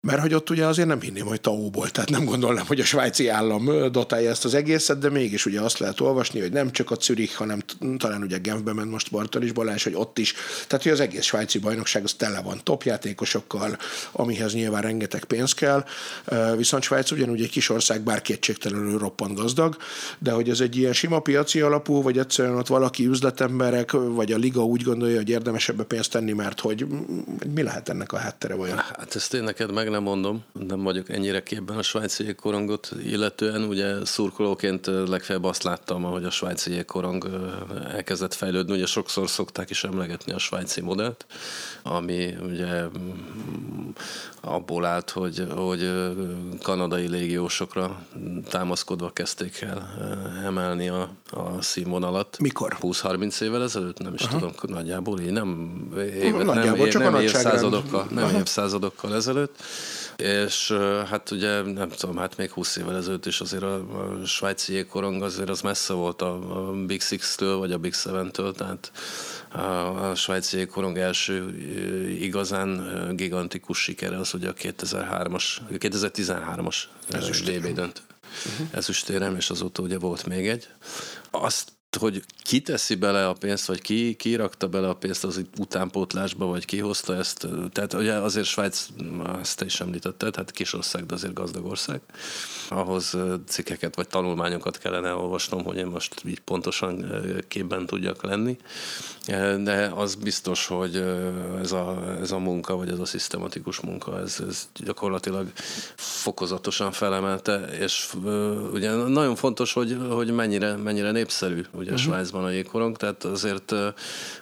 mert 0.02 0.22
hogy 0.22 0.34
ott 0.34 0.50
ugye 0.50 0.66
azért 0.66 0.88
nem 0.88 1.02
hinném, 1.02 1.26
hogy 1.26 1.42
taóból, 1.42 1.90
tehát 1.90 2.10
nem 2.10 2.26
gondolnám, 2.26 2.66
hogy 2.66 2.80
a 2.80 2.86
svájci 2.86 3.28
állam 3.28 3.92
dotálja 3.92 4.30
ezt 4.30 4.46
az 4.46 4.54
egészet, 4.54 5.00
de 5.00 5.10
mégis 5.10 5.46
ugye 5.46 5.62
azt 5.62 5.78
lehet 5.78 6.00
olvasni, 6.00 6.40
hogy 6.40 6.52
nem 6.52 6.72
csak 6.72 6.92
a 6.92 6.96
Zürich, 7.02 7.36
hanem 7.36 7.60
talán 7.98 8.22
ugye 8.22 8.38
Genfbe 8.38 8.74
ment 8.74 8.92
most 8.92 9.12
Bartalis 9.12 9.52
Balázs, 9.52 9.84
hogy 9.84 9.94
ott 9.96 10.18
is, 10.18 10.34
tehát 10.68 10.84
hogy 10.84 10.92
az 10.92 11.00
egész 11.00 11.24
svájci 11.24 11.60
bajnokság 11.60 12.04
az 12.04 12.14
tele 12.14 12.42
van 12.42 12.60
topjátékosokkal, 12.64 13.78
amihez 14.12 14.54
nyilván 14.54 14.82
rengeteg 14.82 15.24
pénz 15.24 15.54
kell, 15.54 15.86
viszont 16.56 16.84
Svájc 16.84 17.12
ugyanúgy 17.12 17.42
egy 17.42 17.50
kis 17.50 17.70
ország, 17.70 18.02
bár 18.02 18.22
kétségtelenül 18.22 18.98
roppant 18.98 19.36
gazdag, 19.36 19.78
de 20.20 20.32
hogy 20.32 20.50
ez 20.50 20.60
egy 20.60 20.78
ilyen 20.78 20.94
sima 20.94 21.20
piaci 21.20 21.62
alapú, 21.62 22.02
vagy 22.02 22.18
egyszerűen 22.18 22.56
ott 22.56 22.68
valaki 22.68 23.06
üzletemberek, 23.06 23.92
vagy 23.92 24.32
a 24.32 24.38
liga 24.38 24.64
úgy 24.64 24.82
gondolja, 24.82 25.16
hogy 25.16 25.30
érdemes 25.30 25.70
ebbe 25.70 25.84
pénzt 25.84 26.12
tenni, 26.12 26.32
mert 26.32 26.60
hogy 26.60 26.86
mi 27.54 27.62
lehet 27.62 27.90
ennek 27.90 28.12
a 28.12 28.18
háttere 28.18 28.56
vajon? 28.56 28.78
Hát 28.78 29.16
ezt 29.16 29.34
én 29.34 29.44
neked 29.44 29.74
meg 29.74 29.87
nem 29.90 30.04
mondom, 30.04 30.44
nem 30.68 30.84
vagyok 30.84 31.10
ennyire 31.10 31.44
képben 31.44 31.78
a 31.78 31.82
svájci 31.82 32.24
jégkorongot 32.24 32.92
illetően. 33.04 33.64
Ugye 33.64 34.06
szurkolóként 34.06 34.86
legfeljebb 34.86 35.44
azt 35.44 35.64
láttam, 35.64 36.04
hogy 36.04 36.24
a 36.24 36.30
svájci 36.30 36.72
jégkorong 36.72 37.30
elkezdett 37.92 38.34
fejlődni. 38.34 38.74
Ugye 38.74 38.86
sokszor 38.86 39.30
szokták 39.30 39.70
is 39.70 39.84
emlegetni 39.84 40.34
a 40.34 40.38
svájci 40.38 40.82
modellt, 40.82 41.26
ami 41.84 42.36
ugye 42.42 42.84
mm, 42.84 43.90
abból 44.42 44.86
állt, 44.86 45.10
hogy, 45.10 45.48
hogy 45.56 45.92
kanadai 46.62 47.08
légiósokra 47.08 48.02
támaszkodva 48.50 49.12
kezdték 49.14 49.62
el 49.62 49.96
emelni 50.46 50.90
a, 50.90 51.10
a 51.32 51.62
színvonalat. 51.62 52.38
Mikor? 52.40 52.78
20-30 52.82 53.42
évvel 53.42 53.64
ezelőtt, 53.64 54.00
nem 54.00 54.14
is 54.14 54.22
Aha. 54.22 54.38
tudom, 54.38 54.54
nagyjából 54.62 55.20
így 55.20 55.32
nem 55.32 55.80
évet, 55.96 56.46
Nagyjából, 56.46 56.78
nem, 56.78 56.90
csak 56.90 57.02
nem 57.02 57.22
évszázadokkal, 57.22 58.08
nem 58.10 58.24
Aha. 58.24 58.38
évszázadokkal 58.38 59.16
ezelőtt. 59.16 59.64
És 60.18 60.72
hát 61.10 61.32
ugye 61.32 61.62
nem 61.62 61.90
tudom, 61.90 62.18
hát 62.18 62.38
még 62.38 62.52
20 62.52 62.76
évvel 62.76 62.96
ezelőtt 62.96 63.26
is 63.26 63.42
azért 63.42 63.64
a, 63.64 63.76
a 63.76 64.26
svájci 64.26 64.74
jégkorong 64.74 65.24
azért 65.24 65.50
az 65.50 65.62
messze 65.62 65.94
volt 65.94 66.22
a, 66.22 66.68
a 66.68 66.72
Big 66.86 67.02
Six-től, 67.02 67.58
vagy 67.58 67.72
a 67.72 67.78
Big 67.78 67.94
Seven-től, 67.94 68.54
tehát 68.54 68.92
a, 69.52 69.60
a 70.10 70.16
svájci 70.16 70.58
jégkorong 70.58 70.98
első 70.98 71.58
igazán 72.20 73.12
gigantikus 73.16 73.82
sikere 73.82 74.18
az 74.18 74.34
ugye 74.34 74.50
a 74.50 74.54
2003-as, 74.54 75.44
2013-as 75.72 76.76
VB 77.46 77.74
döntő. 77.74 78.02
Ezüstérem, 78.72 79.36
és 79.36 79.50
azóta 79.50 79.82
ugye 79.82 79.98
volt 79.98 80.26
még 80.26 80.48
egy. 80.48 80.68
Azt 81.32 81.72
hogy 81.98 82.24
ki 82.44 82.62
teszi 82.62 82.96
bele 82.96 83.28
a 83.28 83.34
pénzt, 83.34 83.66
vagy 83.66 83.82
ki, 83.82 84.16
ki 84.16 84.36
rakta 84.36 84.68
bele 84.68 84.90
a 84.90 84.94
pénzt 84.94 85.24
az 85.24 85.38
itt 85.38 85.54
utánpótlásba, 85.60 86.46
vagy 86.46 86.66
ki 86.66 86.80
hozta 86.80 87.16
ezt. 87.16 87.48
Tehát 87.72 87.94
ugye 87.94 88.14
azért 88.14 88.46
Svájc, 88.46 88.88
ezt 89.40 89.58
te 89.58 89.66
is 89.66 89.80
említetted, 89.80 90.36
hát 90.36 90.52
kis 90.52 90.74
ország, 90.74 91.06
de 91.06 91.14
azért 91.14 91.34
gazdag 91.34 91.66
ország. 91.66 92.02
Ahhoz 92.70 93.18
cikkeket 93.48 93.96
vagy 93.96 94.08
tanulmányokat 94.08 94.78
kellene 94.78 95.14
olvasnom, 95.14 95.64
hogy 95.64 95.78
én 95.78 95.86
most 95.86 96.22
így 96.26 96.40
pontosan 96.40 97.06
képben 97.48 97.86
tudjak 97.86 98.24
lenni. 98.24 98.58
De 99.64 99.92
az 99.96 100.16
biztos, 100.16 100.68
hogy 100.68 100.96
ez 101.62 101.72
a, 101.72 102.16
ez 102.22 102.32
a 102.32 102.38
munka, 102.38 102.76
vagy 102.76 102.90
ez 102.90 103.00
a 103.00 103.06
szisztematikus 103.06 103.80
munka, 103.80 104.20
ez, 104.20 104.44
ez 104.48 104.68
gyakorlatilag 104.74 105.52
fokozatosan 105.96 106.92
felemelte, 106.92 107.60
és 107.80 108.14
ugye 108.74 108.92
nagyon 108.92 109.36
fontos, 109.36 109.74
hogy, 109.74 109.98
hogy 110.10 110.32
mennyire, 110.32 110.76
mennyire 110.76 111.12
népszerű 111.12 111.62
ugye 111.72 111.87
uh-huh. 111.94 112.06
Svájcban 112.06 112.44
a 112.44 112.50
jégkorong, 112.50 112.98
tehát 112.98 113.24
azért 113.24 113.74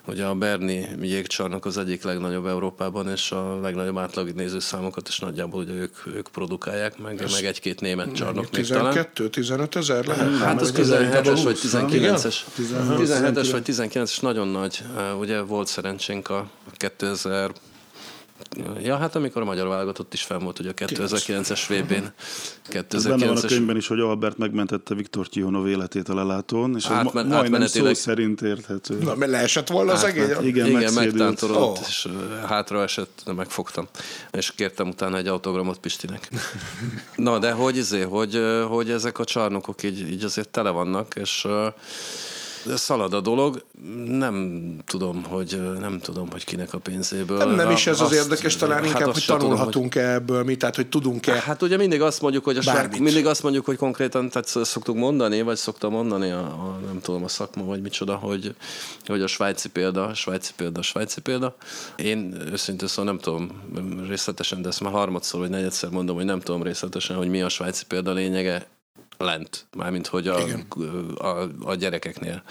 ugye 0.05 0.25
a 0.25 0.33
Berni 0.33 0.87
jégcsarnok 1.01 1.65
az 1.65 1.77
egyik 1.77 2.03
legnagyobb 2.03 2.45
Európában, 2.45 3.09
és 3.09 3.31
a 3.31 3.59
legnagyobb 3.59 3.97
átlag 3.97 4.29
nézőszámokat 4.29 5.07
is 5.07 5.19
nagyjából 5.19 5.61
ugye 5.61 5.73
ők, 5.73 5.95
ők 6.05 6.27
produkálják, 6.27 6.97
meg, 6.97 7.23
meg 7.31 7.45
egy-két 7.45 7.81
német 7.81 8.13
csarnok 8.13 8.51
még 8.51 8.67
talán. 8.67 9.07
12-15 9.15 9.75
ezer 9.75 10.05
lehet? 10.05 10.37
Hát 10.37 10.61
az 10.61 10.79
ez 10.79 10.89
inkább 10.89 11.25
a 11.25 11.33
17-es 11.33 11.41
vagy 11.43 11.59
20, 11.59 11.71
nem? 11.71 11.87
19-es. 11.89 12.35
17-es 12.57 12.97
17-es 12.97 13.47
vagy 13.51 13.63
19-es 13.65 14.21
nagyon 14.21 14.47
nagy. 14.47 14.83
Ugye 15.19 15.41
volt 15.41 15.67
szerencsénk 15.67 16.29
a 16.29 16.49
2000 16.77 17.51
Ja, 18.83 18.97
hát 18.97 19.15
amikor 19.15 19.41
a 19.41 19.45
magyar 19.45 19.67
válogatott 19.67 20.13
is 20.13 20.23
fenn 20.23 20.43
volt 20.43 20.59
ugye 20.59 20.69
a 20.69 20.73
2009-es 20.73 21.61
VB-n. 21.67 22.13
Ez 22.89 23.03
benne 23.05 23.25
van 23.25 23.35
a 23.35 23.39
2009-es 23.39 23.45
könyvben 23.47 23.75
is, 23.75 23.87
hogy 23.87 23.99
Albert 23.99 24.37
megmentette 24.37 24.95
Viktor 24.95 25.27
Tihonov 25.27 25.67
életét 25.67 26.09
a 26.09 26.15
lelátón, 26.15 26.75
és 26.75 26.83
ez 26.83 26.89
ma, 26.89 26.97
Átmen- 26.97 27.27
majdnem 27.27 27.67
szó 27.67 27.93
szerint 27.93 28.41
érthető. 28.41 28.97
Na, 28.97 29.15
mert 29.15 29.31
leesett 29.31 29.67
volna 29.67 29.91
az 29.91 30.03
egész? 30.03 30.35
Igen, 30.41 30.65
Igen, 30.67 30.93
megtántorodott, 30.93 31.77
Ó. 31.77 31.81
és 31.87 32.07
hátra 32.45 32.81
esett, 32.81 33.21
de 33.25 33.33
megfogtam. 33.33 33.87
És 34.31 34.51
kértem 34.55 34.87
utána 34.87 35.17
egy 35.17 35.27
autogramot 35.27 35.77
Pistinek. 35.79 36.29
Na, 37.15 37.39
de 37.39 37.51
hogy, 37.51 37.77
izé, 37.77 38.01
hogy, 38.01 38.41
hogy 38.67 38.89
ezek 38.89 39.19
a 39.19 39.23
csarnokok 39.23 39.83
így, 39.83 40.09
így 40.11 40.23
azért 40.23 40.49
tele 40.49 40.69
vannak, 40.69 41.15
és 41.15 41.47
szalad 42.75 43.13
a 43.13 43.21
dolog, 43.21 43.63
nem 44.05 44.77
tudom, 44.85 45.23
hogy 45.23 45.61
nem 45.79 45.99
tudom, 45.99 46.31
hogy 46.31 46.43
kinek 46.43 46.73
a 46.73 46.77
pénzéből. 46.77 47.37
Nem, 47.37 47.55
nem 47.55 47.71
is 47.71 47.87
ez 47.87 48.01
az 48.01 48.11
Azt- 48.11 48.13
érdekes, 48.13 48.55
talán 48.55 48.77
hát 48.77 48.85
inkább, 48.85 49.13
hogy 49.13 49.25
tanulhatunk-e 49.25 50.13
ebből 50.13 50.43
mi, 50.43 50.55
tehát 50.55 50.75
hogy 50.75 50.87
tudunk-e. 50.87 51.33
Hát 51.33 51.61
ugye 51.61 51.77
mindig 51.77 52.01
azt 52.01 52.21
mondjuk, 52.21 52.43
hogy 52.43 52.57
a 52.57 52.61
svájc, 52.61 52.97
mindig 52.97 53.25
azt 53.25 53.43
mondjuk, 53.43 53.65
hogy 53.65 53.77
konkrétan, 53.77 54.29
tehát 54.29 54.47
szoktuk 54.47 54.95
mondani, 54.95 55.41
vagy 55.41 55.57
szoktam 55.57 55.91
mondani, 55.91 56.31
a, 56.31 56.39
a, 56.39 56.79
nem 56.85 56.99
tudom, 57.01 57.23
a 57.23 57.27
szakma, 57.27 57.63
vagy 57.63 57.81
micsoda, 57.81 58.15
hogy, 58.15 58.55
hogy 59.05 59.21
a 59.21 59.27
svájci 59.27 59.69
példa, 59.69 60.05
a 60.05 60.13
svájci 60.13 60.51
példa, 60.55 60.79
a 60.79 60.83
svájci 60.83 61.21
példa. 61.21 61.55
Én 61.95 62.37
őszintén 62.51 62.87
szóval 62.87 63.05
nem 63.05 63.19
tudom 63.19 63.51
részletesen, 64.07 64.61
de 64.61 64.67
ezt 64.67 64.81
már 64.81 64.91
harmadszor 64.91 65.39
vagy 65.39 65.49
negyedszer 65.49 65.89
mondom, 65.89 66.15
hogy 66.15 66.25
nem 66.25 66.39
tudom 66.39 66.63
részletesen, 66.63 67.15
hogy 67.15 67.29
mi 67.29 67.41
a 67.41 67.49
svájci 67.49 67.85
példa 67.87 68.13
lényege 68.13 68.67
lent, 69.17 69.65
mármint 69.77 70.07
hogy 70.07 70.27
a, 70.27 70.45
a, 71.17 71.49
a 71.63 71.75
gyerekeknél. 71.75 72.43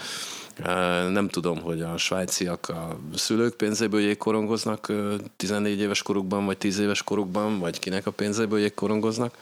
Nem 1.09 1.27
tudom, 1.27 1.61
hogy 1.61 1.81
a 1.81 1.97
svájciak 1.97 2.69
a 2.69 2.97
szülők 3.15 3.55
pénzéből 3.55 3.99
jégkorongoznak 3.99 4.87
ö, 4.87 5.15
14 5.35 5.79
éves 5.79 6.01
korukban, 6.01 6.45
vagy 6.45 6.57
10 6.57 6.79
éves 6.79 7.03
korukban, 7.03 7.59
vagy 7.59 7.79
kinek 7.79 8.07
a 8.07 8.11
pénzéből 8.11 8.59
jégkorongoznak. 8.59 9.37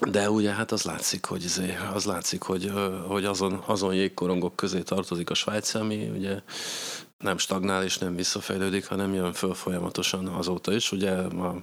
De 0.00 0.30
ugye 0.30 0.52
hát 0.52 0.72
az 0.72 0.82
látszik, 0.82 1.24
hogy, 1.24 1.44
izé, 1.44 1.76
az 1.94 2.04
látszik, 2.04 2.42
hogy, 2.42 2.72
hogy 3.06 3.24
azon, 3.24 3.62
azon 3.66 3.94
jégkorongok 3.94 4.56
közé 4.56 4.80
tartozik 4.80 5.30
a 5.30 5.34
Svájc, 5.34 5.74
ami 5.74 6.10
ugye 6.16 6.40
nem 7.18 7.38
stagnál 7.38 7.84
és 7.84 7.98
nem 7.98 8.16
visszafejlődik, 8.16 8.86
hanem 8.86 9.14
jön 9.14 9.32
föl 9.32 9.54
folyamatosan 9.54 10.26
azóta 10.26 10.72
is. 10.72 10.92
Ugye 10.92 11.28
ma, 11.28 11.54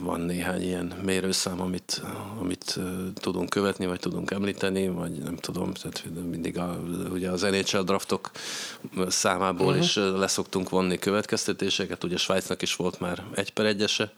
van 0.00 0.20
néhány 0.20 0.62
ilyen 0.62 0.92
mérőszám, 1.04 1.60
amit, 1.60 2.02
amit 2.40 2.78
tudunk 3.14 3.48
követni, 3.48 3.86
vagy 3.86 4.00
tudunk 4.00 4.30
említeni, 4.30 4.88
vagy 4.88 5.12
nem 5.12 5.36
tudom, 5.36 5.72
tehát 5.72 6.04
mindig 6.30 6.58
a, 6.58 6.80
ugye 7.12 7.30
az 7.30 7.42
NHL 7.42 7.82
draftok 7.82 8.30
számából 9.08 9.66
uh-huh. 9.66 9.82
is 9.82 9.94
leszoktunk 9.94 10.68
vonni 10.68 10.98
következtetéseket, 10.98 12.04
ugye 12.04 12.16
Svájcnak 12.16 12.62
is 12.62 12.76
volt 12.76 13.00
már 13.00 13.24
egy 13.34 13.52
per 13.52 13.66
egyese, 13.66 14.12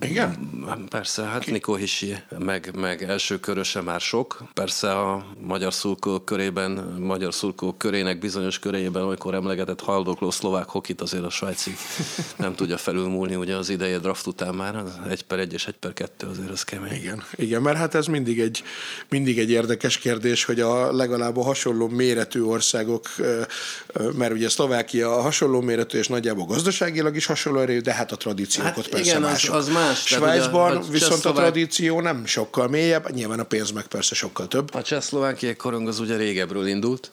Igen? 0.00 0.50
Persze, 0.88 1.22
hát 1.22 1.46
Nikó 1.46 1.74
Hisi, 1.74 2.16
meg, 2.38 2.76
meg 2.76 3.02
első 3.02 3.40
köröse 3.40 3.80
már 3.80 4.00
sok. 4.00 4.42
Persze 4.52 4.98
a 4.98 5.26
magyar 5.40 5.74
szurkolók 5.74 6.24
körében, 6.24 6.70
magyar 6.98 7.34
szurkolók 7.34 7.78
körének 7.78 8.18
bizonyos 8.18 8.58
köréjében, 8.58 9.02
olykor 9.24 9.34
emlegetett 9.40 9.80
haldokló 9.80 10.30
szlovák 10.30 10.68
hokit 10.68 11.00
azért 11.00 11.24
a 11.24 11.30
svájci 11.30 11.76
nem 12.36 12.54
tudja 12.54 12.76
felülmúlni, 12.76 13.34
ugye 13.34 13.56
az 13.56 13.68
ideje 13.68 13.98
draft 13.98 14.26
után 14.26 14.54
már 14.54 14.82
egy 15.10 15.22
per 15.22 15.38
egy 15.38 15.52
és 15.52 15.66
egy 15.66 15.74
per 15.74 15.92
kettő 15.92 16.26
azért 16.26 16.50
az 16.50 16.62
kemény. 16.62 16.92
Igen, 16.92 17.22
igen, 17.36 17.62
mert 17.62 17.76
hát 17.76 17.94
ez 17.94 18.06
mindig 18.06 18.40
egy, 18.40 18.62
mindig 19.08 19.38
egy 19.38 19.50
érdekes 19.50 19.98
kérdés, 19.98 20.44
hogy 20.44 20.60
a 20.60 20.92
legalább 20.92 21.36
a 21.36 21.42
hasonló 21.42 21.88
méretű 21.88 22.42
országok, 22.42 23.08
mert 24.16 24.32
ugye 24.32 24.48
Szlovákia 24.48 25.16
a 25.16 25.20
hasonló 25.20 25.60
méretű 25.60 25.98
és 25.98 26.08
nagyjából 26.08 26.44
gazdaságilag 26.44 27.16
is 27.16 27.26
hasonló 27.26 27.58
erő, 27.60 27.80
de 27.80 27.92
hát 27.92 28.12
a 28.12 28.16
tradíciók 28.16 28.64
Hát 28.66 28.88
persze 28.88 28.98
igen, 29.10 29.22
az- 29.22 29.30
mások. 29.30 29.54
az 29.54 29.68
más. 29.68 30.06
Svájcban 30.06 30.76
ugye 30.76 30.86
a 30.86 30.90
viszont 30.90 31.12
a 31.12 31.14
csehszlovák- 31.14 31.40
tradíció 31.52 32.00
nem 32.00 32.26
sokkal 32.26 32.68
mélyebb, 32.68 33.10
nyilván 33.10 33.40
a 33.40 33.44
pénz 33.44 33.70
meg 33.70 33.86
persze 33.86 34.14
sokkal 34.14 34.48
több. 34.48 34.74
A 34.74 34.82
csehszlovákiai 34.82 35.54
korong 35.56 35.88
az 35.88 35.98
ugye 36.00 36.16
régebről 36.16 36.66
indult, 36.66 37.10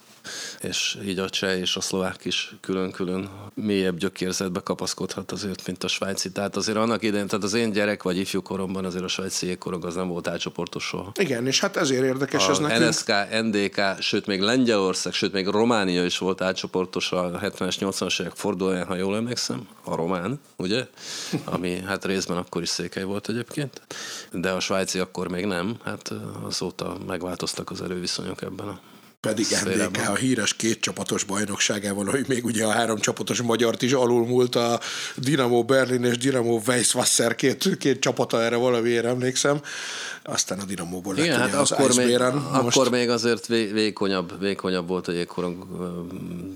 és 0.62 0.98
így 1.06 1.20
a 1.20 1.30
cseh 1.30 1.60
és 1.60 1.76
a 1.76 1.82
szlovák 1.82 2.26
is 2.26 2.56
külön-külön 2.62 3.30
mélyebb 3.54 3.98
gyökérzetbe 3.98 4.60
kapaszkodhat 4.60 5.32
azért, 5.32 5.68
mint 5.68 5.84
a 5.84 5.88
svájci. 5.88 6.32
Tehát 6.32 6.56
azért 6.56 6.78
annak 6.78 7.04
idején, 7.04 7.28
tehát 7.28 7.44
az 7.44 7.54
én 7.54 7.72
gyerek 7.72 8.04
vagy 8.04 8.18
ifjú 8.18 8.42
koromban 8.42 8.86
azért 8.86 9.04
a 9.04 9.08
svájci 9.08 9.46
jégkorong 9.46 9.86
az 9.86 9.96
nem 9.96 10.08
volt 10.08 10.28
átcsoportos 10.28 10.84
soha. 10.84 11.12
Igen, 11.20 11.48
és 11.48 11.60
hát 11.60 11.78
ezért 11.78 12.04
érdekes 12.04 12.48
a 12.48 12.52
ez 12.52 12.58
nekünk. 12.58 12.90
NSK, 12.90 13.12
NDK, 13.42 14.02
sőt 14.02 14.26
még 14.26 14.42
Lengyelország, 14.42 15.14
sőt 15.14 15.34
még 15.34 15.48
Románia 15.48 16.06
is 16.06 16.18
volt 16.18 16.42
átcsoportos 16.42 17.12
a 17.12 17.40
70-es, 17.40 17.76
80-as 17.80 18.22
évek 18.22 18.36
fordulóján, 18.36 18.86
ha 18.86 18.96
jól 18.96 19.16
emlékszem, 19.16 19.68
a 19.84 19.96
román, 19.96 20.40
ugye? 20.56 20.88
Ami 21.44 21.82
hát 21.86 22.06
részben 22.06 22.38
akkor 22.38 22.62
is 22.62 22.70
székely 22.70 23.04
volt 23.04 23.30
egyébként, 23.30 23.82
de 24.32 24.52
a 24.52 24.60
svájci 24.60 25.00
akkor 25.00 25.28
még 25.28 25.46
nem, 25.46 25.78
hát 25.84 26.14
azóta 26.44 26.98
megváltoztak 27.08 27.70
az 27.70 27.82
erőviszonyok 27.82 28.42
ebben 28.42 28.68
a 28.68 28.80
pedig. 29.22 29.46
NDK 29.66 30.10
a 30.10 30.16
híres 30.16 30.54
két 30.54 30.80
csapatos 30.80 31.24
bajnokságával, 31.24 32.06
hogy 32.06 32.26
még 32.28 32.46
ugye 32.46 32.66
a 32.66 32.72
három 32.72 33.00
csapatos 33.00 33.42
magyart 33.42 33.82
is 33.82 33.92
alulmúlt 33.92 34.56
a 34.56 34.80
Dinamo 35.16 35.64
Berlin 35.64 36.04
és 36.04 36.18
Dinamo 36.18 36.62
Weisswasser 36.68 37.36
két, 37.36 37.78
két 37.78 38.00
csapata, 38.00 38.44
erre 38.44 38.56
valamiért 38.56 39.06
emlékszem. 39.06 39.62
Aztán 40.32 40.60
a 40.60 40.66
Dinamóból 40.66 41.14
lett 41.14 41.26
Igen, 41.26 41.40
hát 41.40 41.54
az 41.54 41.72
akkor 41.72 41.96
még. 41.96 42.18
Most... 42.62 42.78
akkor 42.78 42.92
még 42.92 43.10
azért 43.10 43.48
vé- 43.48 43.72
vékonyabb, 43.72 44.40
vékonyabb 44.40 44.88
volt 44.88 45.08
a 45.08 45.12
jégkorong 45.12 45.66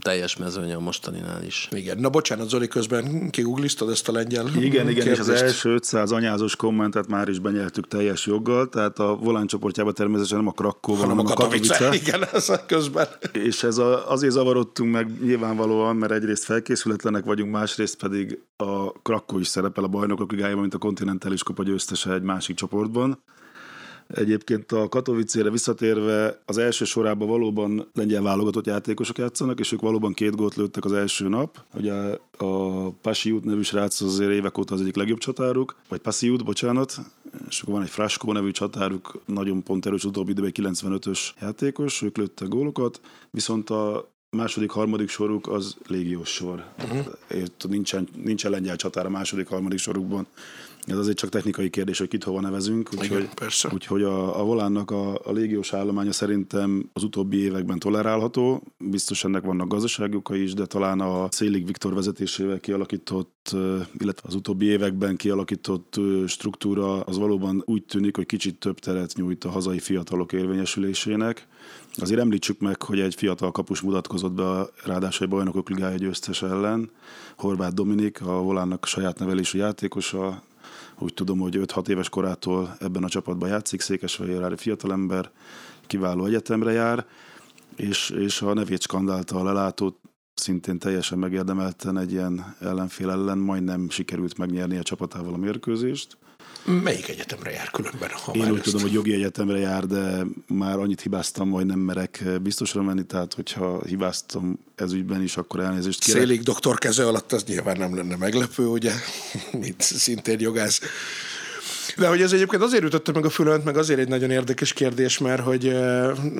teljes 0.01 0.37
mezőnye 0.37 0.75
a 0.75 0.79
mostaninál 0.79 1.43
is. 1.43 1.69
Igen. 1.71 1.97
Na 1.97 2.09
bocsánat, 2.09 2.49
Zoli, 2.49 2.67
közben 2.67 3.29
kigugliztad 3.29 3.89
ezt 3.89 4.07
a 4.07 4.11
lengyel 4.11 4.47
Igen, 4.47 4.89
igen, 4.89 5.07
és 5.07 5.19
az 5.19 5.25
kérdést? 5.25 5.43
első 5.43 5.73
500 5.73 6.11
anyázós 6.11 6.55
kommentet 6.55 7.07
már 7.07 7.27
is 7.27 7.39
benyeltük 7.39 7.87
teljes 7.87 8.25
joggal, 8.25 8.69
tehát 8.69 8.99
a 8.99 9.15
volán 9.15 9.47
csoportjában 9.47 9.93
természetesen 9.93 10.37
nem 10.37 10.47
a 10.47 10.51
Krakó, 10.51 10.93
hanem 10.93 11.09
hanem 11.09 11.25
a 11.25 11.29
a 11.29 11.33
Katowice. 11.33 11.73
Katowice. 11.73 12.01
Igen, 12.07 12.27
ez 12.33 12.49
a 12.49 12.65
közben. 12.65 13.07
És 13.31 13.63
ez 13.63 13.77
a, 13.77 14.11
azért 14.11 14.33
zavarodtunk 14.33 14.91
meg 14.91 15.23
nyilvánvalóan, 15.23 15.95
mert 15.95 16.11
egyrészt 16.11 16.43
felkészületlenek 16.43 17.25
vagyunk, 17.25 17.51
másrészt 17.51 17.95
pedig 17.95 18.39
a 18.57 18.91
Krakó 18.91 19.39
is 19.39 19.47
szerepel 19.47 19.83
a 19.83 19.87
bajnokok 19.87 20.31
ligájában, 20.31 20.61
mint 20.61 20.73
a 20.73 20.77
kontinentális 20.77 21.43
kupa 21.43 21.63
győztese 21.63 22.13
egy 22.13 22.21
másik 22.21 22.55
csoportban. 22.55 23.23
Egyébként 24.13 24.71
a 24.71 24.89
Katowice-re 24.89 25.49
visszatérve 25.49 26.41
az 26.45 26.57
első 26.57 26.85
sorában 26.85 27.27
valóban 27.27 27.87
lengyel 27.93 28.21
válogatott 28.21 28.65
játékosok 28.65 29.17
játszanak, 29.17 29.59
és 29.59 29.71
ők 29.71 29.81
valóban 29.81 30.13
két 30.13 30.35
gólt 30.35 30.55
lőttek 30.55 30.85
az 30.85 30.93
első 30.93 31.27
nap. 31.27 31.63
Ugye 31.75 31.93
a 32.37 32.89
Pasiut 32.89 33.43
nevű 33.43 33.61
srác 33.61 34.01
az 34.01 34.13
azért 34.13 34.31
évek 34.31 34.57
óta 34.57 34.73
az 34.73 34.81
egyik 34.81 34.95
legjobb 34.95 35.17
csatáruk, 35.17 35.75
vagy 35.89 35.99
Pasiut, 35.99 36.45
bocsánat, 36.45 36.99
és 37.49 37.61
akkor 37.61 37.73
van 37.73 37.83
egy 37.83 37.89
Fraskó 37.89 38.31
nevű 38.31 38.51
csatáruk, 38.51 39.21
nagyon 39.25 39.63
pont 39.63 39.85
erős 39.85 40.03
utóbbi 40.03 40.31
időben 40.31 40.51
egy 40.55 40.75
95-ös 40.81 41.19
játékos, 41.41 42.01
ők 42.01 42.17
lőttek 42.17 42.47
gólokat, 42.47 43.01
viszont 43.31 43.69
a 43.69 44.11
második, 44.29 44.69
harmadik 44.69 45.09
soruk 45.09 45.47
az 45.47 45.75
légiós 45.87 46.29
sor. 46.29 46.65
Uh-huh. 46.83 47.05
Nincsen, 47.69 48.07
nincsen 48.23 48.51
lengyel 48.51 48.75
csatár 48.75 49.05
a 49.05 49.09
második, 49.09 49.47
harmadik 49.47 49.79
sorukban. 49.79 50.27
Ez 50.85 50.97
azért 50.97 51.17
csak 51.17 51.29
technikai 51.29 51.69
kérdés, 51.69 51.97
hogy 51.97 52.07
kit 52.07 52.23
hova 52.23 52.41
nevezünk. 52.41 52.89
Úgyhogy, 52.97 53.29
persze. 53.33 53.69
úgyhogy 53.73 54.03
a, 54.03 54.39
a 54.39 54.43
volánnak 54.43 54.91
a, 54.91 55.19
a 55.23 55.31
légiós 55.31 55.73
állománya 55.73 56.11
szerintem 56.11 56.89
az 56.93 57.03
utóbbi 57.03 57.37
években 57.37 57.79
tolerálható. 57.79 58.63
Biztos 58.77 59.23
ennek 59.23 59.43
vannak 59.43 59.67
gazdasági 59.67 60.15
okai 60.15 60.43
is, 60.43 60.53
de 60.53 60.65
talán 60.65 60.99
a 60.99 61.27
Szélig 61.31 61.65
Viktor 61.65 61.93
vezetésével 61.93 62.59
kialakított, 62.59 63.55
illetve 63.97 64.27
az 64.27 64.35
utóbbi 64.35 64.65
években 64.65 65.15
kialakított 65.15 65.99
struktúra 66.27 67.01
az 67.01 67.17
valóban 67.17 67.63
úgy 67.65 67.83
tűnik, 67.83 68.15
hogy 68.15 68.25
kicsit 68.25 68.59
több 68.59 68.79
teret 68.79 69.13
nyújt 69.15 69.43
a 69.43 69.49
hazai 69.49 69.79
fiatalok 69.79 70.33
érvényesülésének. 70.33 71.47
Azért 71.95 72.19
említsük 72.19 72.59
meg, 72.59 72.81
hogy 72.81 72.99
egy 72.99 73.15
fiatal 73.15 73.51
kapus 73.51 73.81
mutatkozott 73.81 74.31
be 74.33 74.49
a 74.49 74.69
ráadásul 74.85 75.25
egy 75.25 75.31
bajnokok 75.31 75.69
ligája 75.69 75.97
győztes 75.97 76.41
ellen, 76.41 76.89
Horváth 77.37 77.73
Dominik, 77.73 78.21
a 78.21 78.41
volánnak 78.41 78.85
saját 78.85 79.19
nevelésű 79.19 79.57
játékosa, 79.57 80.43
úgy 81.03 81.13
tudom, 81.13 81.39
hogy 81.39 81.59
5-6 81.59 81.87
éves 81.87 82.09
korától 82.09 82.75
ebben 82.79 83.03
a 83.03 83.09
csapatban 83.09 83.49
játszik, 83.49 83.81
Székesfehérvári 83.81 84.55
fiatalember, 84.55 85.31
kiváló 85.87 86.25
egyetemre 86.25 86.71
jár, 86.71 87.05
és, 87.75 88.09
és 88.09 88.41
a 88.41 88.53
nevét 88.53 88.81
skandálta 88.81 89.39
a 89.39 89.43
lelátó, 89.43 89.99
szintén 90.35 90.79
teljesen 90.79 91.17
megérdemelten 91.17 91.97
egy 91.97 92.11
ilyen 92.11 92.55
ellenfél 92.61 93.09
ellen 93.09 93.37
majdnem 93.37 93.89
sikerült 93.89 94.37
megnyerni 94.37 94.77
a 94.77 94.83
csapatával 94.83 95.33
a 95.33 95.37
mérkőzést. 95.37 96.17
Melyik 96.83 97.09
egyetemre 97.09 97.51
jár 97.51 97.71
különben? 97.71 98.09
Ha 98.23 98.31
Én 98.31 98.49
úgy 98.51 98.55
ezt- 98.55 98.63
tudom, 98.63 98.81
hogy 98.81 98.91
jogi 98.93 99.13
egyetemre 99.13 99.57
jár, 99.57 99.85
de 99.85 100.23
már 100.47 100.79
annyit 100.79 101.01
hibáztam, 101.01 101.51
hogy 101.51 101.65
nem 101.65 101.79
merek 101.79 102.23
biztosra 102.41 102.81
menni, 102.81 103.03
tehát 103.05 103.33
hogyha 103.33 103.83
hibáztam 103.85 104.59
ez 104.75 104.91
ügyben 104.93 105.21
is, 105.21 105.37
akkor 105.37 105.59
elnézést 105.59 106.03
kérek. 106.03 106.21
Szélig 106.21 106.41
doktor 106.41 106.77
keze 106.77 107.07
alatt 107.07 107.31
az 107.31 107.43
nyilván 107.43 107.77
nem 107.77 107.95
lenne 107.95 108.15
meglepő, 108.15 108.65
ugye, 108.67 108.91
mint 109.61 109.81
szintén 109.81 110.39
jogász. 110.39 110.81
De 111.97 112.07
hogy 112.07 112.21
ez 112.21 112.33
egyébként 112.33 112.61
azért 112.61 112.83
ütötte 112.83 113.11
meg 113.11 113.25
a 113.25 113.29
fülönt, 113.29 113.63
meg 113.63 113.77
azért 113.77 113.99
egy 113.99 114.07
nagyon 114.07 114.29
érdekes 114.29 114.73
kérdés, 114.73 115.17
mert 115.17 115.41
hogy, 115.41 115.75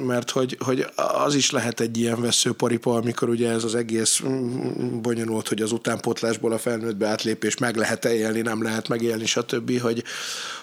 mert 0.06 0.30
hogy, 0.30 0.58
hogy 0.60 0.86
az 1.26 1.36
is 1.36 1.52
lehet 1.52 1.80
egy 1.80 1.98
ilyen 1.98 2.22
veszőparipa, 2.22 2.96
amikor 2.96 3.30
ugye 3.30 3.50
ez 3.50 3.64
az 3.64 3.76
egész 3.76 4.22
mm, 4.28 5.02
bonyolult, 5.02 5.48
hogy 5.48 5.62
az 5.62 5.72
utánpótlásból 5.72 6.52
a 6.52 6.58
felnőttbe 6.58 7.08
átlépés 7.08 7.58
meg 7.58 7.76
lehet 7.76 8.06
élni, 8.06 8.42
nem 8.42 8.64
lehet 8.64 8.88
megélni, 8.88 9.26
stb., 9.26 9.80
hogy 9.80 10.04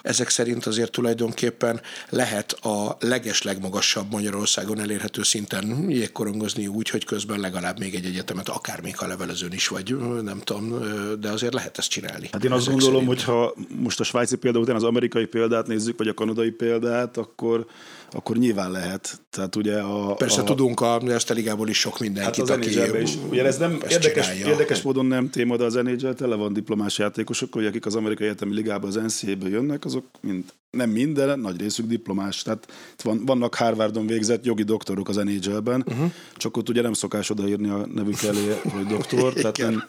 ezek 0.01 0.29
szerint 0.29 0.65
azért 0.65 0.91
tulajdonképpen 0.91 1.81
lehet 2.09 2.51
a 2.51 2.97
leges 2.99 3.41
legmagasabb 3.41 4.11
Magyarországon 4.11 4.79
elérhető 4.79 5.23
szinten 5.23 5.85
jégkorongozni 5.89 6.67
úgy, 6.67 6.89
hogy 6.89 7.05
közben 7.05 7.39
legalább 7.39 7.79
még 7.79 7.95
egy 7.95 8.05
egyetemet, 8.05 8.49
akár 8.49 8.81
még 8.81 8.97
ha 8.97 9.07
levelezőn 9.07 9.53
is 9.53 9.67
vagy, 9.67 9.95
nem 10.23 10.39
tudom, 10.39 10.79
de 11.19 11.29
azért 11.29 11.53
lehet 11.53 11.77
ezt 11.77 11.89
csinálni. 11.89 12.29
Hát 12.31 12.43
én 12.43 12.51
azt 12.51 12.67
gondolom, 12.67 13.01
szerint. 13.01 13.21
hogy 13.21 13.23
ha 13.23 13.53
most 13.75 13.99
a 13.99 14.03
svájci 14.03 14.35
példa 14.35 14.59
után 14.59 14.75
az 14.81 14.87
amerikai 14.87 15.25
példát 15.25 15.67
nézzük, 15.67 15.97
vagy 15.97 16.07
a 16.07 16.13
kanadai 16.13 16.49
példát, 16.49 17.17
akkor, 17.17 17.65
akkor 18.11 18.37
nyilván 18.37 18.71
lehet. 18.71 19.21
Tehát 19.29 19.55
ugye 19.55 19.79
a, 19.79 20.13
Persze 20.13 20.41
a, 20.41 20.43
tudunk 20.43 20.79
a 20.81 21.01
Erste 21.07 21.33
Ligából 21.33 21.69
is 21.69 21.79
sok 21.79 21.91
Hát 21.91 22.01
mindenkit, 22.01 22.41
az 22.41 22.49
aki 22.49 23.01
is. 23.01 23.17
Ugye 23.29 23.45
ez 23.45 23.57
nem 23.57 23.79
érdekes, 23.89 24.27
csinálja. 24.27 24.47
érdekes 24.47 24.81
módon 24.81 25.05
nem 25.05 25.29
téma, 25.29 25.57
de 25.57 25.63
az 25.63 25.73
NHL 25.73 26.11
tele 26.11 26.35
van 26.35 26.53
diplomás 26.53 26.97
játékosok, 26.97 27.53
hogy 27.53 27.65
akik 27.65 27.85
az 27.85 27.95
amerikai 27.95 28.27
egyetemi 28.27 28.53
ligába 28.53 28.87
az 28.87 28.95
NCAA-ből 28.95 29.49
jönnek, 29.49 29.85
azok 29.85 30.05
mind, 30.21 30.43
nem 30.71 30.89
minden, 30.89 31.39
nagy 31.39 31.59
részük 31.59 31.85
diplomás. 31.85 32.41
Tehát 32.41 32.73
van, 33.03 33.25
vannak 33.25 33.55
Harvardon 33.55 34.07
végzett 34.07 34.45
jogi 34.45 34.63
doktorok 34.63 35.09
az 35.09 35.15
NHL-ben, 35.15 35.83
uh-huh. 35.87 36.11
csak 36.35 36.57
ott 36.57 36.69
ugye 36.69 36.81
nem 36.81 36.93
szokás 36.93 37.29
odaírni 37.29 37.69
a 37.69 37.87
nevük 37.93 38.23
elé, 38.23 38.59
hogy 38.63 38.85
doktor, 38.85 39.33
tehát 39.33 39.57
nem, 39.69 39.83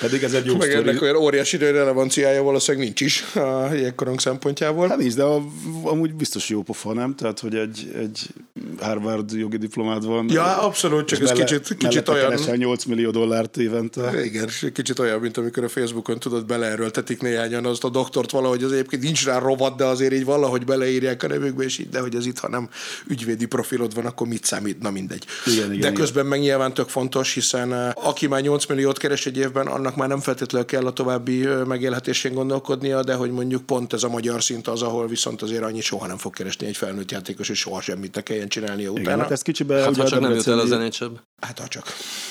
pedig 0.00 0.22
ez 0.22 0.32
egy 0.32 0.46
jó 0.46 0.56
Meg 0.56 0.70
sztori. 0.70 0.88
ennek 0.88 1.02
olyan 1.02 1.16
óriási 1.16 1.56
relevanciája 1.56 2.42
valószínűleg 2.42 2.86
nincs 2.86 3.00
is 3.00 3.24
a 3.34 3.72
jégkorong 3.72 4.20
szempontjából. 4.20 4.88
Hát 4.88 4.98
nincs, 4.98 5.14
de 5.14 5.22
a, 5.22 5.42
amúgy 5.82 6.14
biztos 6.14 6.48
jó 6.48 6.62
pofa, 6.62 6.92
nem? 6.92 7.14
Tehát, 7.14 7.40
hogy 7.40 7.54
egy, 7.54 7.92
egy 7.98 8.26
Harvard 8.80 9.32
jogi 9.32 9.56
diplomád 9.56 10.04
van. 10.06 10.28
Ja, 10.30 10.62
abszolút, 10.62 11.06
csak 11.06 11.20
ez 11.20 11.30
melle- 11.30 11.44
kicsit, 11.44 11.76
kicsit 11.76 12.08
olyan... 12.08 12.28
keresel 12.28 12.56
8 12.56 12.84
millió 12.84 13.10
dollárt 13.10 13.56
évente. 13.56 14.24
Igen, 14.24 14.48
kicsit 14.72 14.98
olyan, 14.98 15.20
mint 15.20 15.36
amikor 15.36 15.64
a 15.64 15.68
Facebookon 15.68 16.18
tudod 16.18 16.46
beleerőltetik 16.46 17.20
néhányan 17.20 17.66
azt 17.66 17.84
a 17.84 17.88
doktort 17.88 18.30
valahogy 18.30 18.62
az 18.62 18.72
egyébként 18.72 19.02
nincs 19.02 19.24
rá 19.24 19.38
rovat, 19.38 19.76
de 19.76 19.84
azért 19.84 20.12
így 20.12 20.24
valahogy 20.24 20.64
beleírják 20.64 21.22
a 21.22 21.26
nevükbe, 21.26 21.64
és 21.64 21.78
így, 21.78 21.88
de 21.88 22.00
hogy 22.00 22.14
ez 22.14 22.26
itt, 22.26 22.38
ha 22.38 22.48
nem 22.48 22.68
ügyvédi 23.08 23.46
profilod 23.46 23.94
van, 23.94 24.06
akkor 24.06 24.26
mit 24.26 24.44
számít? 24.44 24.80
Na 24.80 24.90
mindegy. 24.90 25.24
Igen, 25.46 25.56
igen, 25.58 25.68
de 25.68 25.74
igen. 25.74 25.94
közben 25.94 26.26
meg 26.26 26.40
nyilván 26.40 26.74
tök 26.74 26.88
fontos, 26.88 27.34
hiszen 27.34 27.72
eh, 27.74 27.90
aki 27.94 28.26
már 28.26 28.40
8 28.40 28.66
milliót 28.66 28.98
keres 28.98 29.26
egy 29.26 29.36
évben, 29.36 29.66
annak 29.70 29.96
már 29.96 30.08
nem 30.08 30.20
feltétlenül 30.20 30.66
kell 30.66 30.86
a 30.86 30.92
további 30.92 31.46
megélhetésén 31.66 32.34
gondolkodnia, 32.34 33.02
de 33.02 33.14
hogy 33.14 33.30
mondjuk 33.30 33.62
pont 33.62 33.92
ez 33.92 34.02
a 34.02 34.08
magyar 34.08 34.42
szint 34.42 34.68
az, 34.68 34.82
ahol 34.82 35.06
viszont 35.06 35.42
azért 35.42 35.62
annyit 35.62 35.82
soha 35.82 36.06
nem 36.06 36.16
fog 36.16 36.34
keresni 36.34 36.66
egy 36.66 36.76
felnőtt 36.76 37.10
játékos, 37.10 37.48
és 37.48 37.58
soha 37.58 37.80
semmit 37.80 38.14
ne 38.14 38.22
kelljen 38.22 38.48
csinálnia 38.48 38.90
Igen, 38.90 39.02
utána. 39.02 39.22
hát 39.22 39.30
ez 39.30 39.42
kicsibe... 39.42 39.80
Hát 39.82 39.96
ha 39.96 40.04
csak 40.04 40.20
nem 40.20 40.32
jut 40.32 40.46
el 40.46 40.58
az 40.58 40.70
NHL-be. 40.70 41.22
Hát 41.40 41.58
ha 41.58 41.68
csak. 41.68 41.84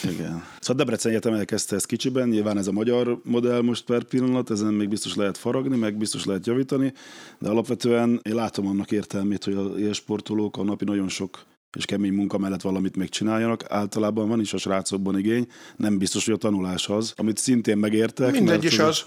Igen. 0.04 0.44
Szóval 0.60 0.84
Debrecen 0.84 1.12
Egyetem 1.12 1.34
elkezdte 1.34 1.76
ezt 1.76 1.86
kicsiben, 1.86 2.28
nyilván 2.28 2.58
ez 2.58 2.68
a 2.68 2.72
magyar 2.72 3.20
modell 3.24 3.62
most 3.62 3.86
per 3.86 4.04
pillanat, 4.04 4.52
ezen 4.52 4.74
még 4.74 4.90
biztos 4.90 5.16
lehet 5.16 5.38
faragni, 5.38 5.78
meg 5.78 5.98
biztos 5.98 6.26
lehet 6.26 6.48
javítani, 6.48 6.94
de 7.40 7.50
alapvetően 7.50 8.20
én 8.24 8.36
látom 8.36 8.68
annak 8.68 8.92
értelmét, 8.92 9.44
hogy 9.44 9.54
a 9.54 9.78
ilyen 9.78 9.94
sportolók 9.94 10.58
a 10.58 10.64
napi 10.64 10.86
nagyon 10.86 11.10
sok 11.10 11.40
és 11.78 11.86
kemény 11.86 12.14
munka 12.14 12.38
mellett 12.38 12.62
valamit 12.62 12.96
még 12.96 13.10
csináljanak. 13.10 13.64
Általában 13.68 14.28
van 14.28 14.40
is 14.40 14.54
a 14.54 14.58
srácokban 14.58 15.18
igény, 15.18 15.48
nem 15.76 15.98
biztos, 15.98 16.26
hogy 16.26 16.34
a 16.34 16.38
tanulás 16.38 16.88
az, 16.88 17.14
amit 17.16 17.38
szintén 17.38 17.78
megértek. 17.78 18.32
Mindegy 18.32 18.64
is 18.64 18.80
az, 18.80 19.04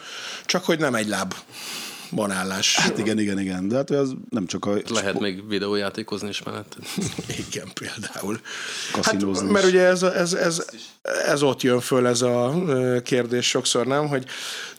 csak 0.47 0.65
hogy 0.65 0.79
nem 0.79 0.95
egy 0.95 1.09
láb. 1.09 1.35
Banállás. 2.15 2.77
Hát 2.77 2.99
igen, 2.99 3.19
igen, 3.19 3.39
igen. 3.39 3.69
De 3.69 3.77
hát 3.77 3.91
az 3.91 4.15
nem 4.31 4.47
csak 4.47 4.65
a... 4.65 4.75
Lehet 4.89 5.21
még 5.21 5.49
videójátékozni 5.49 6.29
is 6.29 6.43
mellett. 6.43 6.77
Igen, 7.49 7.69
például. 7.81 8.41
Kaszinózni 8.93 9.45
hát, 9.45 9.53
mert 9.53 9.67
ugye 9.67 9.81
ez, 9.81 10.03
ez, 10.03 10.33
ez, 10.33 10.65
ez 11.27 11.43
ott 11.43 11.63
jön 11.63 11.81
föl 11.81 12.07
ez 12.07 12.23
a 12.23 12.55
kérdés 13.03 13.49
sokszor, 13.49 13.87
nem, 13.87 14.09
hogy 14.09 14.27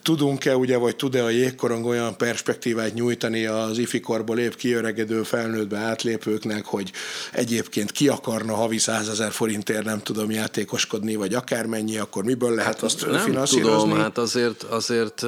tudunk-e 0.01 0.55
ugye, 0.55 0.77
vagy 0.77 0.95
tud-e 0.95 1.23
a 1.23 1.29
jégkorong 1.29 1.85
olyan 1.85 2.17
perspektívát 2.17 2.93
nyújtani 2.93 3.45
az 3.45 3.77
ifikorból 3.77 4.39
épp 4.39 4.53
kiöregedő 4.53 5.23
felnőttbe 5.23 5.77
átlépőknek, 5.77 6.65
hogy 6.65 6.91
egyébként 7.31 7.91
ki 7.91 8.07
akarna 8.07 8.55
havi 8.55 8.77
100 8.77 9.07
ezer 9.09 9.31
forintért 9.31 9.83
nem 9.83 10.01
tudom 10.01 10.31
játékoskodni, 10.31 11.15
vagy 11.15 11.33
akármennyi, 11.33 11.97
akkor 11.97 12.23
miből 12.23 12.55
lehet 12.55 12.81
azt 12.81 13.01
Hát 13.01 13.11
Nem 13.11 13.19
finanszírozni? 13.19 13.81
tudom, 13.81 13.99
hát 13.99 14.17
azért, 14.17 14.63
azért, 14.63 15.21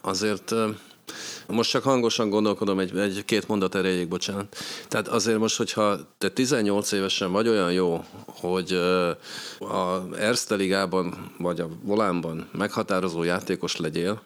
azért 0.00 0.50
ö, 0.50 0.68
most 1.46 1.70
csak 1.70 1.82
hangosan 1.82 2.30
gondolkodom, 2.30 2.78
egy, 2.78 2.98
egy 2.98 3.24
két 3.24 3.48
mondat 3.48 3.74
erejéig, 3.74 4.08
bocsánat. 4.08 4.56
Tehát 4.88 5.08
azért 5.08 5.38
most, 5.38 5.56
hogyha 5.56 5.98
te 6.18 6.28
18 6.28 6.92
évesen 6.92 7.32
vagy 7.32 7.48
olyan 7.48 7.72
jó, 7.72 8.04
hogy 8.26 8.72
a 9.58 10.02
Erste 10.18 10.54
Ligában 10.54 11.32
vagy 11.38 11.60
a 11.60 11.68
Volánban 11.82 12.48
meghatározó 12.52 13.22
játékos 13.22 13.76
legyél, 13.76 14.22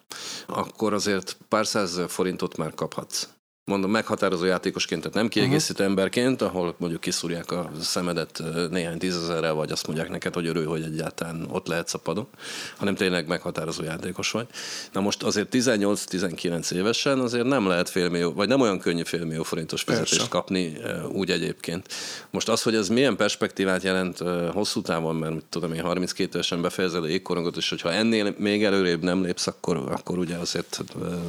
akkor 0.46 0.92
azért 0.92 1.36
pár 1.48 1.66
százezer 1.66 2.08
forintot 2.08 2.56
már 2.56 2.74
kaphatsz. 2.74 3.28
Mondom, 3.68 3.90
meghatározó 3.90 4.44
játékosként, 4.44 5.00
tehát 5.00 5.16
nem 5.16 5.28
kiegészítő 5.28 5.72
uh-huh. 5.72 5.88
emberként, 5.88 6.42
ahol 6.42 6.74
mondjuk 6.78 7.00
kiszúrják 7.00 7.50
a 7.50 7.70
szemedet 7.80 8.42
néhány 8.70 8.98
tízezerrel, 8.98 9.54
vagy 9.54 9.70
azt 9.70 9.86
mondják 9.86 10.08
neked, 10.08 10.34
hogy 10.34 10.46
örül, 10.46 10.66
hogy 10.66 10.82
egyáltalán 10.82 11.46
ott 11.50 11.66
lehetsz 11.66 11.94
a 11.94 11.98
padon, 11.98 12.28
hanem 12.76 12.94
tényleg 12.94 13.26
meghatározó 13.26 13.82
játékos 13.82 14.30
vagy. 14.30 14.46
Na 14.92 15.00
most 15.00 15.22
azért 15.22 15.48
18-19 15.50 16.70
évesen 16.70 17.18
azért 17.18 17.46
nem 17.46 17.66
lehet 17.66 17.88
félmillió, 17.88 18.32
vagy 18.32 18.48
nem 18.48 18.60
olyan 18.60 18.78
könnyű 18.78 19.02
félmillió 19.04 19.42
forintos 19.42 19.82
fizetést 19.82 20.10
Persze. 20.10 20.28
kapni 20.28 20.76
úgy 21.12 21.30
egyébként. 21.30 21.86
Most 22.30 22.48
az, 22.48 22.62
hogy 22.62 22.74
ez 22.74 22.88
milyen 22.88 23.16
perspektívát 23.16 23.82
jelent 23.82 24.18
hosszú 24.52 24.82
távon, 24.82 25.16
mert 25.16 25.34
mit 25.34 25.44
tudom 25.44 25.72
én 25.72 25.82
32 25.82 26.30
évesen 26.32 26.62
befejezed 26.62 27.02
a 27.02 27.06
jégkorongot, 27.08 27.56
és 27.56 27.68
hogyha 27.68 27.92
ennél 27.92 28.34
még 28.38 28.64
előrébb 28.64 29.02
nem 29.02 29.22
lépsz, 29.22 29.46
akkor, 29.46 29.76
akkor 29.76 30.18
ugye 30.18 30.36
azért 30.36 30.84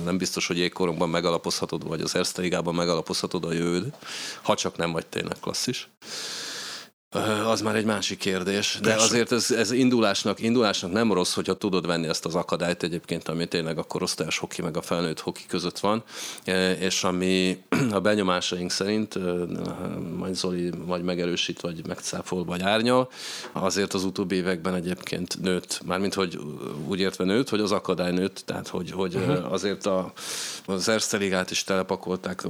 nem 0.06 0.18
biztos, 0.18 0.48
hogy 0.48 0.58
jégkorongban 0.58 1.10
megalapozhatod, 1.10 1.88
vagy 1.88 2.02
az 2.02 2.16
Erste 2.30 2.42
Ligában 2.42 2.76
megalapozhatod 2.76 3.46
a 3.46 3.52
jövőd, 3.52 3.94
ha 4.42 4.56
csak 4.56 4.78
nem 4.78 4.92
vagy 4.92 5.06
tényleg 5.06 5.38
klasszis. 5.42 5.90
Az 7.46 7.62
már 7.62 7.76
egy 7.76 7.86
másik 7.86 8.18
kérdés, 8.18 8.78
de 8.82 8.90
Persze. 8.90 9.06
azért 9.06 9.32
ez, 9.32 9.52
ez 9.52 9.72
indulásnak, 9.72 10.40
indulásnak 10.42 10.92
nem 10.92 11.14
rossz, 11.14 11.34
hogyha 11.34 11.54
tudod 11.54 11.88
venni 11.88 12.08
ezt 12.08 12.26
az 12.26 12.36
akadályt 12.36 12.84
egyébként, 12.84 13.28
ami 13.28 13.48
tényleg 13.48 13.78
a 13.78 13.84
korosztályos 13.84 14.38
hoki 14.38 14.62
meg 14.62 14.78
a 14.78 14.82
felnőtt 14.82 15.20
hoki 15.20 15.46
között 15.48 15.80
van, 15.80 16.04
és 16.80 17.04
ami 17.04 17.64
a 17.92 18.00
benyomásaink 18.00 18.72
szerint, 18.72 19.20
majd 20.18 20.36
Zoli 20.36 20.72
vagy 20.86 21.04
megerősít, 21.04 21.62
vagy 21.62 21.88
megcáfol, 21.88 22.46
vagy 22.46 22.62
árnyal, 22.62 23.10
azért 23.52 23.94
az 23.94 24.04
utóbbi 24.04 24.36
években 24.36 24.74
egyébként 24.74 25.42
nőtt, 25.42 25.82
mármint 25.86 26.14
hogy 26.14 26.40
úgy 26.88 27.00
értve 27.00 27.24
nőtt, 27.24 27.50
hogy 27.50 27.62
az 27.62 27.72
akadály 27.72 28.12
nőtt, 28.12 28.42
tehát 28.46 28.68
hogy, 28.68 28.92
hogy 28.92 29.16
uh-huh. 29.16 29.52
azért 29.52 29.86
a, 29.86 30.12
az 30.66 30.90
Erste 30.90 31.18
Ligát 31.18 31.52
is 31.52 31.64
telepakolták 31.64 32.48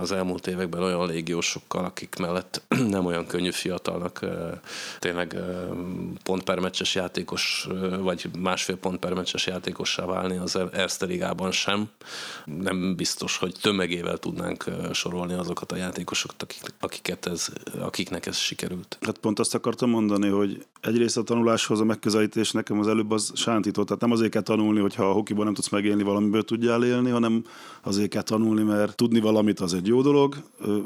az 0.00 0.12
elmúlt 0.12 0.46
években 0.46 0.82
olyan 0.82 1.06
légiósokkal, 1.06 1.84
akik 1.84 2.14
mellett 2.18 2.62
nem 2.88 3.06
olyan 3.06 3.26
könnyű 3.26 3.50
fiatalnak 3.50 4.00
ö, 4.20 4.48
tényleg 4.98 5.36
pont 6.22 6.42
per 6.42 6.58
meccses 6.58 6.94
játékos, 6.94 7.68
vagy 8.00 8.30
másfél 8.38 8.76
pont 8.76 8.98
per 8.98 9.12
meccses 9.14 9.46
játékossá 9.46 10.04
válni 10.04 10.36
az 10.36 10.58
Erste 10.72 11.06
Ligában 11.06 11.50
sem. 11.50 11.88
Nem 12.44 12.96
biztos, 12.96 13.36
hogy 13.36 13.54
tömegével 13.60 14.16
tudnánk 14.16 14.64
sorolni 14.92 15.32
azokat 15.32 15.72
a 15.72 15.76
játékosokat, 15.76 16.42
akik, 16.42 16.62
akiket 16.80 17.26
ez, 17.26 17.48
akiknek 17.78 18.26
ez 18.26 18.36
sikerült. 18.36 18.98
Hát 19.00 19.18
pont 19.18 19.38
azt 19.38 19.54
akartam 19.54 19.90
mondani, 19.90 20.28
hogy 20.28 20.64
egyrészt 20.80 21.16
a 21.16 21.22
tanuláshoz 21.22 21.80
a 21.80 21.84
megközelítés 21.84 22.50
nekem 22.50 22.78
az 22.78 22.88
előbb 22.88 23.10
az 23.10 23.32
sántított. 23.34 23.86
Tehát 23.86 24.02
nem 24.02 24.12
azért 24.12 24.30
kell 24.30 24.42
tanulni, 24.42 24.80
hogyha 24.80 25.04
a 25.04 25.12
hokiban 25.12 25.44
nem 25.44 25.54
tudsz 25.54 25.68
megélni, 25.68 26.02
valamiből 26.02 26.44
tudjál 26.44 26.84
élni, 26.84 27.10
hanem 27.10 27.44
azért 27.82 28.10
kell 28.10 28.22
tanulni, 28.22 28.62
mert 28.62 28.96
tudni 28.96 29.20
valamit 29.20 29.60
az 29.60 29.74
egy 29.74 29.86
jó 29.86 30.02
dolog, 30.02 30.36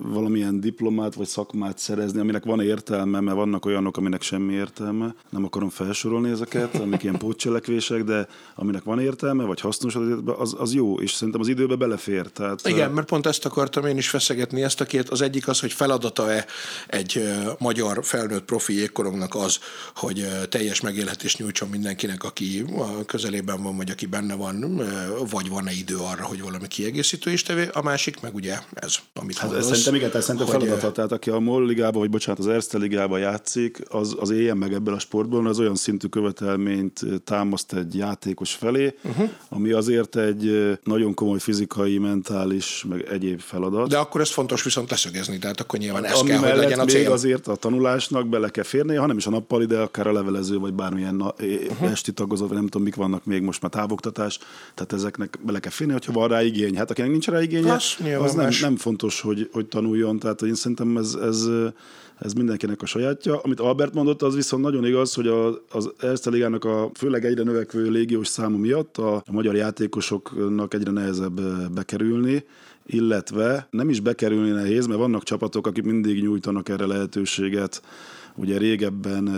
valamilyen 0.03 0.61
diplomát 0.61 1.15
vagy 1.15 1.27
szakmát 1.27 1.79
szerezni, 1.79 2.21
aminek 2.21 2.45
van 2.45 2.61
értelme, 2.61 3.21
mert 3.21 3.37
vannak 3.37 3.65
olyanok, 3.65 3.97
aminek 3.97 4.23
semmi 4.23 4.53
értelme. 4.53 5.15
Nem 5.31 5.45
akarom 5.45 5.69
felsorolni 5.69 6.31
ezeket, 6.31 6.75
amik 6.75 7.03
ilyen 7.03 7.19
pótcselekvések, 7.19 8.05
de 8.05 8.29
aminek 8.55 8.85
van 8.85 9.01
értelme, 9.01 9.45
vagy 9.45 9.61
hasznos, 9.61 9.97
az, 10.39 10.55
az 10.59 10.75
jó, 10.75 11.01
és 11.01 11.13
szerintem 11.13 11.41
az 11.41 11.49
időbe 11.49 11.75
belefér. 11.75 12.27
Tehát, 12.27 12.69
Igen, 12.69 12.91
mert 12.91 13.07
pont 13.07 13.27
ezt 13.27 13.45
akartam 13.45 13.87
én 13.87 13.97
is 13.97 14.09
feszegetni, 14.09 14.63
ezt 14.63 14.81
a 14.81 14.85
két. 14.85 15.09
Az 15.09 15.21
egyik 15.21 15.49
az, 15.49 15.61
hogy 15.61 15.73
feladata-e 15.73 16.47
egy 16.87 17.23
magyar 17.59 18.05
felnőtt 18.05 18.45
profi 18.45 18.75
jégkorongnak 18.75 19.35
az, 19.35 19.59
hogy 19.95 20.29
teljes 20.49 20.81
megélhetést 20.81 21.39
nyújtson 21.39 21.69
mindenkinek, 21.69 22.25
aki 22.25 22.65
közelében 23.07 23.63
van, 23.63 23.77
vagy 23.77 23.91
aki 23.91 24.07
benne 24.07 24.35
van, 24.35 24.83
vagy 25.31 25.49
van-e 25.49 25.73
idő 25.73 25.97
arra, 25.97 26.25
hogy 26.25 26.43
valami 26.43 26.67
kiegészítő 26.87 27.31
is 27.31 27.43
tevé. 27.43 27.69
A 27.73 27.83
másik 27.83 28.21
meg 28.21 28.35
ugye 28.35 28.59
ez, 28.75 28.95
amit 29.15 29.37
Hát 29.37 29.51
mondasz, 29.51 29.67
szerintem 29.67 29.95
igen, 29.95 30.11
tehát 30.11 30.27
szerintem 30.27 30.51
hogy, 30.51 30.63
feladata. 30.63 30.93
Tehát 30.93 31.13
aki 31.13 31.31
a 31.31 31.39
MOL 31.39 31.67
ligába, 31.67 31.99
vagy 31.99 32.11
bocsánat, 32.11 32.41
az 32.41 32.49
Erste 32.49 32.79
ligába 32.79 33.19
játszik, 33.19 33.79
az, 33.89 34.17
az 34.21 34.31
éljen 34.31 34.57
meg 34.57 34.73
ebből 34.73 34.95
a 34.95 34.99
sportból, 34.99 35.47
az 35.47 35.59
olyan 35.59 35.75
szintű 35.77 36.07
követelményt 36.07 37.01
támaszt 37.25 37.73
egy 37.73 37.97
játékos 37.97 38.53
felé, 38.53 38.95
uh-huh. 39.03 39.31
ami 39.49 39.73
azért 39.73 40.17
egy 40.17 40.79
nagyon 40.85 41.15
komoly 41.15 41.39
fizikai, 41.39 41.99
mentális, 41.99 42.85
meg 42.89 43.09
egyéb 43.11 43.41
feladat. 43.41 43.89
De 43.89 43.99
akkor 43.99 44.21
ez 44.21 44.31
fontos 44.31 44.63
viszont 44.63 44.91
leszögezni, 44.91 45.39
tehát 45.39 45.61
akkor 45.61 45.79
nyilván 45.79 46.05
ez 46.05 46.19
ami 46.19 46.29
kell, 46.29 46.39
hogy 46.39 46.57
legyen 46.57 46.79
a 46.79 46.85
még 46.85 46.95
cél. 46.95 47.13
azért 47.13 47.49
a 47.49 47.57
tanulásnak 47.57 48.29
bele 48.29 48.49
kell 48.49 48.65
férni, 48.65 48.95
ha 48.95 49.07
nem 49.07 49.17
is 49.17 49.27
a 49.27 49.31
nappali, 49.31 49.67
de 49.67 49.79
akár 49.79 50.07
a 50.07 50.13
levelező, 50.13 50.59
vagy 50.59 50.73
bármilyen 50.73 51.21
uh-huh. 51.21 51.91
esti 51.91 52.13
tagozat, 52.13 52.49
vagy 52.49 52.57
nem 52.57 52.67
tudom, 52.67 52.83
mik 52.83 52.95
vannak 52.95 53.25
még 53.25 53.43
most 53.43 53.63
már 53.63 53.71
távoktatás, 53.71 54.39
tehát 54.75 54.93
ezeknek 54.93 55.39
bele 55.43 55.59
kell 55.59 55.71
férni, 55.71 55.93
hogyha 55.93 56.13
van 56.13 56.29
rá 56.29 56.43
igény. 56.43 56.76
Hát 56.77 56.91
akinek 56.91 57.11
nincs 57.11 57.29
rá 57.29 57.43
igénye, 57.43 57.73
Az 57.73 57.97
nyilván 57.99 58.23
az 58.23 58.35
nem, 58.35 58.45
más. 58.45 58.61
nem 58.61 58.77
fontos, 58.77 59.21
hogy, 59.21 59.49
hogy 59.53 59.67
tanuljon, 59.67 60.19
tehát 60.19 60.43
én 60.43 60.55
szerintem 60.55 60.97
ez, 60.97 61.15
ez, 61.15 61.49
ez 62.19 62.33
mindenkinek 62.33 62.83
a 62.83 62.87
sajátja. 62.87 63.39
Amit 63.39 63.61
Albert 63.61 63.95
mondott, 63.95 64.23
az 64.23 64.35
viszont 64.35 64.63
nagyon 64.63 64.87
igaz, 64.87 65.15
hogy 65.15 65.27
a, 65.27 65.47
az 65.71 65.91
Erste 65.99 66.31
Ligának 66.31 66.65
a 66.65 66.91
főleg 66.95 67.25
egyre 67.25 67.43
növekvő 67.43 67.91
légiós 67.91 68.29
száma 68.29 68.57
miatt 68.57 68.97
a, 68.97 69.15
a 69.15 69.33
magyar 69.33 69.55
játékosoknak 69.55 70.75
egyre 70.75 70.91
nehezebb 70.91 71.39
eh, 71.39 71.69
bekerülni, 71.75 72.45
illetve 72.87 73.67
nem 73.71 73.89
is 73.89 74.01
bekerülni 74.01 74.51
nehéz, 74.51 74.87
mert 74.87 74.99
vannak 74.99 75.23
csapatok, 75.23 75.67
akik 75.67 75.85
mindig 75.85 76.23
nyújtanak 76.23 76.69
erre 76.69 76.87
lehetőséget. 76.87 77.83
Ugye 78.37 78.59
régebben 78.59 79.31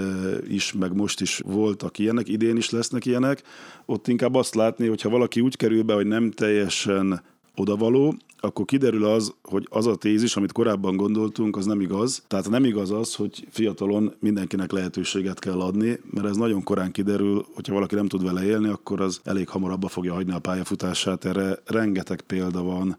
is, 0.48 0.72
meg 0.72 0.94
most 0.94 1.20
is 1.20 1.40
voltak 1.44 1.98
ilyenek, 1.98 2.28
idén 2.28 2.56
is 2.56 2.70
lesznek 2.70 3.06
ilyenek. 3.06 3.42
Ott 3.86 4.08
inkább 4.08 4.34
azt 4.34 4.54
látni, 4.54 4.86
hogyha 4.86 5.08
valaki 5.08 5.40
úgy 5.40 5.56
kerül 5.56 5.82
be, 5.82 5.94
hogy 5.94 6.06
nem 6.06 6.30
teljesen 6.30 7.22
odavaló, 7.56 8.14
akkor 8.40 8.64
kiderül 8.64 9.04
az, 9.04 9.34
hogy 9.42 9.66
az 9.70 9.86
a 9.86 9.96
tézis, 9.96 10.36
amit 10.36 10.52
korábban 10.52 10.96
gondoltunk, 10.96 11.56
az 11.56 11.66
nem 11.66 11.80
igaz. 11.80 12.22
Tehát 12.26 12.50
nem 12.50 12.64
igaz 12.64 12.90
az, 12.90 13.14
hogy 13.14 13.46
fiatalon 13.50 14.14
mindenkinek 14.20 14.72
lehetőséget 14.72 15.38
kell 15.38 15.60
adni, 15.60 15.98
mert 16.10 16.26
ez 16.26 16.36
nagyon 16.36 16.62
korán 16.62 16.90
kiderül, 16.90 17.46
hogyha 17.54 17.74
valaki 17.74 17.94
nem 17.94 18.08
tud 18.08 18.24
vele 18.24 18.44
élni, 18.44 18.68
akkor 18.68 19.00
az 19.00 19.20
elég 19.24 19.48
hamar 19.48 19.70
abba 19.70 19.88
fogja 19.88 20.14
hagyni 20.14 20.32
a 20.32 20.38
pályafutását. 20.38 21.24
Erre 21.24 21.58
rengeteg 21.64 22.20
példa 22.20 22.62
van 22.62 22.98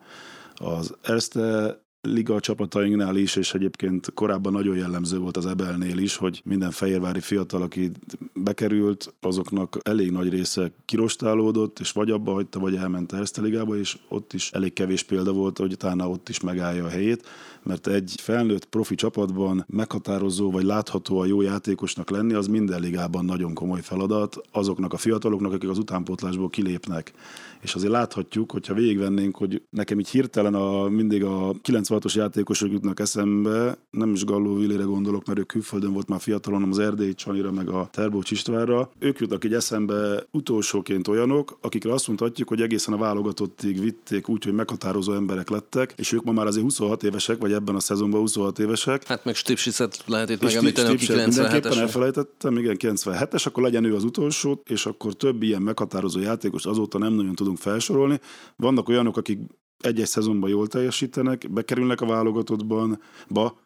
az 0.56 0.94
Erste 1.02 1.80
liga 2.02 2.40
csapatainknál 2.40 3.16
is, 3.16 3.36
és 3.36 3.54
egyébként 3.54 4.14
korábban 4.14 4.54
nagyon 4.54 4.78
jellemző 4.78 5.18
volt 5.18 5.38
az 5.38 5.46
Ebelnél 5.46 5.98
is, 5.98 6.16
hogy 6.16 6.42
minden 6.46 6.72
fehérvári 6.72 7.20
fiatal, 7.20 7.62
aki 7.62 7.92
bekerült, 8.34 9.14
azoknak 9.22 9.78
elég 9.84 10.12
nagy 10.12 10.30
része 10.30 10.72
kirostálódott, 10.86 11.80
és 11.80 11.92
vagy 11.92 12.12
abba 12.12 12.32
hagyta, 12.32 12.60
vagy 12.60 12.76
elment 12.76 13.12
a 13.12 13.42
ligába, 13.42 13.78
és 13.78 13.98
ott 14.10 14.34
is 14.34 14.52
elég 14.52 14.74
kevés 14.74 15.04
példa 15.04 15.32
volt, 15.32 15.58
hogy 15.58 15.72
utána 15.72 16.10
ott 16.10 16.30
is 16.30 16.40
megállja 16.40 16.86
a 16.86 16.90
helyét, 16.90 17.28
mert 17.70 17.88
egy 17.88 18.14
felnőtt 18.22 18.66
profi 18.66 18.96
csapatban 18.96 19.66
meghatározó 19.68 20.52
vagy 20.52 20.64
láthatóan 20.64 21.28
jó 21.28 21.42
játékosnak 21.42 22.10
lenni, 22.10 22.34
az 22.34 22.48
minden 22.48 22.82
ligában 22.82 23.26
nagyon 23.26 23.54
komoly 23.54 23.82
feladat 23.82 24.36
azoknak 24.52 24.94
a 24.94 24.98
fiataloknak, 24.98 25.54
akik 25.54 25.70
az 25.70 25.78
utánpótlásból 25.78 26.50
kilépnek. 26.50 27.14
És 27.62 27.76
azért 27.76 27.92
láthatjuk, 27.92 28.52
hogyha 28.52 28.74
végigvennénk, 28.74 29.36
hogy 29.38 29.62
nekem 29.70 30.00
így 30.00 30.10
hirtelen 30.10 30.54
a, 30.54 30.88
mindig 30.88 31.24
a 31.24 31.54
96-os 31.64 32.14
játékosok 32.14 32.72
jutnak 32.72 33.00
eszembe, 33.00 33.78
nem 33.92 34.14
is 34.14 34.26
Galló 34.26 34.56
Villére 34.56 34.84
gondolok, 34.84 35.26
mert 35.26 35.40
ő 35.40 35.44
külföldön 35.44 35.94
volt 35.94 36.08
már 36.08 36.20
fiatalon, 36.20 36.60
hanem 36.60 36.74
az 36.74 36.80
Erdély 36.80 37.14
Csanira, 37.14 37.52
meg 37.52 37.70
a 37.70 37.90
Terbócs 37.92 38.32
Istvánra. 38.32 38.90
Ők 39.00 39.20
jutnak 39.20 39.46
így 39.46 39.54
eszembe 39.54 40.24
utolsóként 40.32 41.08
olyanok, 41.08 41.58
akikre 41.62 41.94
azt 41.94 42.08
mondhatjuk, 42.08 42.48
hogy 42.48 42.62
egészen 42.62 42.94
a 42.94 42.98
válogatottig 42.98 43.80
vitték 43.80 44.30
úgy, 44.30 44.44
hogy 44.44 44.54
meghatározó 44.54 45.14
emberek 45.14 45.50
lettek, 45.50 45.94
és 45.98 46.12
ők 46.12 46.24
ma 46.24 46.32
már 46.32 46.48
azért 46.48 46.64
26 46.64 47.04
évesek, 47.04 47.38
vagy 47.38 47.54
ebben 47.60 47.76
a 47.76 47.80
szezonban 47.80 48.20
26 48.20 48.60
évesek. 48.60 49.08
Hát 49.08 49.26
meg 49.26 49.36
Stipsicet 49.36 50.04
lehet 50.06 50.30
itt 50.30 50.42
megemlíteni, 50.42 50.88
aki 50.88 51.04
Stipset 51.04 51.28
mindenképpen 51.28 51.72
97-es. 51.72 51.78
elfelejtettem, 51.80 52.58
igen, 52.58 52.76
97-es, 52.80 53.46
akkor 53.48 53.64
legyen 53.64 53.84
ő 53.84 53.96
az 53.96 54.04
utolsó, 54.04 54.62
és 54.66 54.86
akkor 54.86 55.14
több 55.14 55.44
ilyen 55.44 55.62
meghatározó 55.62 56.20
játékos 56.20 56.66
azóta 56.66 56.98
nem 56.98 57.14
nagyon 57.14 57.36
tudunk 57.36 57.58
felsorolni. 57.58 58.20
Vannak 58.56 58.90
olyanok, 58.90 59.18
akik 59.18 59.40
egy-egy 59.80 60.08
szezonban 60.08 60.50
jól 60.50 60.68
teljesítenek, 60.68 61.52
bekerülnek 61.52 62.02
a 62.02 62.06
válogatottban, 62.06 63.02
ba, 63.28 63.58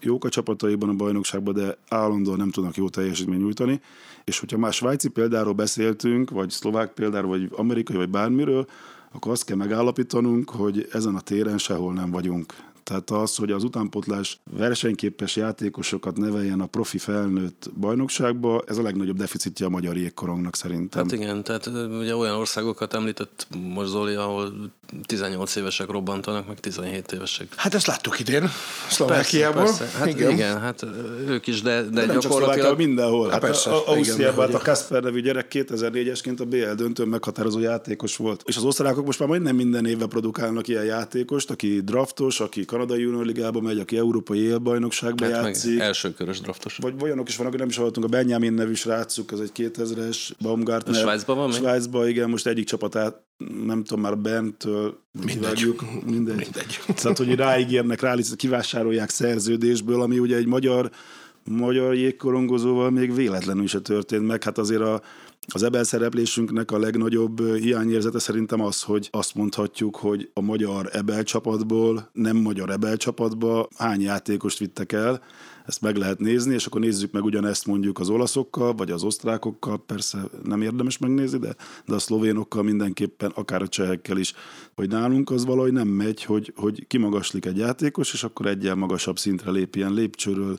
jók 0.00 0.24
a 0.24 0.28
csapataiban 0.28 0.88
a 0.88 0.94
bajnokságban, 0.94 1.54
de 1.54 1.78
állandóan 1.88 2.36
nem 2.36 2.50
tudnak 2.50 2.76
jó 2.76 2.88
teljesítményt 2.88 3.40
nyújtani. 3.40 3.80
És 4.24 4.38
hogyha 4.38 4.58
már 4.58 4.72
svájci 4.72 5.08
példáról 5.08 5.52
beszéltünk, 5.52 6.30
vagy 6.30 6.50
szlovák 6.50 6.92
példáról, 6.92 7.30
vagy 7.30 7.48
amerikai, 7.52 7.96
vagy 7.96 8.08
bármiről, 8.08 8.66
akkor 9.12 9.32
azt 9.32 9.44
kell 9.44 9.56
megállapítanunk, 9.56 10.50
hogy 10.50 10.88
ezen 10.92 11.14
a 11.14 11.20
téren 11.20 11.58
sehol 11.58 11.92
nem 11.92 12.10
vagyunk. 12.10 12.54
Tehát 12.88 13.10
az, 13.10 13.36
hogy 13.36 13.50
az 13.50 13.64
utánpotlás 13.64 14.40
versenyképes 14.50 15.36
játékosokat 15.36 16.16
neveljen 16.16 16.60
a 16.60 16.66
profi 16.66 16.98
felnőtt 16.98 17.70
bajnokságba, 17.76 18.62
ez 18.66 18.78
a 18.78 18.82
legnagyobb 18.82 19.16
deficitje 19.16 19.66
a 19.66 19.68
magyar 19.68 19.96
jégkorongnak 19.96 20.56
szerintem. 20.56 21.02
Hát 21.02 21.12
igen, 21.12 21.42
tehát 21.42 21.66
ugye 22.00 22.16
olyan 22.16 22.34
országokat 22.34 22.94
említett 22.94 23.46
most 23.74 23.88
Zoli, 23.88 24.14
ahol 24.14 24.52
18 25.06 25.56
évesek 25.56 25.90
robbantanak, 25.90 26.46
meg 26.46 26.60
17 26.60 27.12
évesek. 27.12 27.46
Hát 27.56 27.74
ezt 27.74 27.86
láttuk 27.86 28.20
idén, 28.20 28.50
Szlovákiából. 28.88 29.62
Persze, 29.62 29.78
persze. 29.78 29.98
Hát 29.98 30.06
igen. 30.06 30.30
igen. 30.30 30.60
hát 30.60 30.86
ők 31.26 31.46
is, 31.46 31.62
de, 31.62 31.82
de, 31.82 31.88
de 31.88 32.06
nem 32.06 32.18
gyakorlatilag... 32.18 32.68
csak 32.68 32.76
mindenhol. 32.76 33.30
Hát 33.30 33.40
persze, 33.40 33.70
a, 33.70 33.74
a, 33.74 33.88
Ausztriában 33.88 34.48
igen, 34.48 34.60
hát 34.60 34.68
a 34.68 34.70
Kasper 34.70 35.02
nevű 35.02 35.20
gyerek 35.20 35.46
2004-esként 35.50 36.40
a 36.40 36.44
BL 36.44 36.72
döntőn 36.76 37.08
meghatározó 37.08 37.58
játékos 37.58 38.16
volt. 38.16 38.42
És 38.46 38.56
az 38.56 38.64
osztrákok 38.64 39.06
most 39.06 39.18
már 39.18 39.28
majdnem 39.28 39.56
minden 39.56 39.86
évben 39.86 40.08
produkálnak 40.08 40.68
ilyen 40.68 40.84
játékost, 40.84 41.50
aki 41.50 41.80
draftos, 41.80 42.40
aki 42.40 42.64
kanadai 42.78 43.02
junior 43.02 43.26
ligába 43.26 43.60
megy, 43.60 43.78
aki 43.78 43.96
európai 43.96 44.38
élbajnokságba 44.38 45.24
Hát 45.24 45.44
játszik. 45.44 45.76
meg 45.76 45.86
első 45.86 46.12
körös 46.14 46.40
draftos. 46.40 46.76
Vagy 46.76 46.94
olyanok 47.02 47.28
is 47.28 47.36
vannak, 47.36 47.50
hogy 47.50 47.60
nem 47.60 47.68
is 47.68 47.76
hallottunk, 47.76 48.06
a 48.06 48.08
Benjamin 48.08 48.52
nevű 48.52 48.74
srácuk, 48.74 49.32
az 49.32 49.40
egy 49.40 49.50
2000-es 49.56 50.30
Baumgartner. 50.40 50.94
Svájcban 51.00 51.36
van? 51.36 51.52
Svájcban, 51.52 52.08
igen, 52.08 52.30
most 52.30 52.46
egyik 52.46 52.66
csapatát, 52.66 53.22
nem 53.64 53.84
tudom 53.84 54.02
már 54.02 54.14
Mindegy. 54.14 55.34
kivágjuk, 55.36 55.82
mindegy. 56.04 56.36
Mindegy. 56.36 56.80
Tehát, 56.86 57.18
hogy 57.18 57.34
ráígérnek, 57.34 58.00
rá 58.00 58.14
kivásárolják 58.36 59.10
szerződésből, 59.10 60.00
ami 60.02 60.18
ugye 60.18 60.36
egy 60.36 60.46
magyar 60.46 60.90
magyar 61.44 61.94
jégkorongozóval 61.94 62.90
még 62.90 63.14
véletlenül 63.14 63.66
se 63.66 63.80
történt 63.80 64.26
meg. 64.26 64.42
Hát 64.42 64.58
azért 64.58 64.80
a, 64.80 65.02
az 65.52 65.62
ebel 65.62 65.84
szereplésünknek 65.84 66.70
a 66.70 66.78
legnagyobb 66.78 67.54
hiányérzete 67.54 68.18
szerintem 68.18 68.60
az, 68.60 68.82
hogy 68.82 69.08
azt 69.10 69.34
mondhatjuk, 69.34 69.96
hogy 69.96 70.30
a 70.34 70.40
magyar 70.40 70.88
ebel 70.92 71.22
csapatból, 71.22 72.10
nem 72.12 72.36
magyar 72.36 72.70
ebel 72.70 72.96
csapatba 72.96 73.68
hány 73.76 74.00
játékost 74.00 74.58
vittek 74.58 74.92
el, 74.92 75.22
ezt 75.68 75.80
meg 75.80 75.96
lehet 75.96 76.18
nézni, 76.18 76.54
és 76.54 76.66
akkor 76.66 76.80
nézzük 76.80 77.12
meg 77.12 77.24
ugyanezt 77.24 77.66
mondjuk 77.66 77.98
az 77.98 78.08
olaszokkal, 78.08 78.74
vagy 78.74 78.90
az 78.90 79.02
osztrákokkal, 79.02 79.84
persze 79.86 80.18
nem 80.44 80.62
érdemes 80.62 80.98
megnézni, 80.98 81.38
de, 81.38 81.54
de 81.86 81.94
a 81.94 81.98
szlovénokkal 81.98 82.62
mindenképpen, 82.62 83.30
akár 83.34 83.62
a 83.62 83.68
csehekkel 83.68 84.16
is, 84.16 84.34
hogy 84.74 84.88
nálunk 84.88 85.30
az 85.30 85.44
valahogy 85.44 85.72
nem 85.72 85.88
megy, 85.88 86.24
hogy, 86.24 86.52
hogy 86.56 86.86
kimagaslik 86.86 87.44
egy 87.44 87.56
játékos, 87.56 88.12
és 88.12 88.24
akkor 88.24 88.46
egyen 88.46 88.78
magasabb 88.78 89.18
szintre 89.18 89.50
lép, 89.50 89.76
ilyen 89.76 89.92
lépcsőről, 89.92 90.58